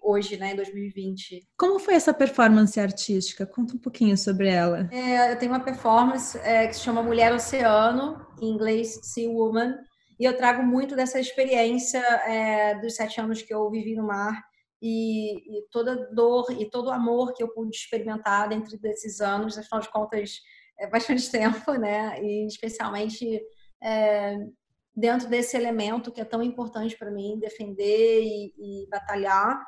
hoje, 0.01 0.37
né, 0.37 0.53
em 0.53 0.55
2020. 0.55 1.47
Como 1.57 1.79
foi 1.79 1.93
essa 1.93 2.13
performance 2.13 2.79
artística? 2.79 3.45
Conta 3.45 3.75
um 3.75 3.79
pouquinho 3.79 4.17
sobre 4.17 4.49
ela. 4.49 4.89
É, 4.91 5.31
eu 5.31 5.37
tenho 5.37 5.51
uma 5.51 5.63
performance 5.63 6.37
é, 6.39 6.67
que 6.67 6.73
se 6.73 6.81
chama 6.81 7.03
Mulher 7.03 7.33
Oceano, 7.33 8.25
em 8.41 8.49
inglês 8.49 8.99
Sea 9.03 9.29
Woman, 9.29 9.77
e 10.19 10.25
eu 10.25 10.35
trago 10.35 10.63
muito 10.63 10.95
dessa 10.95 11.19
experiência 11.19 11.99
é, 11.99 12.75
dos 12.79 12.95
sete 12.95 13.21
anos 13.21 13.41
que 13.41 13.53
eu 13.53 13.69
vivi 13.69 13.95
no 13.95 14.07
mar 14.07 14.41
e, 14.81 15.59
e, 15.59 15.67
toda 15.71 16.09
dor 16.11 16.45
e 16.51 16.69
todo 16.69 16.87
o 16.87 16.91
amor 16.91 17.33
que 17.33 17.43
eu 17.43 17.53
pude 17.53 17.75
experimentar 17.75 18.49
dentro 18.49 18.77
desses 18.79 19.21
anos, 19.21 19.57
afinal 19.57 19.81
de 19.81 19.91
contas, 19.91 20.39
é 20.79 20.87
bastante 20.87 21.29
tempo, 21.31 21.73
né? 21.73 22.19
E 22.21 22.47
especialmente 22.47 23.39
é, 23.83 24.37
dentro 24.97 25.29
desse 25.29 25.55
elemento 25.55 26.11
que 26.11 26.19
é 26.19 26.25
tão 26.25 26.41
importante 26.41 26.97
para 26.97 27.11
mim, 27.11 27.37
defender 27.39 28.23
e, 28.23 28.53
e, 28.57 28.89
batalhar. 28.89 29.63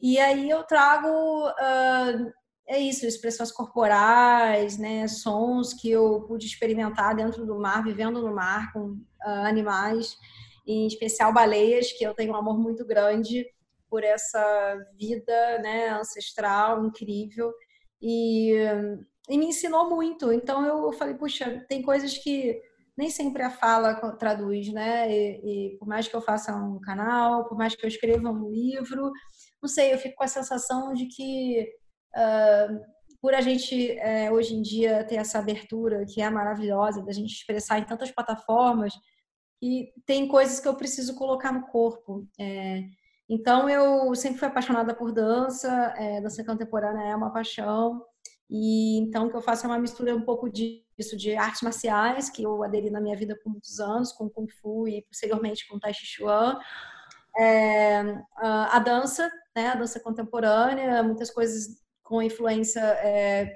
E 0.00 0.18
aí 0.18 0.50
eu 0.50 0.64
trago 0.64 1.06
uh, 1.08 2.32
é 2.68 2.76
isso, 2.80 3.06
expressões 3.06 3.52
corporais, 3.52 4.76
né, 4.76 5.06
sons 5.06 5.72
que 5.72 5.88
eu 5.88 6.22
pude 6.22 6.46
experimentar 6.46 7.14
dentro 7.14 7.46
do 7.46 7.56
mar, 7.60 7.84
vivendo 7.84 8.20
no 8.20 8.34
mar 8.34 8.72
com 8.72 8.90
uh, 8.90 9.46
animais, 9.46 10.16
em 10.66 10.84
especial 10.88 11.32
baleias, 11.32 11.92
que 11.92 12.04
eu 12.04 12.12
tenho 12.12 12.32
um 12.32 12.36
amor 12.36 12.58
muito 12.58 12.84
grande 12.84 13.46
por 13.88 14.02
essa 14.02 14.76
vida, 14.98 15.60
né, 15.60 15.90
ancestral, 15.90 16.84
incrível, 16.84 17.52
e, 18.02 18.52
e 19.28 19.38
me 19.38 19.46
ensinou 19.46 19.88
muito. 19.88 20.32
Então 20.32 20.66
eu 20.66 20.92
falei, 20.92 21.14
puxa, 21.14 21.64
tem 21.68 21.82
coisas 21.82 22.18
que 22.18 22.60
nem 22.96 23.10
sempre 23.10 23.42
a 23.42 23.50
fala 23.50 23.94
traduz, 24.18 24.72
né? 24.72 25.10
E, 25.10 25.74
e, 25.74 25.78
por 25.78 25.86
mais 25.86 26.08
que 26.08 26.16
eu 26.16 26.20
faça 26.22 26.54
um 26.56 26.80
canal, 26.80 27.46
por 27.48 27.56
mais 27.56 27.74
que 27.74 27.84
eu 27.84 27.88
escreva 27.88 28.30
um 28.30 28.48
livro, 28.50 29.12
não 29.62 29.68
sei, 29.68 29.92
eu 29.92 29.98
fico 29.98 30.16
com 30.16 30.24
a 30.24 30.28
sensação 30.28 30.92
de 30.92 31.06
que 31.06 31.66
Uh, 32.16 32.80
por 33.20 33.34
a 33.34 33.40
gente 33.40 33.90
é, 33.98 34.30
hoje 34.30 34.54
em 34.54 34.62
dia 34.62 35.04
ter 35.04 35.16
essa 35.16 35.38
abertura 35.38 36.04
que 36.06 36.22
é 36.22 36.30
maravilhosa, 36.30 37.02
da 37.02 37.12
gente 37.12 37.32
expressar 37.32 37.78
em 37.78 37.84
tantas 37.84 38.10
plataformas, 38.10 38.94
e 39.62 39.92
tem 40.06 40.28
coisas 40.28 40.60
que 40.60 40.68
eu 40.68 40.76
preciso 40.76 41.14
colocar 41.16 41.52
no 41.52 41.66
corpo. 41.66 42.26
É, 42.38 42.84
então, 43.28 43.68
eu 43.68 44.14
sempre 44.14 44.38
fui 44.38 44.48
apaixonada 44.48 44.94
por 44.94 45.12
dança, 45.12 45.68
é, 45.96 46.20
dança 46.20 46.44
contemporânea 46.44 47.08
é 47.08 47.16
uma 47.16 47.32
paixão, 47.32 48.00
e 48.48 48.98
então 48.98 49.26
o 49.26 49.30
que 49.30 49.36
eu 49.36 49.42
faço 49.42 49.66
é 49.66 49.68
uma 49.68 49.78
mistura 49.78 50.14
um 50.14 50.22
pouco 50.22 50.48
disso, 50.48 51.16
de 51.16 51.34
artes 51.34 51.62
marciais, 51.62 52.30
que 52.30 52.42
eu 52.42 52.62
aderi 52.62 52.90
na 52.90 53.00
minha 53.00 53.16
vida 53.16 53.36
por 53.42 53.50
muitos 53.50 53.80
anos, 53.80 54.12
com 54.12 54.30
Kung 54.30 54.48
Fu 54.48 54.86
e 54.86 55.02
posteriormente 55.02 55.66
com 55.66 55.78
Tai 55.78 55.92
Chi 55.92 56.06
Chuan, 56.06 56.58
é, 57.36 58.22
a 58.36 58.78
dança, 58.78 59.30
né, 59.54 59.68
a 59.68 59.74
dança 59.74 60.00
contemporânea, 60.00 61.02
muitas 61.02 61.30
coisas 61.30 61.76
com 62.02 62.22
influência 62.22 62.80
é, 62.80 63.52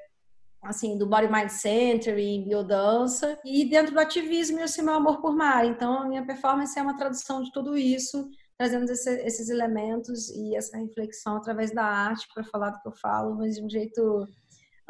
assim 0.62 0.98
do 0.98 1.07
Body 1.07 1.33
Mind 1.33 1.48
Center 1.48 2.19
e 2.19 2.44
biodança 2.44 3.38
e 3.44 3.64
dentro 3.64 3.94
do 3.94 4.00
ativismo 4.00 4.60
esse 4.60 4.83
meu 4.83 4.94
amor 4.94 5.21
por 5.21 5.35
mar. 5.35 5.64
Então 5.64 6.02
a 6.02 6.06
minha 6.06 6.27
performance 6.27 6.79
é 6.79 6.83
uma 6.83 6.96
tradução 6.96 7.42
de 7.42 7.50
tudo 7.52 7.77
isso, 7.77 8.29
trazendo 8.58 8.90
esse, 8.90 9.10
esses 9.23 9.48
elementos 9.48 10.29
e 10.31 10.54
essa 10.54 10.77
reflexão 10.77 11.37
através 11.37 11.73
da 11.73 11.85
arte 11.85 12.29
para 12.35 12.44
falar 12.44 12.71
do 12.71 12.81
que 12.83 12.88
eu 12.88 12.92
falo, 12.92 13.37
mas 13.37 13.54
de 13.54 13.64
um 13.64 13.71
jeito 13.71 14.27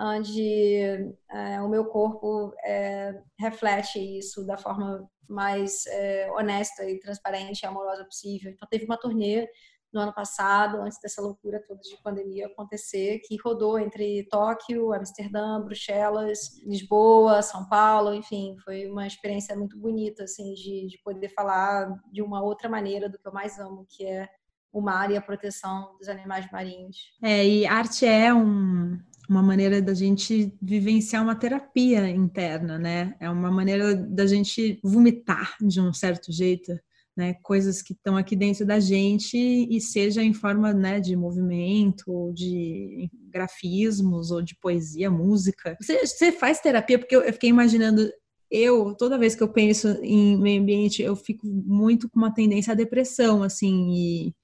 onde 0.00 1.14
é, 1.30 1.60
o 1.60 1.68
meu 1.68 1.84
corpo 1.84 2.54
é, 2.64 3.20
reflete 3.38 3.98
isso 3.98 4.46
da 4.46 4.56
forma 4.56 5.06
mais 5.28 5.86
é, 5.86 6.30
honesta 6.32 6.88
e 6.88 6.98
transparente 6.98 7.62
e 7.62 7.66
amorosa 7.66 8.04
possível. 8.04 8.50
Então 8.50 8.66
teve 8.68 8.86
uma 8.86 8.96
turnê 8.96 9.46
no 9.92 10.00
ano 10.00 10.14
passado, 10.14 10.80
antes 10.80 10.98
dessa 11.02 11.20
loucura 11.20 11.62
toda 11.66 11.80
de 11.80 12.00
pandemia 12.02 12.46
acontecer, 12.46 13.20
que 13.24 13.36
rodou 13.44 13.78
entre 13.78 14.24
Tóquio, 14.28 14.92
Amsterdã, 14.92 15.60
Bruxelas, 15.60 16.62
Lisboa, 16.64 17.42
São 17.42 17.68
Paulo, 17.68 18.14
enfim, 18.14 18.56
foi 18.64 18.86
uma 18.86 19.06
experiência 19.06 19.56
muito 19.56 19.76
bonita, 19.76 20.24
assim, 20.24 20.54
de, 20.54 20.86
de 20.86 20.98
poder 21.02 21.28
falar 21.30 21.92
de 22.12 22.22
uma 22.22 22.40
outra 22.40 22.68
maneira 22.68 23.08
do 23.08 23.18
que 23.18 23.26
eu 23.26 23.32
mais 23.32 23.58
amo, 23.58 23.84
que 23.88 24.06
é 24.06 24.28
o 24.72 24.80
mar 24.80 25.10
e 25.10 25.16
a 25.16 25.20
proteção 25.20 25.96
dos 25.98 26.08
animais 26.08 26.48
marinhos. 26.52 26.96
É, 27.20 27.44
e 27.44 27.66
arte 27.66 28.06
é 28.06 28.32
um, 28.32 28.96
uma 29.30 29.44
maneira 29.44 29.80
da 29.80 29.94
gente 29.94 30.52
vivenciar 30.60 31.22
uma 31.22 31.36
terapia 31.36 32.10
interna, 32.10 32.76
né? 32.76 33.14
É 33.20 33.30
uma 33.30 33.48
maneira 33.48 33.94
da 33.94 34.26
gente 34.26 34.80
vomitar 34.82 35.56
de 35.60 35.80
um 35.80 35.92
certo 35.92 36.32
jeito 36.32 36.76
né, 37.16 37.34
coisas 37.42 37.80
que 37.80 37.92
estão 37.92 38.16
aqui 38.16 38.34
dentro 38.34 38.66
da 38.66 38.80
gente 38.80 39.36
e 39.36 39.80
seja 39.80 40.22
em 40.22 40.32
forma 40.32 40.72
né, 40.72 40.98
de 40.98 41.14
movimento, 41.14 42.32
de 42.34 43.08
grafismos 43.30 44.32
ou 44.32 44.42
de 44.42 44.56
poesia, 44.56 45.08
música. 45.10 45.76
Você, 45.80 46.04
você 46.04 46.32
faz 46.32 46.60
terapia 46.60 46.98
porque 46.98 47.14
eu, 47.14 47.22
eu 47.22 47.32
fiquei 47.32 47.50
imaginando 47.50 48.10
eu, 48.50 48.96
toda 48.96 49.18
vez 49.18 49.36
que 49.36 49.42
eu 49.44 49.48
penso 49.48 49.88
em 50.02 50.36
meio 50.36 50.60
ambiente, 50.60 51.02
eu 51.02 51.14
fico 51.14 51.46
muito 51.46 52.10
com 52.10 52.18
uma 52.18 52.34
tendência 52.34 52.72
à 52.72 52.74
depressão, 52.74 53.44
assim, 53.44 53.92
e 53.92 54.34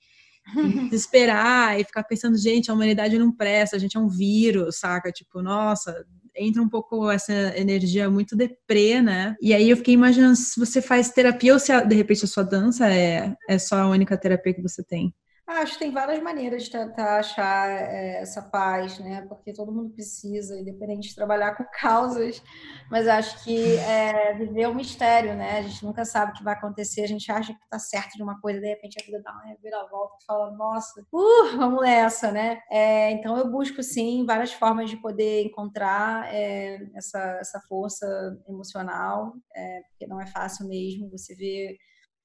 desesperar 0.91 1.79
e 1.79 1.85
ficar 1.85 2.05
pensando, 2.05 2.37
gente, 2.37 2.71
a 2.71 2.75
humanidade 2.75 3.19
não 3.19 3.33
presta, 3.33 3.77
a 3.77 3.79
gente 3.79 3.97
é 3.97 4.01
um 4.01 4.09
vírus, 4.09 4.79
saca? 4.79 5.11
Tipo, 5.11 5.43
nossa, 5.43 6.05
entra 6.37 6.63
um 6.63 6.69
pouco 6.69 7.11
essa 7.11 7.33
energia 7.57 8.11
muito 8.11 8.37
deprê, 8.37 9.01
né? 9.01 9.35
E 9.41 9.55
aí 9.55 9.71
eu 9.71 9.77
fiquei 9.77 9.95
imaginando 9.95 10.37
se 10.37 10.59
você 10.59 10.83
faz 10.83 11.11
terapia 11.11 11.53
ou 11.53 11.59
se 11.59 11.73
de 11.87 11.95
repente 11.95 12.25
a 12.25 12.29
sua 12.29 12.45
dança 12.45 12.89
é, 12.89 13.35
é 13.49 13.59
só 13.59 13.77
a 13.77 13.89
única 13.89 14.17
terapia 14.17 14.55
que 14.55 14.63
você 14.63 14.83
tem. 14.85 15.15
Acho 15.47 15.75
que 15.75 15.79
tem 15.79 15.93
várias 15.93 16.21
maneiras 16.21 16.65
de 16.65 16.73
tentar 16.73 17.21
achar 17.21 17.71
é, 17.71 18.21
essa 18.21 18.43
paz, 18.43 18.99
né? 18.99 19.25
Porque 19.29 19.53
todo 19.53 19.71
mundo 19.71 19.91
precisa, 19.91 20.59
independente 20.59 21.11
de 21.11 21.15
trabalhar 21.15 21.55
com 21.55 21.65
causas, 21.79 22.43
mas 22.91 23.07
acho 23.07 23.45
que 23.45 23.77
é, 23.77 24.35
viver 24.35 24.63
é 24.63 24.69
um 24.69 24.75
mistério, 24.75 25.37
né? 25.37 25.59
A 25.59 25.63
gente 25.63 25.85
nunca 25.85 26.05
sabe 26.05 26.33
o 26.33 26.35
que 26.35 26.43
vai 26.43 26.55
acontecer, 26.55 27.03
a 27.03 27.07
gente 27.07 27.31
acha 27.31 27.55
que 27.55 27.63
está 27.63 27.79
certo 27.79 28.17
de 28.17 28.25
uma 28.25 28.41
coisa, 28.41 28.59
de 28.59 28.67
repente 28.67 29.01
a 29.01 29.07
vida 29.07 29.23
dá 29.23 29.31
uma 29.31 29.45
reviravolta 29.45 30.17
e 30.21 30.25
fala, 30.27 30.51
nossa, 30.51 31.01
uh, 31.13 31.57
vamos 31.57 31.81
nessa, 31.81 32.33
né? 32.33 32.61
É, 32.69 33.13
então 33.13 33.37
eu 33.37 33.49
busco, 33.49 33.85
sim, 33.85 34.27
várias 34.27 34.53
formas 34.53 34.91
de 34.91 34.97
poder 34.97 35.45
encontrar 35.45 36.35
é, 36.35 36.81
essa, 36.97 37.21
essa 37.41 37.61
força 37.69 38.05
emocional, 38.49 39.33
é, 39.55 39.83
porque 39.91 40.09
não 40.09 40.21
é 40.21 40.27
fácil 40.27 40.67
mesmo 40.67 41.09
você 41.09 41.37
ver 41.37 41.77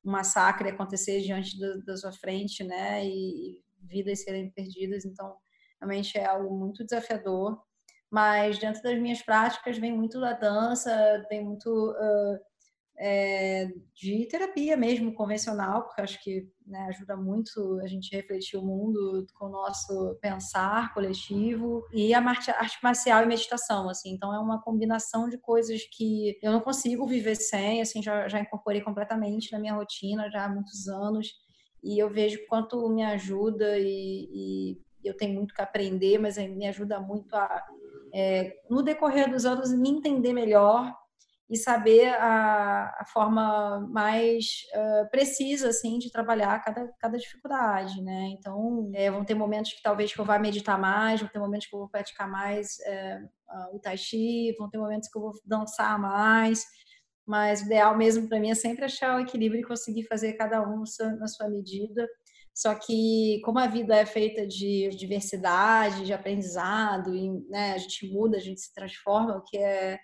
um 0.03 0.11
massacre 0.11 0.69
acontecer 0.69 1.21
diante 1.21 1.57
do, 1.57 1.83
da 1.83 1.95
sua 1.97 2.11
frente, 2.11 2.63
né? 2.63 3.05
E, 3.05 3.09
e 3.09 3.61
vidas 3.81 4.23
serem 4.23 4.49
perdidas. 4.51 5.05
Então, 5.05 5.35
realmente 5.79 6.17
é 6.17 6.25
algo 6.25 6.55
muito 6.55 6.83
desafiador. 6.83 7.61
Mas 8.09 8.59
dentro 8.59 8.81
das 8.83 8.99
minhas 8.99 9.21
práticas 9.21 9.77
vem 9.77 9.95
muito 9.95 10.19
da 10.19 10.33
dança, 10.33 11.25
vem 11.29 11.45
muito 11.45 11.69
uh, 11.91 12.39
é, 12.97 13.67
de 13.95 14.27
terapia 14.27 14.77
mesmo, 14.77 15.13
convencional, 15.13 15.83
porque 15.83 16.01
acho 16.01 16.23
que 16.23 16.47
né, 16.67 16.85
ajuda 16.89 17.15
muito 17.17 17.79
a 17.81 17.87
gente 17.87 18.15
refletir 18.15 18.57
o 18.57 18.65
mundo 18.65 19.25
com 19.33 19.47
o 19.47 19.51
nosso 19.51 20.17
pensar 20.21 20.93
coletivo, 20.93 21.83
e 21.91 22.13
a 22.13 22.19
arte, 22.19 22.77
marcial 22.83 23.23
e 23.23 23.25
meditação, 23.25 23.89
assim, 23.89 24.11
então 24.11 24.33
é 24.33 24.39
uma 24.39 24.61
combinação 24.61 25.27
de 25.27 25.37
coisas 25.37 25.81
que 25.91 26.37
eu 26.41 26.51
não 26.51 26.61
consigo 26.61 27.07
viver 27.07 27.35
sem, 27.35 27.81
assim, 27.81 28.01
já, 28.03 28.27
já 28.27 28.39
incorporei 28.39 28.81
completamente 28.81 29.51
na 29.51 29.59
minha 29.59 29.73
rotina 29.73 30.29
já 30.29 30.45
há 30.45 30.49
muitos 30.49 30.87
anos, 30.87 31.33
e 31.83 31.97
eu 31.97 32.09
vejo 32.09 32.45
quanto 32.47 32.87
me 32.89 33.03
ajuda 33.03 33.79
e, 33.79 34.29
e 34.31 34.81
eu 35.03 35.17
tenho 35.17 35.33
muito 35.33 35.55
que 35.55 35.61
aprender, 35.61 36.19
mas 36.19 36.37
me 36.37 36.67
ajuda 36.67 36.99
muito 36.99 37.33
a, 37.35 37.65
é, 38.13 38.55
no 38.69 38.83
decorrer 38.83 39.31
dos 39.31 39.45
anos, 39.45 39.73
me 39.73 39.89
entender 39.89 40.33
melhor 40.33 40.93
e 41.51 41.57
saber 41.57 42.07
a, 42.13 42.95
a 43.01 43.05
forma 43.05 43.85
mais 43.91 44.63
uh, 44.73 45.09
precisa 45.11 45.67
assim 45.67 45.99
de 45.99 46.09
trabalhar 46.09 46.63
cada, 46.63 46.87
cada 46.97 47.17
dificuldade, 47.17 48.01
né? 48.01 48.29
Então 48.29 48.89
é, 48.95 49.11
vão 49.11 49.25
ter 49.25 49.33
momentos 49.35 49.73
que 49.73 49.83
talvez 49.83 50.13
que 50.13 50.21
eu 50.21 50.23
vá 50.23 50.39
meditar 50.39 50.79
mais, 50.79 51.19
vão 51.19 51.29
ter 51.29 51.39
momentos 51.39 51.67
que 51.67 51.75
eu 51.75 51.79
vou 51.79 51.89
praticar 51.89 52.31
mais 52.31 52.79
é, 52.85 53.19
o 53.73 53.79
tai 53.79 53.97
chi, 53.97 54.55
vão 54.57 54.69
ter 54.69 54.77
momentos 54.77 55.09
que 55.09 55.17
eu 55.17 55.23
vou 55.23 55.33
dançar 55.45 55.99
mais, 55.99 56.63
mas 57.27 57.61
o 57.61 57.65
ideal 57.65 57.97
mesmo 57.97 58.29
para 58.29 58.39
mim 58.39 58.51
é 58.51 58.55
sempre 58.55 58.85
achar 58.85 59.17
o 59.17 59.21
equilíbrio 59.21 59.59
e 59.59 59.67
conseguir 59.67 60.03
fazer 60.07 60.33
cada 60.33 60.61
um 60.61 60.83
na 61.19 61.27
sua 61.27 61.49
medida. 61.49 62.07
Só 62.53 62.75
que 62.75 63.41
como 63.43 63.59
a 63.59 63.67
vida 63.67 63.93
é 63.93 64.05
feita 64.05 64.47
de 64.47 64.89
diversidade, 64.91 66.05
de 66.05 66.13
aprendizado, 66.13 67.13
e 67.13 67.29
né, 67.49 67.73
a 67.73 67.77
gente 67.77 68.07
muda, 68.09 68.37
a 68.37 68.41
gente 68.41 68.61
se 68.61 68.73
transforma, 68.73 69.35
o 69.35 69.43
que 69.43 69.57
é 69.57 69.99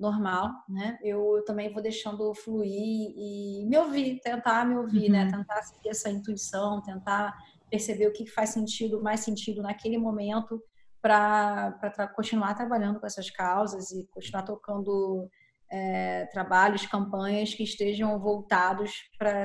normal, 0.00 0.50
né? 0.68 0.98
Eu 1.02 1.42
também 1.46 1.72
vou 1.72 1.82
deixando 1.82 2.34
fluir 2.34 3.12
e 3.14 3.66
me 3.68 3.76
ouvir, 3.76 4.20
tentar 4.20 4.66
me 4.66 4.76
ouvir, 4.76 5.10
né? 5.10 5.24
uhum. 5.24 5.30
né? 5.30 5.36
Tentar 5.38 5.62
seguir 5.62 5.90
essa 5.90 6.10
intuição, 6.10 6.82
tentar 6.82 7.36
perceber 7.70 8.08
o 8.08 8.12
que 8.12 8.26
faz 8.26 8.50
sentido, 8.50 9.02
mais 9.02 9.20
sentido 9.20 9.62
naquele 9.62 9.98
momento 9.98 10.60
para 11.00 12.08
continuar 12.14 12.54
trabalhando 12.54 12.98
com 12.98 13.06
essas 13.06 13.30
causas 13.30 13.90
e 13.90 14.06
continuar 14.10 14.42
tocando 14.42 15.28
é, 15.70 16.26
trabalhos, 16.26 16.84
campanhas 16.86 17.54
que 17.54 17.62
estejam 17.62 18.18
voltados 18.18 18.92
para 19.18 19.44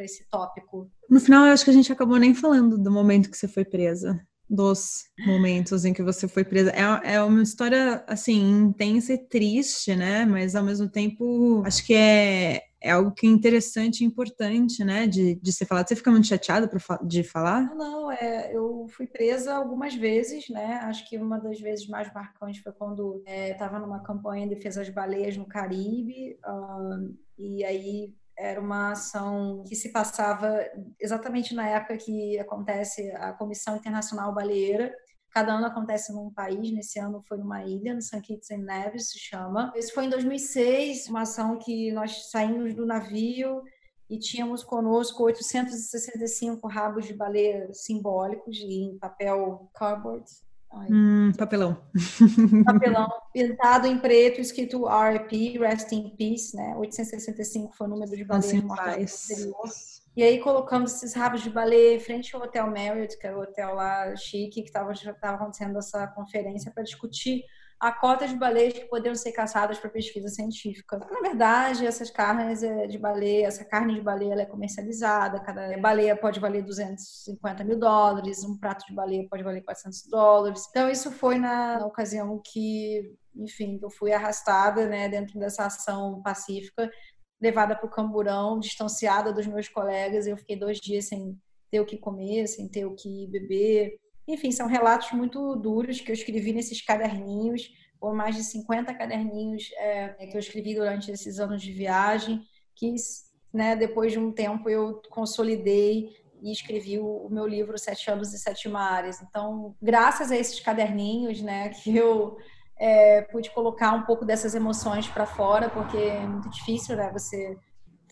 esse 0.00 0.28
tópico. 0.30 0.90
No 1.10 1.20
final, 1.20 1.46
eu 1.46 1.52
acho 1.52 1.64
que 1.64 1.70
a 1.70 1.74
gente 1.74 1.92
acabou 1.92 2.16
nem 2.16 2.34
falando 2.34 2.78
do 2.78 2.90
momento 2.90 3.30
que 3.30 3.36
você 3.36 3.48
foi 3.48 3.64
presa 3.64 4.18
dos 4.52 5.06
momentos 5.26 5.86
em 5.86 5.94
que 5.94 6.02
você 6.02 6.28
foi 6.28 6.44
presa. 6.44 6.70
É, 6.72 7.14
é 7.14 7.22
uma 7.22 7.42
história, 7.42 8.04
assim, 8.06 8.38
intensa 8.38 9.14
e 9.14 9.18
triste, 9.18 9.96
né? 9.96 10.26
Mas, 10.26 10.54
ao 10.54 10.62
mesmo 10.62 10.90
tempo, 10.90 11.62
acho 11.64 11.86
que 11.86 11.94
é, 11.94 12.64
é 12.78 12.90
algo 12.90 13.12
que 13.12 13.26
é 13.26 13.30
interessante 13.30 14.02
e 14.02 14.06
importante, 14.06 14.84
né? 14.84 15.06
De, 15.06 15.36
de 15.36 15.52
ser 15.54 15.64
falado. 15.64 15.88
Você 15.88 15.96
fica 15.96 16.10
muito 16.10 16.26
chateada 16.26 16.70
de 17.02 17.24
falar? 17.24 17.74
Não, 17.74 18.02
não 18.02 18.12
é, 18.12 18.54
eu 18.54 18.86
fui 18.90 19.06
presa 19.06 19.54
algumas 19.54 19.94
vezes, 19.94 20.50
né? 20.50 20.80
Acho 20.82 21.08
que 21.08 21.16
uma 21.16 21.40
das 21.40 21.58
vezes 21.58 21.88
mais 21.88 22.12
marcantes 22.12 22.60
foi 22.62 22.72
quando 22.72 23.22
estava 23.26 23.78
é, 23.78 23.80
numa 23.80 24.00
campanha 24.00 24.44
em 24.44 24.48
defesa 24.48 24.80
das 24.80 24.90
baleias 24.90 25.34
no 25.34 25.46
Caribe. 25.46 26.38
Um, 26.46 27.16
e 27.38 27.64
aí 27.64 28.14
era 28.42 28.60
uma 28.60 28.90
ação 28.90 29.62
que 29.68 29.76
se 29.76 29.92
passava 29.92 30.58
exatamente 31.00 31.54
na 31.54 31.68
época 31.68 31.96
que 31.96 32.36
acontece 32.40 33.08
a 33.12 33.32
Comissão 33.32 33.76
Internacional 33.76 34.34
Baleeira. 34.34 34.92
Cada 35.30 35.52
ano 35.52 35.66
acontece 35.66 36.12
num 36.12 36.28
país, 36.28 36.72
nesse 36.72 36.98
ano 36.98 37.22
foi 37.26 37.38
numa 37.38 37.64
ilha, 37.64 37.94
no 37.94 38.02
St. 38.02 38.20
Kitts 38.20 38.50
and 38.50 38.64
Nevis, 38.64 39.10
se 39.10 39.18
chama. 39.20 39.72
Esse 39.76 39.92
foi 39.92 40.06
em 40.06 40.10
2006, 40.10 41.08
uma 41.08 41.22
ação 41.22 41.56
que 41.56 41.92
nós 41.92 42.30
saímos 42.30 42.74
do 42.74 42.84
navio 42.84 43.62
e 44.10 44.18
tínhamos 44.18 44.64
conosco 44.64 45.22
865 45.22 46.66
rabos 46.66 47.06
de 47.06 47.14
baleia 47.14 47.72
simbólicos 47.72 48.58
em 48.58 48.98
papel 48.98 49.70
cardboard, 49.72 50.28
Hum, 50.90 51.32
papelão. 51.36 51.82
Papelão 52.64 53.08
pintado 53.32 53.86
em 53.86 53.98
preto, 53.98 54.40
escrito 54.40 54.86
RP, 54.86 55.58
Rest 55.58 55.92
in 55.92 56.14
Peace, 56.16 56.56
né? 56.56 56.74
865 56.76 57.76
foi 57.76 57.86
o 57.86 57.90
número 57.90 58.16
de 58.16 58.24
baleias 58.24 59.28
E 60.16 60.22
aí 60.22 60.40
colocamos 60.40 60.94
esses 60.94 61.14
rabos 61.14 61.42
de 61.42 61.50
baleia 61.50 62.00
frente 62.00 62.34
ao 62.34 62.42
Hotel 62.42 62.66
Marriott, 62.66 63.18
que 63.18 63.26
era 63.26 63.38
o 63.38 63.42
hotel 63.42 63.74
lá 63.74 64.14
chique, 64.16 64.62
que 64.62 64.68
estava 64.68 64.92
acontecendo 65.34 65.78
essa 65.78 66.06
conferência 66.08 66.70
para 66.72 66.82
discutir 66.82 67.44
a 67.82 67.90
cota 67.90 68.28
de 68.28 68.36
baleias 68.36 68.74
que 68.74 68.84
poderiam 68.84 69.16
ser 69.16 69.32
caçadas 69.32 69.76
para 69.76 69.90
pesquisa 69.90 70.28
científica. 70.28 70.98
Na 70.98 71.20
verdade, 71.20 71.84
essas 71.84 72.12
carnes 72.12 72.62
é, 72.62 72.86
de 72.86 72.96
baleia, 72.96 73.48
essa 73.48 73.64
carne 73.64 73.96
de 73.96 74.00
baleia 74.00 74.40
é 74.40 74.46
comercializada, 74.46 75.40
cada 75.40 75.76
baleia 75.78 76.16
pode 76.16 76.38
valer 76.38 76.62
250 76.62 77.64
mil 77.64 77.76
dólares, 77.76 78.44
um 78.44 78.56
prato 78.56 78.86
de 78.86 78.94
baleia 78.94 79.26
pode 79.28 79.42
valer 79.42 79.64
400 79.64 80.06
dólares. 80.08 80.64
Então, 80.70 80.88
isso 80.88 81.10
foi 81.10 81.40
na, 81.40 81.80
na 81.80 81.86
ocasião 81.86 82.40
que, 82.44 83.16
enfim, 83.34 83.80
eu 83.82 83.90
fui 83.90 84.12
arrastada 84.12 84.86
né, 84.86 85.08
dentro 85.08 85.36
dessa 85.40 85.66
ação 85.66 86.22
pacífica, 86.22 86.88
levada 87.40 87.74
para 87.74 87.86
o 87.86 87.90
camburão, 87.90 88.60
distanciada 88.60 89.32
dos 89.32 89.48
meus 89.48 89.68
colegas. 89.68 90.28
Eu 90.28 90.36
fiquei 90.36 90.54
dois 90.54 90.78
dias 90.78 91.06
sem 91.06 91.36
ter 91.68 91.80
o 91.80 91.84
que 91.84 91.98
comer, 91.98 92.46
sem 92.46 92.68
ter 92.68 92.86
o 92.86 92.94
que 92.94 93.26
beber, 93.26 93.98
enfim, 94.26 94.50
são 94.50 94.66
relatos 94.66 95.12
muito 95.12 95.56
duros 95.56 96.00
que 96.00 96.10
eu 96.10 96.14
escrevi 96.14 96.52
nesses 96.52 96.80
caderninhos, 96.80 97.70
ou 98.00 98.14
mais 98.14 98.34
de 98.34 98.42
50 98.42 98.92
caderninhos 98.94 99.70
é, 99.76 100.26
que 100.26 100.36
eu 100.36 100.40
escrevi 100.40 100.74
durante 100.74 101.10
esses 101.10 101.38
anos 101.38 101.62
de 101.62 101.72
viagem, 101.72 102.42
que 102.74 102.94
né, 103.52 103.76
depois 103.76 104.12
de 104.12 104.18
um 104.18 104.32
tempo 104.32 104.68
eu 104.68 105.00
consolidei 105.10 106.10
e 106.42 106.50
escrevi 106.50 106.98
o, 106.98 107.28
meu 107.30 107.46
livro 107.46 107.78
Sete 107.78 108.10
Anos 108.10 108.32
e 108.32 108.38
Sete 108.38 108.68
Mares. 108.68 109.22
Então, 109.22 109.76
graças 109.80 110.32
a 110.32 110.36
esses 110.36 110.58
caderninhos, 110.58 111.40
né, 111.40 111.68
que 111.82 111.96
eu 111.96 112.36
é, 112.76 113.22
pude 113.22 113.50
colocar 113.50 113.92
um 113.92 114.02
pouco 114.02 114.24
dessas 114.24 114.54
emoções 114.54 115.06
para 115.06 115.26
fora, 115.26 115.70
porque 115.70 115.96
é 115.96 116.26
muito 116.26 116.50
difícil, 116.50 116.96
né, 116.96 117.10
você 117.12 117.56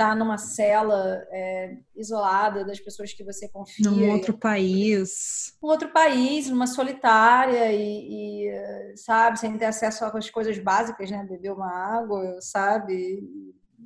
estar 0.00 0.10
tá 0.10 0.14
numa 0.14 0.38
cela 0.38 1.26
é, 1.30 1.76
isolada 1.94 2.64
das 2.64 2.80
pessoas 2.80 3.12
que 3.12 3.22
você 3.22 3.46
confia. 3.50 3.90
Num 3.90 4.10
outro 4.10 4.36
país. 4.36 5.54
Um 5.62 5.66
outro 5.66 5.92
país, 5.92 6.48
numa 6.48 6.66
solitária 6.66 7.70
e, 7.70 8.46
e, 8.48 8.96
sabe, 8.96 9.38
sem 9.38 9.58
ter 9.58 9.66
acesso 9.66 10.04
às 10.04 10.30
coisas 10.30 10.58
básicas, 10.58 11.10
né? 11.10 11.22
Beber 11.28 11.52
uma 11.52 11.70
água, 11.70 12.38
sabe? 12.40 13.20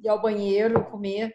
Ir 0.02 0.08
ao 0.08 0.22
banheiro, 0.22 0.84
comer. 0.84 1.34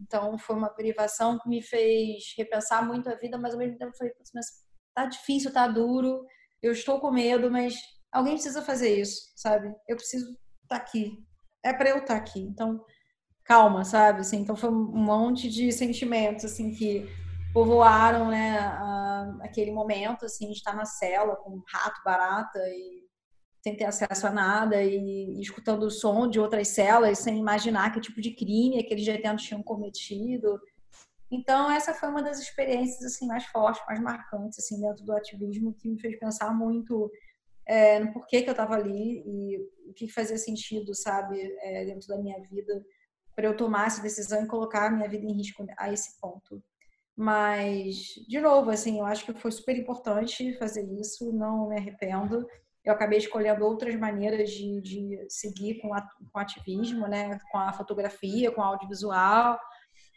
Então, 0.00 0.38
foi 0.38 0.56
uma 0.56 0.70
privação 0.70 1.38
que 1.38 1.48
me 1.48 1.62
fez 1.62 2.34
repensar 2.36 2.86
muito 2.86 3.08
a 3.10 3.14
vida, 3.14 3.36
mas 3.36 3.52
ao 3.52 3.58
mesmo 3.58 3.76
tempo 3.76 3.92
eu 3.92 3.96
falei, 3.96 4.12
mas 4.34 4.46
tá 4.94 5.06
difícil, 5.06 5.52
tá 5.52 5.68
duro, 5.68 6.24
eu 6.62 6.72
estou 6.72 6.98
com 6.98 7.10
medo, 7.10 7.50
mas 7.50 7.74
alguém 8.10 8.34
precisa 8.34 8.62
fazer 8.62 8.98
isso, 8.98 9.32
sabe? 9.36 9.68
Eu 9.86 9.96
preciso 9.96 10.26
estar 10.30 10.38
tá 10.68 10.76
aqui. 10.76 11.22
É 11.62 11.72
para 11.72 11.90
eu 11.90 11.98
estar 11.98 12.14
tá 12.14 12.16
aqui. 12.16 12.40
Então, 12.40 12.84
calma, 13.44 13.84
sabe? 13.84 14.20
Assim, 14.20 14.38
então 14.38 14.56
foi 14.56 14.70
um 14.70 14.74
monte 14.74 15.48
de 15.48 15.70
sentimentos 15.70 16.44
assim 16.44 16.72
que 16.72 17.06
povoaram, 17.52 18.28
né, 18.28 18.58
a, 18.58 19.38
aquele 19.42 19.70
momento 19.70 20.24
assim, 20.24 20.46
de 20.46 20.54
estar 20.54 20.74
na 20.74 20.84
cela 20.84 21.36
com 21.36 21.62
rato, 21.68 22.02
barata 22.04 22.58
e 22.58 23.04
sem 23.62 23.76
ter 23.76 23.84
acesso 23.84 24.26
a 24.26 24.30
nada 24.30 24.82
e, 24.82 25.38
e, 25.38 25.40
escutando 25.40 25.84
o 25.84 25.90
som 25.90 26.28
de 26.28 26.38
outras 26.38 26.68
celas 26.68 27.18
sem 27.18 27.38
imaginar 27.38 27.92
que 27.92 28.00
tipo 28.00 28.20
de 28.20 28.32
crime 28.32 28.78
aqueles 28.78 29.06
detentos 29.06 29.44
tinham 29.44 29.62
cometido. 29.62 30.60
Então 31.30 31.70
essa 31.70 31.94
foi 31.94 32.10
uma 32.10 32.22
das 32.22 32.40
experiências 32.40 33.02
assim 33.04 33.26
mais 33.26 33.46
fortes, 33.46 33.82
mais 33.86 34.00
marcantes 34.00 34.58
assim 34.58 34.80
dentro 34.80 35.04
do 35.04 35.12
ativismo 35.12 35.72
que 35.72 35.88
me 35.88 35.98
fez 35.98 36.18
pensar 36.18 36.52
muito 36.52 37.10
é, 37.66 38.00
no 38.00 38.12
porquê 38.12 38.42
que 38.42 38.50
eu 38.50 38.52
estava 38.52 38.74
ali 38.74 39.22
e 39.26 39.58
o 39.88 39.94
que 39.94 40.08
fazia 40.08 40.36
sentido, 40.36 40.94
sabe, 40.94 41.40
é, 41.62 41.86
dentro 41.86 42.06
da 42.08 42.18
minha 42.18 42.38
vida 42.42 42.84
para 43.34 43.46
eu 43.46 43.56
tomar 43.56 43.86
essa 43.86 44.02
decisão 44.02 44.44
e 44.44 44.48
colocar 44.48 44.86
a 44.86 44.90
minha 44.90 45.08
vida 45.08 45.24
em 45.24 45.32
risco 45.32 45.64
a 45.76 45.92
esse 45.92 46.18
ponto. 46.20 46.62
Mas, 47.16 48.14
de 48.28 48.40
novo, 48.40 48.70
assim, 48.70 48.98
eu 48.98 49.06
acho 49.06 49.24
que 49.24 49.34
foi 49.34 49.52
super 49.52 49.76
importante 49.76 50.56
fazer 50.58 50.84
isso, 50.98 51.32
não 51.32 51.68
me 51.68 51.76
arrependo. 51.76 52.46
Eu 52.84 52.92
acabei 52.92 53.18
escolhendo 53.18 53.64
outras 53.64 53.94
maneiras 53.94 54.50
de, 54.50 54.80
de 54.80 55.26
seguir 55.28 55.80
com, 55.80 55.90
com 56.32 56.38
ativismo, 56.38 57.06
né? 57.06 57.38
com 57.50 57.58
a 57.58 57.72
fotografia, 57.72 58.50
com 58.50 58.60
o 58.60 58.64
audiovisual. 58.64 59.58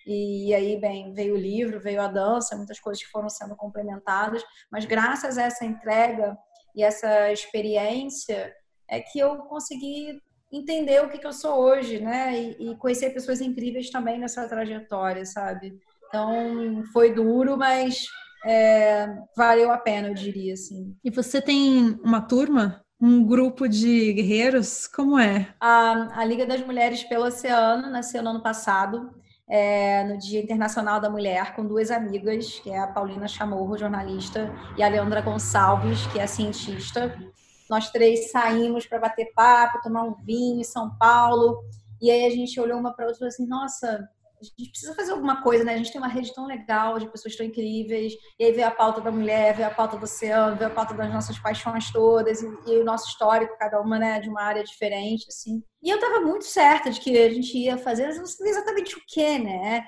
E 0.05 0.53
aí, 0.53 0.79
bem, 0.79 1.13
veio 1.13 1.35
o 1.35 1.37
livro, 1.37 1.79
veio 1.79 2.01
a 2.01 2.07
dança, 2.07 2.55
muitas 2.55 2.79
coisas 2.79 3.03
que 3.03 3.11
foram 3.11 3.29
sendo 3.29 3.55
complementadas. 3.55 4.43
Mas 4.71 4.85
graças 4.85 5.37
a 5.37 5.43
essa 5.43 5.65
entrega 5.65 6.35
e 6.75 6.83
essa 6.83 7.31
experiência, 7.31 8.53
é 8.87 9.01
que 9.01 9.19
eu 9.19 9.37
consegui 9.43 10.21
entender 10.51 11.03
o 11.03 11.09
que, 11.09 11.17
que 11.17 11.27
eu 11.27 11.33
sou 11.33 11.59
hoje, 11.59 11.99
né? 11.99 12.39
E, 12.39 12.71
e, 12.71 12.75
conhecer 12.77 13.09
pessoas 13.11 13.41
incríveis 13.41 13.89
também 13.89 14.19
nessa 14.19 14.47
trajetória, 14.47 15.25
sabe? 15.25 15.77
Então, 16.07 16.83
foi 16.93 17.13
duro, 17.13 17.57
mas 17.57 18.05
é, 18.45 19.07
valeu 19.35 19.71
a 19.71 19.77
pena, 19.77 20.07
eu 20.07 20.13
diria, 20.13 20.53
assim. 20.53 20.95
E 21.03 21.09
você 21.09 21.41
tem 21.41 21.99
uma 22.03 22.21
turma? 22.21 22.81
Um 22.99 23.23
grupo 23.23 23.67
de 23.67 24.13
guerreiros? 24.13 24.87
Como 24.87 25.19
é? 25.19 25.53
A, 25.59 26.19
a 26.19 26.25
Liga 26.25 26.45
das 26.45 26.65
Mulheres 26.65 27.03
pelo 27.03 27.25
Oceano 27.25 27.89
nasceu 27.89 28.23
no 28.23 28.29
ano 28.29 28.41
passado. 28.41 29.11
É, 29.49 30.03
no 30.03 30.17
Dia 30.17 30.41
Internacional 30.41 30.99
da 30.99 31.09
Mulher, 31.09 31.55
com 31.55 31.65
duas 31.65 31.89
amigas, 31.89 32.59
que 32.59 32.69
é 32.69 32.79
a 32.79 32.87
Paulina 32.87 33.29
Chamorro, 33.29 33.77
jornalista, 33.77 34.53
e 34.77 34.83
a 34.83 34.89
Leandra 34.89 35.21
Gonçalves, 35.21 36.05
que 36.07 36.19
é 36.19 36.27
cientista. 36.27 37.17
Nós 37.69 37.89
três 37.91 38.31
saímos 38.31 38.85
para 38.85 38.99
bater 38.99 39.31
papo, 39.33 39.81
tomar 39.81 40.03
um 40.03 40.15
vinho 40.23 40.59
em 40.59 40.63
São 40.63 40.95
Paulo. 40.97 41.59
E 42.01 42.11
aí 42.11 42.25
a 42.25 42.29
gente 42.29 42.59
olhou 42.59 42.79
uma 42.79 42.93
para 42.93 43.05
outra 43.05 43.17
e 43.17 43.19
falou 43.19 43.29
assim: 43.29 43.47
nossa, 43.47 44.07
a 44.39 44.43
gente 44.43 44.69
precisa 44.69 44.93
fazer 44.93 45.11
alguma 45.11 45.41
coisa, 45.41 45.63
né? 45.63 45.73
A 45.73 45.77
gente 45.77 45.91
tem 45.91 45.99
uma 45.99 46.07
rede 46.07 46.33
tão 46.33 46.45
legal 46.45 46.99
de 46.99 47.09
pessoas 47.09 47.35
tão 47.35 47.45
incríveis. 47.45 48.13
E 48.39 48.45
aí 48.45 48.51
veio 48.51 48.67
a 48.67 48.71
pauta 48.71 49.01
da 49.01 49.11
mulher, 49.11 49.55
veio 49.55 49.67
a 49.67 49.73
pauta 49.73 49.97
do 49.97 50.03
oceano, 50.03 50.55
veio 50.55 50.69
a 50.69 50.73
pauta 50.73 50.93
das 50.93 51.11
nossas 51.11 51.39
paixões 51.39 51.91
todas 51.91 52.41
e, 52.41 52.45
e 52.67 52.77
o 52.77 52.85
nosso 52.85 53.09
histórico, 53.09 53.57
cada 53.57 53.81
uma, 53.81 53.97
né, 53.97 54.19
de 54.19 54.29
uma 54.29 54.43
área 54.43 54.63
diferente, 54.63 55.25
assim. 55.27 55.63
E 55.81 55.89
eu 55.89 55.99
tava 55.99 56.21
muito 56.21 56.45
certa 56.45 56.91
de 56.91 56.99
que 56.99 57.17
a 57.17 57.29
gente 57.29 57.57
ia 57.57 57.77
fazer, 57.77 58.05
mas 58.05 58.17
não 58.17 58.25
sabia 58.27 58.51
exatamente 58.51 58.95
o 58.95 59.01
que, 59.07 59.39
né? 59.39 59.83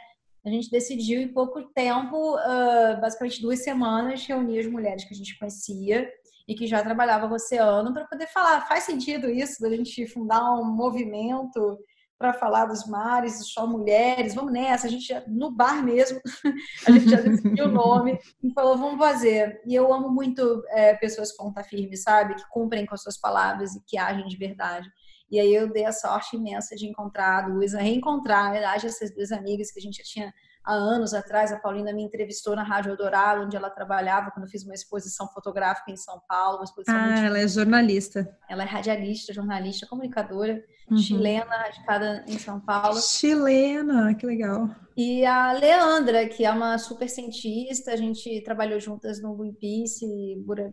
A 0.46 0.50
gente 0.50 0.72
decidiu 0.72 1.22
em 1.22 1.28
pouco 1.28 1.62
tempo, 1.74 2.36
uh, 2.36 3.00
basicamente 3.00 3.42
duas 3.42 3.64
semanas, 3.64 4.26
reunir 4.26 4.60
as 4.60 4.68
mulheres 4.68 5.04
que 5.04 5.14
a 5.14 5.18
gente 5.18 5.38
conhecia 5.38 6.10
e 6.50 6.56
que 6.56 6.66
já 6.66 6.84
trabalhava 6.84 7.28
no 7.28 7.36
oceano 7.36 7.94
para 7.94 8.08
poder 8.08 8.26
falar, 8.26 8.68
faz 8.68 8.84
sentido 8.84 9.30
isso 9.30 9.62
da 9.62 9.70
gente 9.70 10.08
fundar 10.08 10.56
um 10.56 10.66
movimento 10.66 11.78
para 12.18 12.34
falar 12.34 12.66
dos 12.66 12.88
mares, 12.88 13.48
só 13.54 13.68
mulheres, 13.68 14.34
vamos 14.34 14.52
nessa, 14.52 14.88
a 14.88 14.90
gente 14.90 15.14
no 15.28 15.52
bar 15.52 15.86
mesmo, 15.86 16.20
a 16.88 16.92
gente 16.92 17.08
já 17.08 17.22
decidiu 17.22 17.66
o 17.66 17.72
nome 17.72 18.20
e 18.44 18.52
falou, 18.52 18.76
vamos 18.76 18.98
fazer. 18.98 19.62
E 19.66 19.76
eu 19.76 19.94
amo 19.94 20.10
muito 20.10 20.64
é, 20.70 20.96
pessoas 20.96 21.38
ponta 21.38 21.64
firme, 21.64 21.96
sabe? 21.96 22.34
Que 22.34 22.50
cumprem 22.50 22.86
com 22.86 22.96
as 22.96 23.04
suas 23.04 23.18
palavras 23.18 23.76
e 23.76 23.84
que 23.86 23.98
agem 23.98 24.28
de 24.28 24.36
verdade. 24.36 24.90
E 25.32 25.40
aí 25.40 25.54
eu 25.54 25.72
dei 25.72 25.86
a 25.86 25.94
sorte 25.94 26.36
imensa 26.36 26.76
de 26.76 26.88
encontrar 26.88 27.44
a 27.44 27.48
Luísa, 27.48 27.80
reencontrar, 27.80 28.46
na 28.46 28.52
verdade, 28.52 28.88
essas 28.88 29.14
duas 29.14 29.32
amigas 29.32 29.72
que 29.72 29.80
a 29.80 29.84
gente 29.84 29.98
já 29.98 30.04
tinha 30.04 30.34
há 30.64 30.74
anos 30.74 31.14
atrás, 31.14 31.52
a 31.52 31.60
Paulina 31.60 31.94
me 31.94 32.04
entrevistou 32.04 32.56
na 32.56 32.64
Rádio 32.64 32.92
Eldorado, 32.92 33.44
onde 33.44 33.56
ela 33.56 33.70
trabalhava, 33.70 34.32
quando 34.32 34.46
eu 34.46 34.52
fiz 34.52 34.64
uma 34.64 34.74
exposição 34.74 35.28
fotográfica 35.28 35.92
em 35.92 35.98
São 35.98 36.22
Paulo. 36.28 36.64
Ah, 36.88 37.08
muito... 37.08 37.26
ela 37.26 37.40
é 37.40 37.48
jornalista. 37.48 38.38
Ela 38.50 38.64
é 38.64 38.66
radialista, 38.66 39.34
jornalista, 39.34 39.88
comunicadora, 39.88 40.64
uhum. 40.90 40.98
chilena, 40.98 41.56
radicada 41.56 42.24
em 42.28 42.38
São 42.38 42.60
Paulo. 42.60 43.00
Chilena, 43.02 44.14
que 44.14 44.26
legal. 44.26 44.70
E 44.96 45.26
a 45.26 45.54
Leandra, 45.54 46.28
que 46.28 46.44
é 46.44 46.52
uma 46.52 46.78
super 46.78 47.08
cientista, 47.08 47.92
a 47.92 47.96
gente 47.96 48.42
trabalhou 48.44 48.80
juntas 48.80 49.22
no 49.22 49.34
Greenpeace 49.34 50.06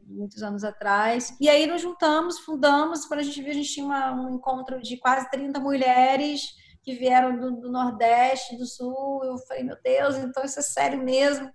muitos 0.05 0.43
anos 0.43 0.64
atrás. 0.64 1.32
E 1.41 1.49
aí 1.49 1.66
nos 1.66 1.80
juntamos, 1.80 2.41
fundamos, 2.41 3.07
quando 3.07 3.20
a 3.20 3.22
gente 3.22 3.41
viu, 3.41 3.53
a 3.53 3.55
gente 3.55 3.72
tinha 3.72 3.87
uma, 3.87 4.12
um 4.12 4.34
encontro 4.34 4.82
de 4.82 4.97
quase 4.97 5.30
30 5.30 5.61
mulheres 5.61 6.57
que 6.87 6.95
vieram 6.95 7.37
do, 7.37 7.61
do, 7.61 7.72
Nordeste, 7.72 8.57
do 8.57 8.64
Sul. 8.64 9.24
Eu 9.24 9.37
falei, 9.39 9.64
meu 9.64 9.76
Deus, 9.82 10.16
então 10.18 10.45
isso 10.45 10.61
é 10.61 10.62
sério 10.62 11.03
mesmo. 11.03 11.51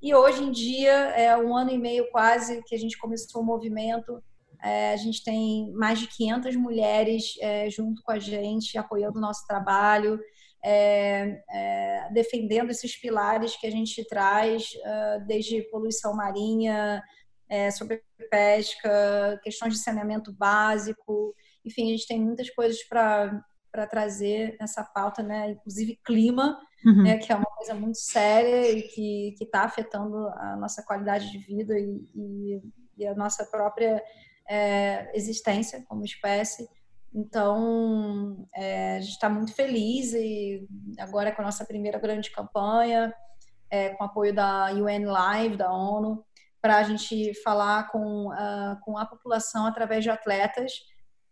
E 0.00 0.14
hoje 0.14 0.44
em 0.44 0.52
dia, 0.52 0.92
é 0.92 1.36
um 1.36 1.56
ano 1.56 1.72
e 1.72 1.78
meio 1.78 2.08
quase 2.12 2.62
que 2.62 2.74
a 2.74 2.78
gente 2.78 2.96
começou 2.96 3.42
o 3.42 3.44
movimento. 3.44 4.22
É, 4.62 4.92
a 4.92 4.96
gente 4.96 5.24
tem 5.24 5.72
mais 5.72 5.98
de 5.98 6.06
500 6.06 6.54
mulheres 6.54 7.34
é, 7.40 7.68
junto 7.68 8.00
com 8.04 8.12
a 8.12 8.20
gente, 8.20 8.78
apoiando 8.78 9.18
o 9.18 9.20
nosso 9.20 9.44
trabalho, 9.44 10.20
é, 10.64 11.42
é 11.50 12.08
defendendo 12.12 12.70
esses 12.70 12.96
pilares 12.96 13.56
que 13.56 13.66
a 13.66 13.70
gente 13.70 14.06
traz, 14.06 14.70
é, 14.84 15.20
desde 15.26 15.62
poluição 15.62 16.14
marinha, 16.14 17.02
é, 17.48 17.72
sobre 17.72 18.02
pesca, 18.30 19.40
questões 19.42 19.74
de 19.74 19.80
saneamento 19.80 20.32
básico. 20.32 21.34
Enfim, 21.64 21.88
a 21.88 21.96
gente 21.96 22.06
tem 22.06 22.20
muitas 22.20 22.48
coisas 22.50 22.82
para 22.84 23.42
para 23.76 23.86
trazer 23.86 24.56
essa 24.58 24.82
pauta, 24.82 25.22
né? 25.22 25.50
Inclusive 25.50 26.00
clima, 26.02 26.58
uhum. 26.82 27.02
né? 27.02 27.18
Que 27.18 27.30
é 27.30 27.36
uma 27.36 27.44
coisa 27.44 27.74
muito 27.74 27.98
séria 27.98 28.72
e 28.72 28.82
que 28.88 29.36
está 29.38 29.64
afetando 29.64 30.28
a 30.28 30.56
nossa 30.56 30.82
qualidade 30.82 31.30
de 31.30 31.36
vida 31.36 31.78
e, 31.78 32.10
e, 32.14 32.62
e 32.96 33.06
a 33.06 33.14
nossa 33.14 33.44
própria 33.44 34.02
é, 34.48 35.10
existência 35.14 35.84
como 35.86 36.06
espécie. 36.06 36.66
Então, 37.14 38.48
é, 38.54 38.96
a 38.96 39.00
gente 39.00 39.12
está 39.12 39.28
muito 39.28 39.54
feliz 39.54 40.14
e 40.14 40.66
agora 40.98 41.32
com 41.32 41.42
a 41.42 41.44
nossa 41.44 41.66
primeira 41.66 41.98
grande 41.98 42.30
campanha, 42.30 43.14
é, 43.70 43.90
com 43.90 44.04
apoio 44.04 44.34
da 44.34 44.72
UN 44.72 45.04
Live, 45.04 45.56
da 45.56 45.70
ONU, 45.70 46.24
para 46.62 46.78
a 46.78 46.82
gente 46.82 47.34
falar 47.42 47.90
com, 47.90 48.28
uh, 48.28 48.80
com 48.82 48.96
a 48.96 49.04
população 49.04 49.66
através 49.66 50.02
de 50.02 50.08
atletas 50.08 50.72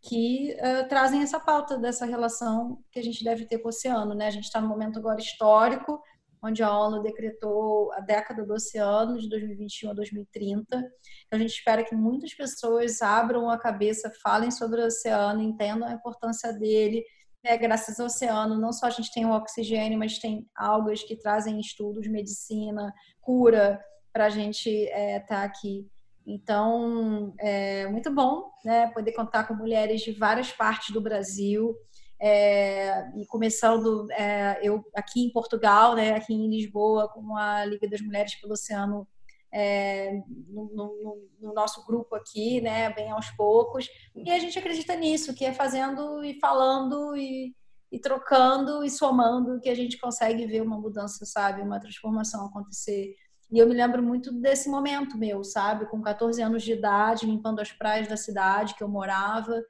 que 0.07 0.55
uh, 0.55 0.87
trazem 0.89 1.23
essa 1.23 1.41
pauta 1.41 1.79
dessa 1.79 2.05
relação 2.05 2.79
que 2.93 2.99
a 2.99 3.03
gente 3.03 3.25
deve 3.25 3.47
ter 3.47 3.59
com 3.59 3.67
o 3.67 3.71
oceano. 3.71 4.15
Né? 4.15 4.27
A 4.27 4.31
gente 4.31 4.45
está 4.45 4.61
num 4.61 4.69
momento 4.69 4.99
agora 4.99 5.19
histórico, 5.19 6.01
onde 6.43 6.63
a 6.63 6.71
ONU 6.71 7.03
decretou 7.03 7.91
a 7.95 8.01
década 8.01 8.45
do 8.45 8.53
oceano, 8.53 9.19
de 9.19 9.29
2021 9.31 9.91
a 9.91 9.95
2030. 9.95 10.77
Então, 10.77 10.89
a 11.33 11.39
gente 11.39 11.55
espera 11.55 11.83
que 11.83 11.95
muitas 11.95 12.35
pessoas 12.35 13.01
abram 13.01 13.49
a 13.49 13.59
cabeça, 13.59 14.13
falem 14.23 14.51
sobre 14.51 14.83
o 14.83 14.87
oceano, 14.87 15.41
entendam 15.41 15.89
a 15.89 15.93
importância 15.93 16.53
dele. 16.53 17.03
É, 17.43 17.57
graças 17.57 17.99
ao 17.99 18.07
oceano, 18.07 18.61
não 18.61 18.73
só 18.73 18.87
a 18.87 18.91
gente 18.91 19.11
tem 19.11 19.25
o 19.25 19.33
oxigênio, 19.33 19.99
mas 19.99 20.19
tem 20.19 20.47
algas 20.55 21.03
que 21.03 21.17
trazem 21.17 21.59
estudos, 21.59 22.07
medicina, 22.09 22.93
cura, 23.23 23.83
para 24.13 24.27
a 24.27 24.31
gente 24.31 24.69
estar 24.69 24.99
é, 24.99 25.21
tá 25.21 25.45
aqui. 25.45 25.89
Então, 26.27 27.35
é 27.39 27.87
muito 27.89 28.11
bom 28.11 28.51
né, 28.65 28.91
poder 28.93 29.13
contar 29.13 29.45
com 29.47 29.55
mulheres 29.55 30.01
de 30.01 30.13
várias 30.13 30.51
partes 30.51 30.93
do 30.93 31.01
Brasil. 31.01 31.77
É, 32.21 33.11
e 33.19 33.27
começando 33.27 34.11
é, 34.13 34.59
eu 34.63 34.83
aqui 34.95 35.25
em 35.25 35.31
Portugal, 35.31 35.95
né, 35.95 36.15
aqui 36.15 36.33
em 36.33 36.49
Lisboa, 36.49 37.09
com 37.09 37.37
a 37.37 37.65
Liga 37.65 37.89
das 37.89 38.01
Mulheres 38.01 38.35
pelo 38.37 38.55
Oceano, 38.55 39.07
é, 39.53 40.21
no, 40.49 40.65
no, 40.75 41.29
no, 41.41 41.55
nosso 41.55 41.85
grupo 41.87 42.15
aqui, 42.15 42.61
né, 42.61 42.91
bem 42.93 43.11
aos 43.11 43.31
poucos. 43.31 43.89
E 44.17 44.31
a 44.31 44.39
gente 44.39 44.59
acredita 44.59 44.97
nisso, 44.97 45.35
que 45.35 45.45
é 45.45 45.53
fazendo 45.53 46.25
e 46.25 46.39
falando 46.41 47.15
e, 47.17 47.55
e 47.93 47.99
trocando 48.01 48.83
e 48.83 48.91
somando 48.91 49.61
que 49.61 49.69
a 49.69 49.75
gente 49.75 49.99
consegue 49.99 50.47
ver 50.47 50.63
uma 50.63 50.81
mudança, 50.81 51.25
sabe? 51.27 51.63
Uma 51.63 51.79
transformação 51.79 52.47
acontecer. 52.47 53.15
E 53.51 53.59
eu 53.59 53.69
me 53.69 53.75
lembro 53.75 54.03
muito 54.03 54.33
desse 54.33 54.69
momento 54.69 55.17
meu, 55.17 55.45
sabe? 55.45 55.87
Com 55.87 56.01
14 56.01 56.43
anos 56.43 56.63
de 56.63 56.73
idade, 56.73 57.27
limpando 57.27 57.61
as 57.61 57.73
praias 57.73 58.09
da 58.09 58.17
cidade 58.17 58.75
que 58.75 58.83
eu 58.83 58.89
morava 58.89 59.63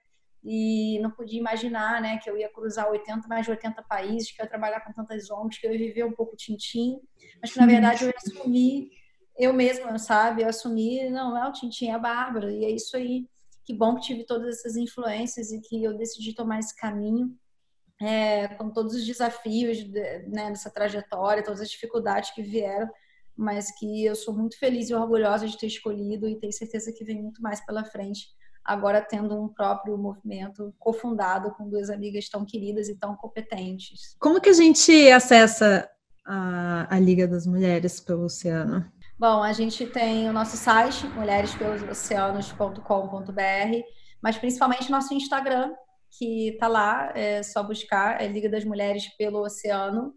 e 0.43 0.99
não 1.01 1.11
podia 1.11 1.41
imaginar, 1.41 2.03
né, 2.03 2.19
que 2.19 2.29
eu 2.29 2.37
ia 2.37 2.51
cruzar 2.51 2.91
80, 2.91 3.27
mais 3.27 3.47
de 3.47 3.51
80 3.51 3.83
países, 3.83 4.31
que 4.31 4.41
eu 4.41 4.45
ia 4.45 4.51
trabalhar 4.51 4.81
com 4.81 4.93
tantas 4.93 5.31
ONGs, 5.31 5.59
que 5.59 5.67
eu 5.67 5.73
ia 5.73 5.79
viver 5.79 6.05
um 6.05 6.13
pouco 6.13 6.37
tintim, 6.37 7.01
mas 7.41 7.51
que 7.51 7.59
na 7.59 7.67
verdade 7.67 8.05
eu 8.05 8.09
ia 8.09 8.15
assumir 8.17 8.91
eu 9.37 9.53
mesma, 9.53 9.99
sabe? 9.99 10.43
Eu 10.43 10.49
assumi, 10.49 11.09
não, 11.11 11.31
não 11.31 11.45
é 11.45 11.49
o 11.49 11.53
Tintim, 11.53 11.89
é 11.89 11.93
a 11.93 11.99
Bárbara, 11.99 12.53
e 12.53 12.65
é 12.65 12.71
isso 12.71 12.97
aí. 12.97 13.29
Que 13.65 13.75
bom 13.75 13.97
que 13.97 14.03
tive 14.03 14.25
todas 14.25 14.59
essas 14.59 14.77
influências 14.77 15.51
e 15.51 15.61
que 15.61 15.83
eu 15.83 15.97
decidi 15.97 16.35
tomar 16.35 16.61
esse 16.61 16.75
caminho, 16.77 17.37
é, 18.01 18.49
com 18.49 18.71
todos 18.71 18.95
os 18.95 19.07
desafios 19.07 19.85
né, 19.89 20.51
dessa 20.51 20.71
trajetória, 20.71 21.43
todas 21.43 21.61
as 21.61 21.71
dificuldades 21.71 22.31
que 22.31 22.43
vieram, 22.43 22.89
mas 23.37 23.71
que 23.79 24.05
eu 24.05 24.15
sou 24.15 24.35
muito 24.35 24.59
feliz 24.59 24.91
e 24.91 24.95
orgulhosa 24.95 25.49
de 25.49 25.59
ter 25.59 25.67
escolhido 25.67 26.29
e 26.29 26.39
tenho 26.39 26.53
certeza 26.53 26.93
que 26.93 27.05
vem 27.05 27.23
muito 27.23 27.43
mais 27.43 27.65
pela 27.65 27.85
frente, 27.85 28.29
agora 28.65 29.03
tendo 29.03 29.41
um 29.41 29.49
próprio 29.49 29.99
movimento 29.99 30.73
cofundado 30.79 31.51
com 31.53 31.69
duas 31.69 31.91
amigas 31.91 32.29
tão 32.29 32.45
queridas 32.45 32.89
e 32.89 32.95
tão 32.95 33.17
competentes. 33.17 34.17
Como 34.19 34.41
que 34.41 34.49
a 34.49 34.55
gente 34.55 35.11
acessa 35.11 35.89
a, 36.25 36.95
a 36.95 36.99
Liga 36.99 37.29
das 37.29 37.47
Mulheres 37.47 38.01
pelo 38.01 38.25
Oceano? 38.25 38.91
Bom, 39.19 39.43
a 39.43 39.53
gente 39.53 39.87
tem 39.87 40.29
o 40.29 40.33
nosso 40.33 40.57
site, 40.57 41.07
mulherespelosoceanos.com.br, 41.09 43.83
mas 44.21 44.39
principalmente 44.39 44.91
nosso 44.91 45.15
Instagram, 45.15 45.73
que 46.19 46.49
está 46.49 46.67
lá, 46.69 47.13
é 47.15 47.43
só 47.43 47.63
buscar, 47.63 48.21
é 48.21 48.27
Liga 48.27 48.49
das 48.49 48.65
Mulheres 48.65 49.07
pelo 49.17 49.45
Oceano. 49.45 50.15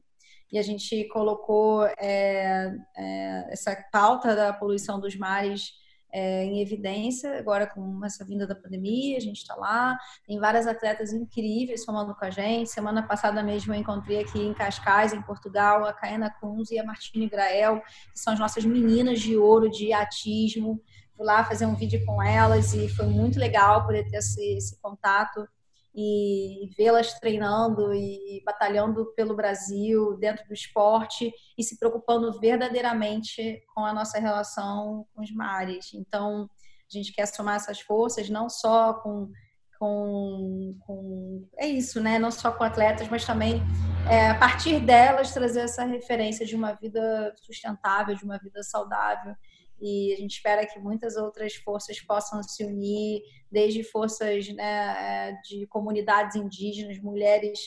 E 0.52 0.58
a 0.58 0.62
gente 0.62 1.08
colocou 1.10 1.86
é, 2.00 2.74
é, 2.95 3.48
essa 3.52 3.76
pauta 3.91 4.36
da 4.36 4.54
poluição 4.54 5.00
dos 5.00 5.16
mares 5.16 5.74
é, 6.12 6.45
em 6.45 6.62
evidência, 6.62 7.38
agora 7.38 7.68
com 7.68 8.04
essa 8.06 8.24
vinda 8.26 8.48
da 8.48 8.56
pandemia, 8.56 9.18
a 9.18 9.20
gente 9.20 9.38
está 9.38 9.56
lá, 9.56 9.98
tem 10.26 10.39
várias 10.39 10.66
atletas 10.66 11.12
incríveis 11.12 11.84
somando 11.84 12.16
com 12.16 12.26
a 12.26 12.30
gente. 12.30 12.70
Semana 12.70 13.04
passada 13.04 13.43
mesmo 13.43 13.74
eu 13.74 13.80
encontrei 13.80 14.22
aqui 14.22 14.39
em 14.39 14.54
Cascais, 14.54 15.14
em 15.14 15.22
Portugal, 15.22 15.86
a 15.86 15.93
Caena 15.93 16.34
Kunz 16.39 16.72
e 16.72 16.80
a 16.80 16.84
Martine 16.84 17.30
Grael, 17.30 17.82
que 18.14 18.20
são 18.20 18.34
as 18.34 18.39
nossas 18.39 18.66
meninas 18.66 19.20
de 19.20 19.36
ouro 19.38 19.70
de 19.70 19.91
atismo. 19.91 20.82
Fui 21.16 21.26
lá 21.26 21.43
fazer 21.43 21.66
um 21.66 21.76
vídeo 21.76 22.04
com 22.06 22.22
elas 22.24 22.74
e 22.74 22.88
foi 22.89 23.08
muito 23.08 23.39
legal 23.39 23.86
poder 23.86 24.08
ter 24.10 24.18
esse, 24.18 24.58
esse 24.58 24.80
contato 24.82 25.48
e 25.96 26.70
vê-las 26.78 27.14
treinando 27.20 27.94
e 27.94 28.42
batalhando 28.46 29.14
pelo 29.16 29.36
Brasil 29.36 30.18
dentro 30.18 30.48
do 30.48 30.54
esporte 30.54 31.34
e 31.58 31.64
se 31.64 31.78
preocupando 31.80 32.40
verdadeiramente 32.40 33.62
com 33.74 33.84
a 33.84 33.94
nossa 33.94 34.20
relação 34.20 35.08
com 35.14 35.22
os 35.22 35.32
mares. 35.32 35.94
Então, 35.94 36.50
a 36.90 36.98
gente 36.98 37.12
quer 37.12 37.26
somar 37.26 37.56
essas 37.56 37.80
forças 37.82 38.30
não 38.30 38.50
só 38.50 38.94
com 38.94 39.32
com, 39.80 40.76
com 40.80 41.48
é 41.56 41.68
isso, 41.68 42.02
né? 42.02 42.18
Não 42.18 42.32
só 42.32 42.52
com 42.52 42.64
atletas, 42.64 43.08
mas 43.10 43.26
também 43.26 43.62
é, 44.10 44.32
a 44.32 44.36
partir 44.36 44.80
delas 44.80 45.34
trazer 45.34 45.62
essa 45.62 45.86
referência 45.86 46.46
de 46.46 46.56
uma 46.56 46.74
vida 46.74 47.34
sustentável, 47.36 48.16
de 48.16 48.24
uma 48.24 48.40
vida 48.40 48.64
saudável 48.64 49.36
e 49.80 50.14
a 50.14 50.18
gente 50.18 50.32
espera 50.32 50.66
que 50.66 50.80
muitas 50.80 51.16
outras 51.16 51.56
forças 51.56 52.00
possam 52.02 52.42
se 52.42 52.64
unir, 52.66 53.22
desde 53.52 53.84
forças 53.84 54.48
né, 54.50 54.64
é, 54.64 55.34
de 55.44 55.68
comunidades 55.68 56.36
indígenas, 56.36 57.00
mulheres 57.00 57.60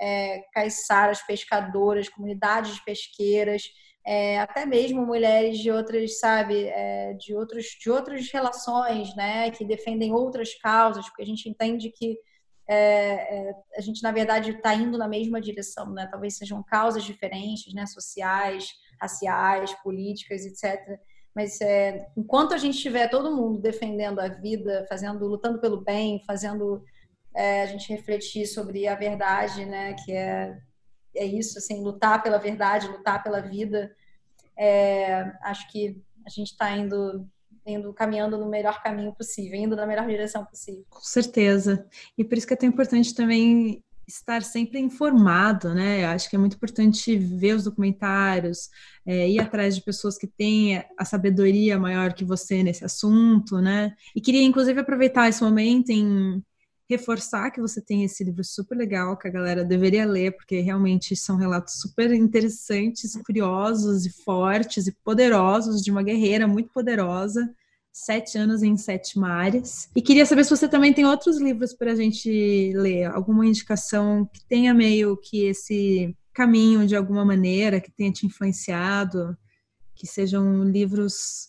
é, 0.00 0.40
caiçaras, 0.52 1.20
pescadoras, 1.22 2.08
comunidades 2.08 2.80
pesqueiras, 2.80 3.64
é, 4.06 4.38
até 4.38 4.64
mesmo 4.64 5.04
mulheres 5.04 5.58
de 5.58 5.70
outras, 5.70 6.18
sabe, 6.18 6.64
é, 6.68 7.12
de 7.14 7.34
outros, 7.34 7.66
de 7.78 7.90
outras 7.90 8.30
relações, 8.32 9.14
né, 9.14 9.50
que 9.50 9.64
defendem 9.64 10.14
outras 10.14 10.54
causas, 10.54 11.06
porque 11.08 11.22
a 11.22 11.26
gente 11.26 11.48
entende 11.48 11.90
que 11.90 12.16
é, 12.70 12.76
é, 12.76 13.52
a 13.76 13.80
gente 13.80 14.02
na 14.02 14.12
verdade 14.12 14.50
está 14.50 14.74
indo 14.74 14.98
na 14.98 15.08
mesma 15.08 15.40
direção, 15.40 15.90
né? 15.90 16.06
Talvez 16.10 16.36
sejam 16.36 16.62
causas 16.62 17.02
diferentes, 17.02 17.72
né, 17.72 17.86
sociais, 17.86 18.68
raciais, 19.00 19.72
políticas, 19.82 20.44
etc 20.44 21.00
mas 21.38 21.60
é, 21.60 22.10
enquanto 22.16 22.52
a 22.52 22.58
gente 22.58 22.74
estiver 22.74 23.08
todo 23.08 23.30
mundo 23.30 23.60
defendendo 23.60 24.18
a 24.18 24.26
vida, 24.26 24.84
fazendo, 24.88 25.24
lutando 25.24 25.60
pelo 25.60 25.80
bem, 25.80 26.20
fazendo 26.26 26.82
é, 27.32 27.62
a 27.62 27.66
gente 27.66 27.92
refletir 27.92 28.44
sobre 28.44 28.88
a 28.88 28.96
verdade, 28.96 29.64
né? 29.64 29.94
Que 30.04 30.10
é, 30.10 30.58
é 31.14 31.24
isso, 31.24 31.56
assim, 31.56 31.80
lutar 31.80 32.24
pela 32.24 32.38
verdade, 32.38 32.88
lutar 32.88 33.22
pela 33.22 33.40
vida. 33.40 33.94
É, 34.58 35.30
acho 35.42 35.70
que 35.70 36.02
a 36.26 36.28
gente 36.28 36.48
está 36.48 36.76
indo 36.76 37.24
indo 37.64 37.92
caminhando 37.92 38.36
no 38.36 38.48
melhor 38.48 38.82
caminho 38.82 39.14
possível, 39.14 39.60
indo 39.60 39.76
na 39.76 39.86
melhor 39.86 40.08
direção 40.08 40.44
possível. 40.44 40.84
Com 40.90 41.00
certeza. 41.00 41.86
E 42.16 42.24
por 42.24 42.36
isso 42.36 42.48
que 42.48 42.54
é 42.54 42.56
tão 42.56 42.68
importante 42.68 43.14
também 43.14 43.84
estar 44.08 44.42
sempre 44.42 44.80
informado, 44.80 45.74
né? 45.74 46.04
Eu 46.04 46.08
acho 46.08 46.30
que 46.30 46.36
é 46.36 46.38
muito 46.38 46.56
importante 46.56 47.16
ver 47.16 47.54
os 47.54 47.64
documentários, 47.64 48.70
é, 49.06 49.28
ir 49.28 49.38
atrás 49.38 49.76
de 49.76 49.82
pessoas 49.82 50.16
que 50.16 50.26
têm 50.26 50.82
a 50.98 51.04
sabedoria 51.04 51.78
maior 51.78 52.14
que 52.14 52.24
você 52.24 52.62
nesse 52.62 52.84
assunto, 52.84 53.60
né? 53.60 53.94
E 54.16 54.20
queria, 54.20 54.42
inclusive, 54.42 54.80
aproveitar 54.80 55.28
esse 55.28 55.42
momento 55.42 55.90
em 55.90 56.42
reforçar 56.88 57.50
que 57.50 57.60
você 57.60 57.82
tem 57.82 58.02
esse 58.02 58.24
livro 58.24 58.42
super 58.42 58.74
legal 58.74 59.16
que 59.18 59.28
a 59.28 59.30
galera 59.30 59.62
deveria 59.62 60.06
ler, 60.06 60.32
porque 60.34 60.60
realmente 60.60 61.14
são 61.14 61.36
relatos 61.36 61.74
super 61.80 62.10
interessantes, 62.12 63.14
curiosos 63.26 64.06
e 64.06 64.10
fortes 64.24 64.86
e 64.86 64.92
poderosos 65.04 65.82
de 65.82 65.90
uma 65.90 66.02
guerreira 66.02 66.48
muito 66.48 66.70
poderosa 66.72 67.54
Sete 67.92 68.38
Anos 68.38 68.62
em 68.62 68.76
Sete 68.76 69.18
Mares. 69.18 69.88
E 69.94 70.02
queria 70.02 70.24
saber 70.24 70.44
se 70.44 70.50
você 70.50 70.68
também 70.68 70.92
tem 70.92 71.04
outros 71.04 71.38
livros 71.38 71.74
para 71.74 71.92
a 71.92 71.94
gente 71.94 72.72
ler, 72.74 73.04
alguma 73.04 73.46
indicação 73.46 74.28
que 74.32 74.44
tenha 74.46 74.72
meio 74.72 75.16
que 75.16 75.44
esse 75.46 76.16
caminho 76.32 76.86
de 76.86 76.94
alguma 76.94 77.24
maneira, 77.24 77.80
que 77.80 77.90
tenha 77.90 78.12
te 78.12 78.24
influenciado, 78.24 79.36
que 79.94 80.06
sejam 80.06 80.62
livros 80.62 81.48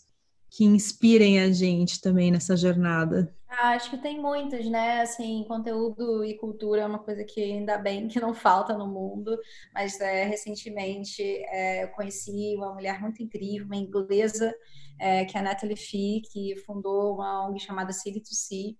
que 0.59 0.65
inspirem 0.65 1.39
a 1.39 1.49
gente 1.53 2.01
também 2.01 2.29
nessa 2.29 2.57
jornada. 2.57 3.33
Ah, 3.47 3.69
acho 3.69 3.89
que 3.89 3.97
tem 3.97 4.19
muitos, 4.19 4.69
né? 4.69 4.99
Assim, 4.99 5.45
conteúdo 5.47 6.21
e 6.25 6.37
cultura 6.37 6.81
é 6.81 6.85
uma 6.85 6.99
coisa 6.99 7.23
que 7.23 7.41
ainda 7.41 7.77
bem 7.77 8.09
que 8.09 8.19
não 8.19 8.33
falta 8.35 8.77
no 8.77 8.85
mundo, 8.85 9.39
mas 9.73 10.01
é, 10.01 10.25
recentemente 10.25 11.23
é, 11.23 11.85
eu 11.85 11.87
conheci 11.91 12.57
uma 12.57 12.73
mulher 12.73 12.99
muito 12.99 13.23
incrível, 13.23 13.67
uma 13.67 13.77
inglesa, 13.77 14.53
é, 14.99 15.23
que 15.23 15.37
é 15.37 15.39
a 15.39 15.43
Natalie 15.43 15.77
Fee, 15.77 16.23
que 16.29 16.57
fundou 16.65 17.13
uma 17.13 17.47
ONG 17.47 17.57
chamada 17.61 17.93
City 17.93 18.19
to 18.19 18.35
Sea, 18.35 18.75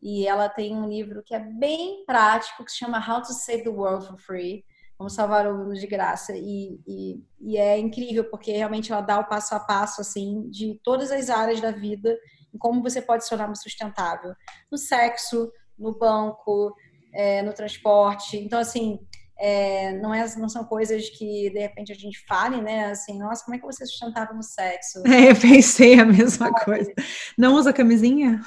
e 0.00 0.28
ela 0.28 0.48
tem 0.48 0.76
um 0.76 0.88
livro 0.88 1.24
que 1.24 1.34
é 1.34 1.40
bem 1.40 2.04
prático, 2.06 2.64
que 2.64 2.70
se 2.70 2.78
chama 2.78 3.04
How 3.04 3.22
to 3.22 3.32
Save 3.32 3.64
the 3.64 3.70
World 3.70 4.06
for 4.06 4.16
Free, 4.16 4.64
como 4.96 5.10
salvar 5.10 5.46
o 5.46 5.56
mundo 5.56 5.74
de 5.74 5.86
graça, 5.86 6.32
e, 6.34 6.80
e, 6.86 7.22
e 7.40 7.56
é 7.56 7.78
incrível, 7.78 8.24
porque 8.30 8.52
realmente 8.52 8.90
ela 8.90 9.02
dá 9.02 9.18
o 9.18 9.28
passo 9.28 9.54
a 9.54 9.60
passo, 9.60 10.00
assim, 10.00 10.48
de 10.50 10.80
todas 10.82 11.10
as 11.10 11.28
áreas 11.28 11.60
da 11.60 11.70
vida, 11.70 12.16
em 12.54 12.58
como 12.58 12.82
você 12.82 13.02
pode 13.02 13.24
se 13.24 13.30
tornar 13.30 13.54
sustentável, 13.54 14.32
no 14.70 14.78
sexo, 14.78 15.52
no 15.78 15.96
banco, 15.98 16.74
é, 17.12 17.42
no 17.42 17.52
transporte, 17.52 18.38
então, 18.38 18.58
assim, 18.58 18.98
é, 19.38 19.92
não, 19.98 20.14
é, 20.14 20.24
não 20.36 20.48
são 20.48 20.64
coisas 20.64 21.10
que 21.10 21.50
de 21.50 21.58
repente 21.58 21.92
a 21.92 21.94
gente 21.94 22.24
fale, 22.26 22.60
né? 22.62 22.86
Assim, 22.86 23.18
nossa, 23.18 23.44
como 23.44 23.54
é 23.54 23.58
que 23.58 23.66
você 23.66 23.84
é 23.84 23.86
sustentável 23.86 24.34
no 24.34 24.42
sexo? 24.42 25.02
É, 25.06 25.30
eu 25.30 25.36
pensei 25.36 25.98
a 25.98 26.04
mesma 26.04 26.52
coisa. 26.52 26.92
Não 27.36 27.54
usa 27.54 27.72
camisinha? 27.72 28.40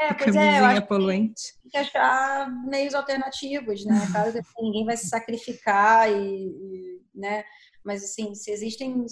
É, 0.00 0.12
camisinha 0.14 0.56
é, 0.56 0.60
eu 0.60 0.64
acho 0.64 0.86
poluente. 0.86 1.42
Tem 1.62 1.70
que 1.70 1.78
achar 1.78 2.50
meios 2.66 2.94
alternativos, 2.94 3.84
né? 3.84 4.08
Claro 4.10 4.32
que 4.32 4.38
assim, 4.38 4.62
ninguém 4.62 4.84
vai 4.84 4.96
se 4.96 5.08
sacrificar 5.08 6.10
e, 6.10 6.48
e, 6.48 7.00
né? 7.14 7.44
Mas 7.84 8.02
assim, 8.02 8.34
se 8.34 8.50
existem 8.50 9.04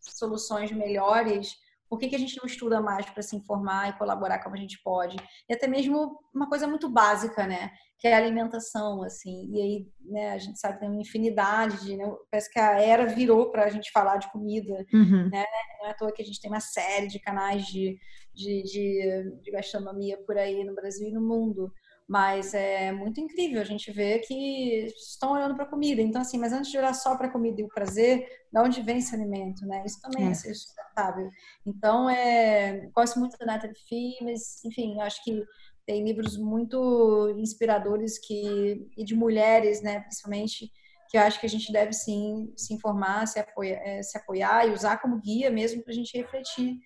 soluções 0.00 0.72
melhores, 0.72 1.54
por 1.94 2.00
que, 2.00 2.08
que 2.08 2.16
a 2.16 2.18
gente 2.18 2.36
não 2.36 2.44
estuda 2.44 2.80
mais 2.80 3.06
para 3.06 3.22
se 3.22 3.36
informar 3.36 3.88
e 3.88 3.98
colaborar 3.98 4.42
como 4.42 4.56
a 4.56 4.58
gente 4.58 4.80
pode? 4.82 5.16
E 5.48 5.54
até 5.54 5.68
mesmo 5.68 6.18
uma 6.34 6.48
coisa 6.48 6.66
muito 6.66 6.88
básica, 6.88 7.46
né? 7.46 7.70
Que 8.00 8.08
é 8.08 8.14
a 8.14 8.16
alimentação, 8.16 9.04
assim. 9.04 9.48
E 9.52 9.62
aí, 9.62 9.86
né, 10.00 10.32
a 10.32 10.38
gente 10.38 10.58
sabe 10.58 10.74
que 10.74 10.80
tem 10.80 10.90
uma 10.90 11.00
infinidade 11.00 11.84
de... 11.84 11.96
Né? 11.96 12.04
Parece 12.28 12.52
que 12.52 12.58
a 12.58 12.80
era 12.80 13.06
virou 13.06 13.52
para 13.52 13.64
a 13.64 13.70
gente 13.70 13.92
falar 13.92 14.16
de 14.16 14.30
comida, 14.32 14.84
uhum. 14.92 15.28
né? 15.30 15.44
Não 15.78 15.86
é 15.86 15.90
à 15.92 15.94
toa 15.94 16.12
que 16.12 16.20
a 16.20 16.24
gente 16.24 16.40
tem 16.40 16.50
uma 16.50 16.60
série 16.60 17.06
de 17.06 17.20
canais 17.20 17.64
de, 17.66 17.96
de, 18.34 18.62
de, 18.64 19.40
de 19.40 19.50
gastronomia 19.52 20.18
por 20.26 20.36
aí 20.36 20.64
no 20.64 20.74
Brasil 20.74 21.08
e 21.08 21.12
no 21.12 21.20
mundo. 21.20 21.72
Mas 22.06 22.52
é 22.52 22.92
muito 22.92 23.18
incrível 23.18 23.62
a 23.62 23.64
gente 23.64 23.90
ver 23.90 24.18
que 24.20 24.86
estão 24.94 25.32
olhando 25.32 25.54
para 25.54 25.64
a 25.64 25.68
comida. 25.68 26.02
Então, 26.02 26.20
assim, 26.20 26.38
mas 26.38 26.52
antes 26.52 26.70
de 26.70 26.76
olhar 26.76 26.92
só 26.92 27.16
para 27.16 27.28
a 27.28 27.30
comida 27.30 27.60
e 27.60 27.64
o 27.64 27.68
prazer, 27.68 28.26
de 28.52 28.60
onde 28.60 28.82
vem 28.82 28.98
esse 28.98 29.14
alimento, 29.14 29.64
né? 29.66 29.82
Isso 29.86 30.00
também 30.02 30.28
é, 30.28 30.30
é 30.30 30.34
ser 30.34 30.54
sustentável. 30.54 31.30
Então, 31.66 32.10
é, 32.10 32.90
gosto 32.94 33.18
muito 33.18 33.38
da 33.38 33.46
Natalie 33.46 33.74
Fee, 33.88 34.16
mas, 34.20 34.62
enfim, 34.64 35.00
acho 35.00 35.24
que 35.24 35.42
tem 35.86 36.04
livros 36.04 36.36
muito 36.36 37.34
inspiradores 37.38 38.18
que 38.18 38.86
e 38.96 39.04
de 39.04 39.14
mulheres, 39.14 39.82
né, 39.82 40.00
principalmente, 40.00 40.70
que 41.08 41.16
eu 41.16 41.22
acho 41.22 41.38
que 41.38 41.46
a 41.46 41.48
gente 41.48 41.72
deve 41.72 41.92
sim 41.92 42.52
se 42.56 42.72
informar, 42.74 43.26
se 43.26 43.38
apoiar, 43.38 43.80
é, 43.82 44.02
se 44.02 44.16
apoiar 44.16 44.66
e 44.66 44.72
usar 44.72 44.98
como 44.98 45.20
guia 45.20 45.50
mesmo 45.50 45.82
para 45.82 45.92
a 45.92 45.94
gente 45.94 46.16
refletir 46.16 46.78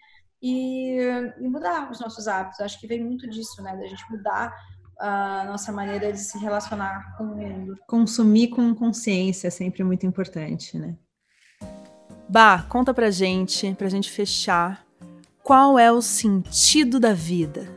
e, 0.43 0.99
e, 1.41 1.49
mudar 1.49 1.91
os 1.91 2.01
nossos 2.01 2.27
hábitos. 2.27 2.61
Acho 2.61 2.81
que 2.81 2.87
vem 2.87 3.03
muito 3.03 3.29
disso, 3.29 3.63
né, 3.63 3.77
da 3.77 3.87
gente 3.87 4.05
mudar 4.11 4.53
a 4.99 5.45
nossa 5.47 5.71
maneira 5.71 6.13
de 6.13 6.19
se 6.19 6.39
relacionar 6.39 7.17
com 7.17 7.25
o 7.25 7.37
mundo. 7.37 7.77
Consumir 7.87 8.49
com 8.49 8.75
consciência 8.75 9.49
é 9.49 9.51
sempre 9.51 9.85
muito 9.85 10.05
importante, 10.05 10.77
né? 10.77 10.97
Bah, 12.29 12.65
conta 12.69 12.93
pra 12.93 13.11
gente, 13.11 13.75
pra 13.75 13.89
gente 13.89 14.11
fechar, 14.11 14.85
qual 15.43 15.79
é 15.79 15.91
o 15.91 16.03
sentido 16.03 17.01
da 17.01 17.15
vida? 17.15 17.69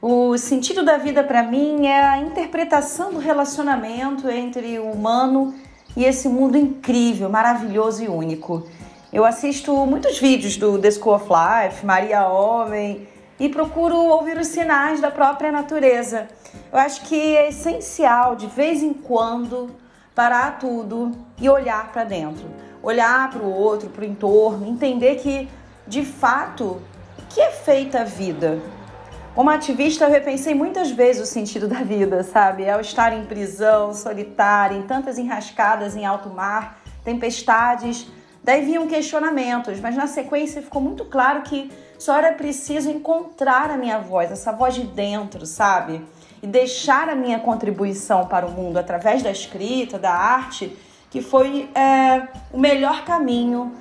O 0.00 0.38
sentido 0.38 0.84
da 0.84 0.96
vida 0.96 1.24
para 1.24 1.42
mim 1.42 1.86
é 1.86 2.04
a 2.04 2.18
interpretação 2.18 3.12
do 3.12 3.18
relacionamento 3.18 4.30
entre 4.30 4.78
o 4.78 4.92
humano 4.92 5.52
e 5.96 6.04
esse 6.04 6.28
mundo 6.28 6.56
incrível, 6.56 7.28
maravilhoso 7.28 8.04
e 8.04 8.08
único. 8.08 8.68
Eu 9.12 9.24
assisto 9.24 9.74
muitos 9.84 10.18
vídeos 10.18 10.56
do 10.56 10.78
The 10.78 10.92
School 10.92 11.16
of 11.16 11.26
Life, 11.28 11.84
Maria 11.84 12.28
Homem, 12.28 13.08
e 13.38 13.48
procuro 13.48 13.96
ouvir 13.96 14.36
os 14.38 14.48
sinais 14.48 15.00
da 15.00 15.10
própria 15.10 15.52
natureza. 15.52 16.28
Eu 16.72 16.78
acho 16.78 17.02
que 17.02 17.36
é 17.36 17.48
essencial, 17.48 18.34
de 18.34 18.46
vez 18.46 18.82
em 18.82 18.92
quando, 18.92 19.70
parar 20.14 20.58
tudo 20.58 21.12
e 21.40 21.48
olhar 21.48 21.92
para 21.92 22.04
dentro. 22.04 22.46
Olhar 22.82 23.30
para 23.30 23.42
o 23.42 23.52
outro, 23.52 23.88
para 23.90 24.02
o 24.02 24.06
entorno, 24.06 24.66
entender 24.66 25.16
que, 25.16 25.48
de 25.86 26.04
fato, 26.04 26.80
que 27.30 27.40
é 27.40 27.50
feita 27.50 28.00
a 28.00 28.04
vida? 28.04 28.58
Como 29.34 29.50
ativista, 29.50 30.04
eu 30.04 30.10
repensei 30.10 30.54
muitas 30.54 30.90
vezes 30.90 31.22
o 31.22 31.26
sentido 31.26 31.68
da 31.68 31.82
vida, 31.82 32.24
sabe? 32.24 32.68
Ao 32.68 32.80
estar 32.80 33.12
em 33.12 33.24
prisão, 33.24 33.94
solitária, 33.94 34.76
em 34.76 34.82
tantas 34.82 35.16
enrascadas 35.16 35.94
em 35.94 36.04
alto 36.04 36.28
mar, 36.28 36.80
tempestades, 37.04 38.08
daí 38.42 38.64
vinham 38.64 38.88
questionamentos, 38.88 39.78
mas 39.78 39.94
na 39.94 40.08
sequência 40.08 40.60
ficou 40.60 40.82
muito 40.82 41.04
claro 41.04 41.42
que 41.42 41.70
só 41.98 42.16
era 42.16 42.32
preciso 42.32 42.88
encontrar 42.88 43.70
a 43.70 43.76
minha 43.76 43.98
voz, 43.98 44.30
essa 44.30 44.52
voz 44.52 44.74
de 44.74 44.84
dentro, 44.84 45.44
sabe? 45.44 46.00
E 46.40 46.46
deixar 46.46 47.08
a 47.08 47.16
minha 47.16 47.40
contribuição 47.40 48.26
para 48.26 48.46
o 48.46 48.50
mundo 48.50 48.78
através 48.78 49.22
da 49.22 49.30
escrita, 49.30 49.98
da 49.98 50.12
arte, 50.12 50.76
que 51.10 51.20
foi 51.20 51.68
é, 51.74 52.28
o 52.52 52.58
melhor 52.58 53.04
caminho 53.04 53.72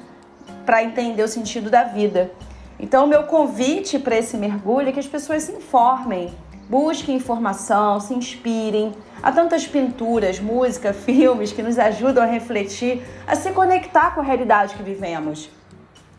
para 0.65 0.84
entender 0.84 1.22
o 1.22 1.28
sentido 1.28 1.70
da 1.70 1.84
vida. 1.84 2.32
Então, 2.80 3.05
o 3.05 3.07
meu 3.07 3.24
convite 3.24 3.99
para 3.99 4.18
esse 4.18 4.36
mergulho 4.38 4.89
é 4.89 4.91
que 4.91 4.99
as 4.99 5.07
pessoas 5.07 5.43
se 5.43 5.51
informem, 5.51 6.34
busquem 6.70 7.15
informação, 7.15 7.99
se 7.99 8.13
inspirem. 8.13 8.93
Há 9.22 9.32
tantas 9.32 9.68
pinturas, 9.68 10.39
música, 10.39 10.93
filmes 10.93 11.51
que 11.51 11.61
nos 11.61 11.78
ajudam 11.78 12.24
a 12.24 12.28
refletir, 12.28 13.03
a 13.28 13.36
se 13.36 13.51
conectar 13.51 14.15
com 14.15 14.22
a 14.22 14.24
realidade 14.24 14.76
que 14.76 14.84
vivemos. 14.84 15.49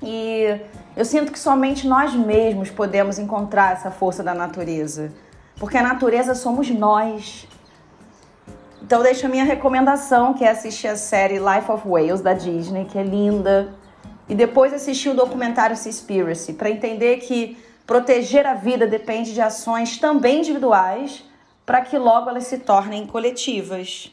E 0.03 0.61
eu 0.97 1.05
sinto 1.05 1.33
que 1.33 1.39
somente 1.39 1.87
nós 1.87 2.15
mesmos 2.15 2.71
podemos 2.71 3.19
encontrar 3.19 3.73
essa 3.73 3.91
força 3.91 4.23
da 4.23 4.35
natureza, 4.35 5.13
porque 5.59 5.77
a 5.77 5.83
natureza 5.83 6.35
somos 6.35 6.71
nós. 6.71 7.47
Então, 8.83 9.03
deixo 9.03 9.27
a 9.27 9.29
minha 9.29 9.45
recomendação, 9.45 10.33
que 10.33 10.45
é 10.45 10.51
assistir 10.51 10.89
a 10.89 10.97
série 10.97 11.39
Life 11.39 11.71
of 11.71 11.87
Whales 11.87 12.21
da 12.21 12.33
Disney, 12.33 12.85
que 12.87 12.97
é 12.97 13.03
linda, 13.03 13.75
e 14.29 14.35
depois 14.35 14.73
assistir 14.73 15.09
o 15.09 15.15
documentário 15.15 15.77
Seaspiracy 15.77 16.53
para 16.53 16.71
entender 16.71 17.19
que 17.19 17.57
proteger 17.87 18.47
a 18.47 18.55
vida 18.55 18.87
depende 18.87 19.33
de 19.33 19.41
ações 19.41 19.99
também 19.99 20.39
individuais 20.39 21.25
para 21.67 21.81
que 21.83 21.99
logo 21.99 22.31
elas 22.31 22.45
se 22.45 22.59
tornem 22.59 23.07
coletivas. 23.07 24.11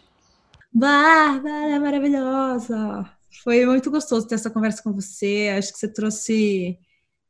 Bárbara, 0.74 1.80
maravilhosa! 1.80 3.15
Foi 3.44 3.66
muito 3.66 3.92
gostoso 3.92 4.28
ter 4.28 4.36
essa 4.36 4.50
conversa 4.50 4.82
com 4.82 4.94
você. 4.94 5.54
Acho 5.58 5.72
que 5.74 5.80
você 5.80 5.88
trouxe 5.88 6.80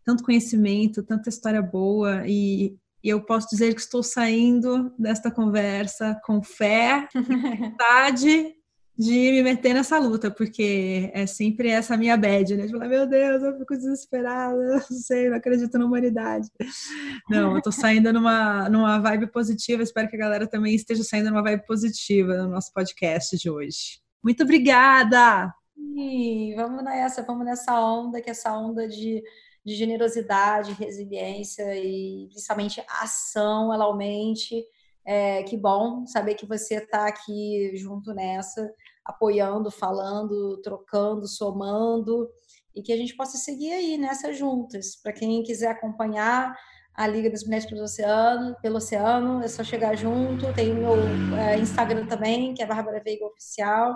tanto 0.03 0.23
conhecimento, 0.23 1.03
tanta 1.03 1.29
história 1.29 1.61
boa 1.61 2.23
e, 2.27 2.77
e 3.03 3.09
eu 3.09 3.21
posso 3.25 3.47
dizer 3.49 3.73
que 3.73 3.81
estou 3.81 4.03
saindo 4.03 4.93
desta 4.97 5.31
conversa 5.31 6.19
com 6.23 6.43
fé, 6.43 7.07
vontade 7.59 8.55
de 8.97 9.11
me 9.11 9.43
meter 9.43 9.73
nessa 9.73 9.99
luta, 9.99 10.31
porque 10.31 11.11
é 11.13 11.25
sempre 11.25 11.69
essa 11.69 11.97
minha 11.97 12.15
bad, 12.15 12.55
né? 12.55 12.65
De 12.65 12.71
falar, 12.71 12.87
meu 12.87 13.05
Deus, 13.05 13.43
eu 13.43 13.57
fico 13.57 13.75
desesperada, 13.75 14.55
não 14.89 14.97
sei, 14.97 15.29
não 15.29 15.37
acredito 15.37 15.77
na 15.77 15.85
humanidade. 15.85 16.47
Não, 17.29 17.55
eu 17.55 17.61
tô 17.61 17.71
saindo 17.71 18.13
numa, 18.13 18.69
numa 18.69 18.97
vibe 18.99 19.27
positiva, 19.27 19.83
espero 19.83 20.07
que 20.07 20.15
a 20.15 20.19
galera 20.19 20.47
também 20.47 20.73
esteja 20.73 21.03
saindo 21.03 21.29
numa 21.29 21.43
vibe 21.43 21.65
positiva 21.65 22.37
no 22.37 22.49
nosso 22.49 22.71
podcast 22.71 23.37
de 23.37 23.49
hoje. 23.49 23.99
Muito 24.23 24.43
obrigada! 24.43 25.53
Vamos 26.55 26.83
nessa, 26.83 27.23
vamos 27.23 27.45
nessa 27.45 27.79
onda, 27.79 28.21
que 28.21 28.29
é 28.29 28.31
essa 28.31 28.57
onda 28.57 28.87
de, 28.87 29.23
de 29.63 29.75
generosidade, 29.75 30.73
resiliência 30.73 31.75
e 31.75 32.27
principalmente 32.29 32.83
ação, 32.87 33.73
ela 33.73 33.85
aumente. 33.85 34.65
É, 35.07 35.43
que 35.43 35.55
bom 35.55 36.05
saber 36.07 36.33
que 36.33 36.47
você 36.47 36.75
está 36.75 37.07
aqui 37.07 37.71
junto 37.75 38.11
nessa 38.11 38.73
apoiando, 39.05 39.69
falando, 39.69 40.57
trocando, 40.63 41.27
somando 41.27 42.27
e 42.75 42.81
que 42.81 42.91
a 42.91 42.97
gente 42.97 43.15
possa 43.15 43.37
seguir 43.37 43.71
aí 43.71 43.97
nessas 43.97 44.35
juntas. 44.37 44.95
Para 44.95 45.13
quem 45.13 45.43
quiser 45.43 45.67
acompanhar 45.67 46.57
a 46.93 47.07
Liga 47.07 47.29
das 47.29 47.43
Mulheres 47.43 47.67
pelo 47.67 47.83
Oceano, 47.83 48.55
pelo 48.61 48.77
Oceano, 48.77 49.43
é 49.43 49.47
só 49.47 49.63
chegar 49.63 49.95
junto. 49.95 50.51
Tem 50.53 50.71
o 50.71 50.75
meu 50.75 51.37
é, 51.37 51.57
Instagram 51.59 52.07
também, 52.07 52.53
que 52.53 52.63
é 52.63 52.65
Bárbara 52.65 53.01
Veiga 53.03 53.25
Oficial. 53.25 53.95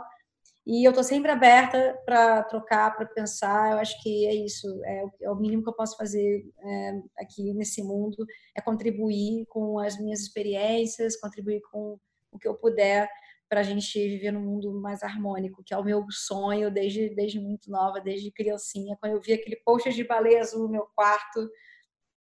E 0.71 0.85
eu 0.85 0.91
estou 0.91 1.03
sempre 1.03 1.31
aberta 1.31 1.99
para 2.05 2.43
trocar, 2.43 2.95
para 2.95 3.03
pensar. 3.07 3.71
Eu 3.71 3.79
acho 3.79 3.99
que 4.03 4.27
é 4.27 4.35
isso, 4.35 4.67
é, 4.85 5.03
é, 5.23 5.31
o 5.31 5.35
mínimo 5.35 5.63
que 5.63 5.69
eu 5.69 5.75
posso 5.75 5.97
fazer 5.97 6.45
é, 6.63 6.91
aqui 7.17 7.51
nesse 7.55 7.81
mundo, 7.81 8.23
é 8.55 8.61
contribuir 8.61 9.47
com 9.47 9.79
as 9.79 9.99
minhas 9.99 10.19
experiências, 10.19 11.19
contribuir 11.19 11.59
com 11.71 11.97
o 12.31 12.37
que 12.37 12.47
eu 12.47 12.53
puder 12.53 13.09
para 13.49 13.61
a 13.61 13.63
gente 13.63 13.97
viver 13.97 14.31
num 14.31 14.45
mundo 14.45 14.71
mais 14.79 15.01
harmônico, 15.01 15.63
que 15.65 15.73
é 15.73 15.77
o 15.77 15.83
meu 15.83 16.05
sonho 16.11 16.69
desde, 16.69 17.09
desde 17.15 17.39
muito 17.39 17.71
nova, 17.71 17.99
desde 17.99 18.31
criancinha. 18.31 18.95
Quando 19.01 19.13
eu 19.13 19.21
vi 19.21 19.33
aquele 19.33 19.55
post 19.65 19.91
de 19.91 20.03
baleia 20.03 20.41
azul 20.41 20.65
no 20.65 20.69
meu 20.69 20.87
quarto, 20.95 21.49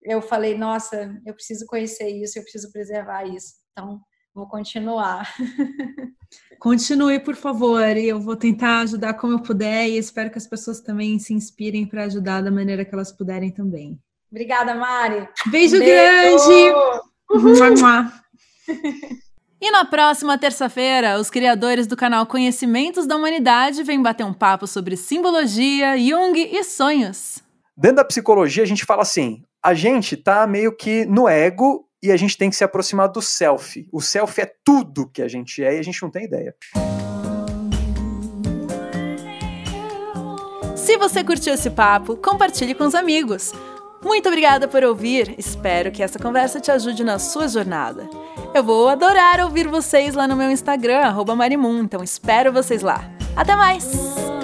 eu 0.03 0.23
falei, 0.23 0.57
nossa, 0.57 1.15
eu 1.27 1.35
preciso 1.35 1.67
conhecer 1.67 2.09
isso, 2.09 2.39
eu 2.39 2.43
preciso 2.45 2.73
preservar 2.73 3.25
isso. 3.25 3.57
Então, 3.73 4.01
vou 4.39 4.47
continuar. 4.47 5.34
Continue, 6.61 7.18
por 7.18 7.34
favor, 7.34 7.97
e 7.97 8.09
eu 8.09 8.20
vou 8.20 8.36
tentar 8.36 8.80
ajudar 8.80 9.14
como 9.14 9.32
eu 9.32 9.43
puder 9.43 9.89
e 9.89 9.99
espero 9.99 10.30
que 10.30 10.39
as 10.39 10.47
pessoas 10.47 10.80
também 10.80 11.18
se 11.18 11.34
inspirem 11.34 11.86
para 11.86 12.05
ajudar 12.05 12.41
da 12.41 12.51
maneira 12.51 12.84
que 12.84 12.95
elas 12.95 13.11
puderem 13.12 13.51
também. 13.51 13.99
Obrigada, 14.30 14.74
Mari. 14.74 15.28
Beijo, 15.47 15.78
Beijo. 15.78 15.84
grande! 15.84 16.72
Uhum. 17.30 17.59
E 19.61 19.72
na 19.72 19.84
próxima 19.84 20.39
terça-feira, 20.39 21.18
os 21.18 21.30
criadores 21.30 21.89
do 21.89 21.97
canal 21.97 22.24
Conhecimentos 22.26 23.09
da 23.09 23.16
Humanidade 23.16 23.82
vêm 23.82 24.01
bater 24.01 24.22
um 24.22 24.32
papo 24.32 24.68
sobre 24.68 24.97
simbologia, 24.97 25.99
Jung 25.99 26.39
e 26.39 26.62
sonhos. 26.62 27.43
Dentro 27.76 27.97
da 27.97 28.05
psicologia, 28.05 28.62
a 28.62 28.66
gente 28.66 28.84
fala 28.84 29.03
assim: 29.03 29.43
a 29.61 29.74
gente 29.74 30.16
tá 30.16 30.47
meio 30.47 30.76
que 30.76 31.05
no 31.07 31.28
ego 31.28 31.88
e 32.03 32.13
a 32.13 32.17
gente 32.17 32.37
tem 32.37 32.51
que 32.51 32.57
se 32.57 32.65
aproximar 32.65 33.09
do 33.09 33.21
self. 33.21 33.89
O 33.93 34.01
self 34.01 34.41
é 34.41 34.53
tudo 34.65 35.09
que 35.09 35.23
a 35.23 35.29
gente 35.29 35.63
é 35.63 35.77
e 35.77 35.79
a 35.79 35.83
gente 35.83 36.03
não 36.03 36.11
tem 36.11 36.25
ideia. 36.25 36.55
Se 40.77 40.97
você 40.97 41.23
curtiu 41.23 41.55
esse 41.55 41.71
papo, 41.71 42.17
compartilhe 42.17 42.75
com 42.75 42.85
os 42.85 42.95
amigos. 42.95 43.53
Muito 44.03 44.29
obrigada 44.29 44.69
por 44.69 44.85
ouvir. 44.85 45.35
Espero 45.37 45.91
que 45.91 46.03
essa 46.03 46.19
conversa 46.19 46.61
te 46.61 46.71
ajude 46.71 47.03
na 47.03 47.19
sua 47.19 47.49
jornada. 47.49 48.09
Eu 48.55 48.63
vou 48.63 48.89
adorar 48.89 49.41
ouvir 49.41 49.69
vocês 49.69 50.15
lá 50.15 50.27
no 50.27 50.37
meu 50.37 50.51
Instagram, 50.51 51.15
Marimun, 51.37 51.83
então 51.83 52.03
espero 52.03 52.53
vocês 52.53 52.81
lá. 52.81 53.11
Até 53.37 53.55
mais! 53.55 54.38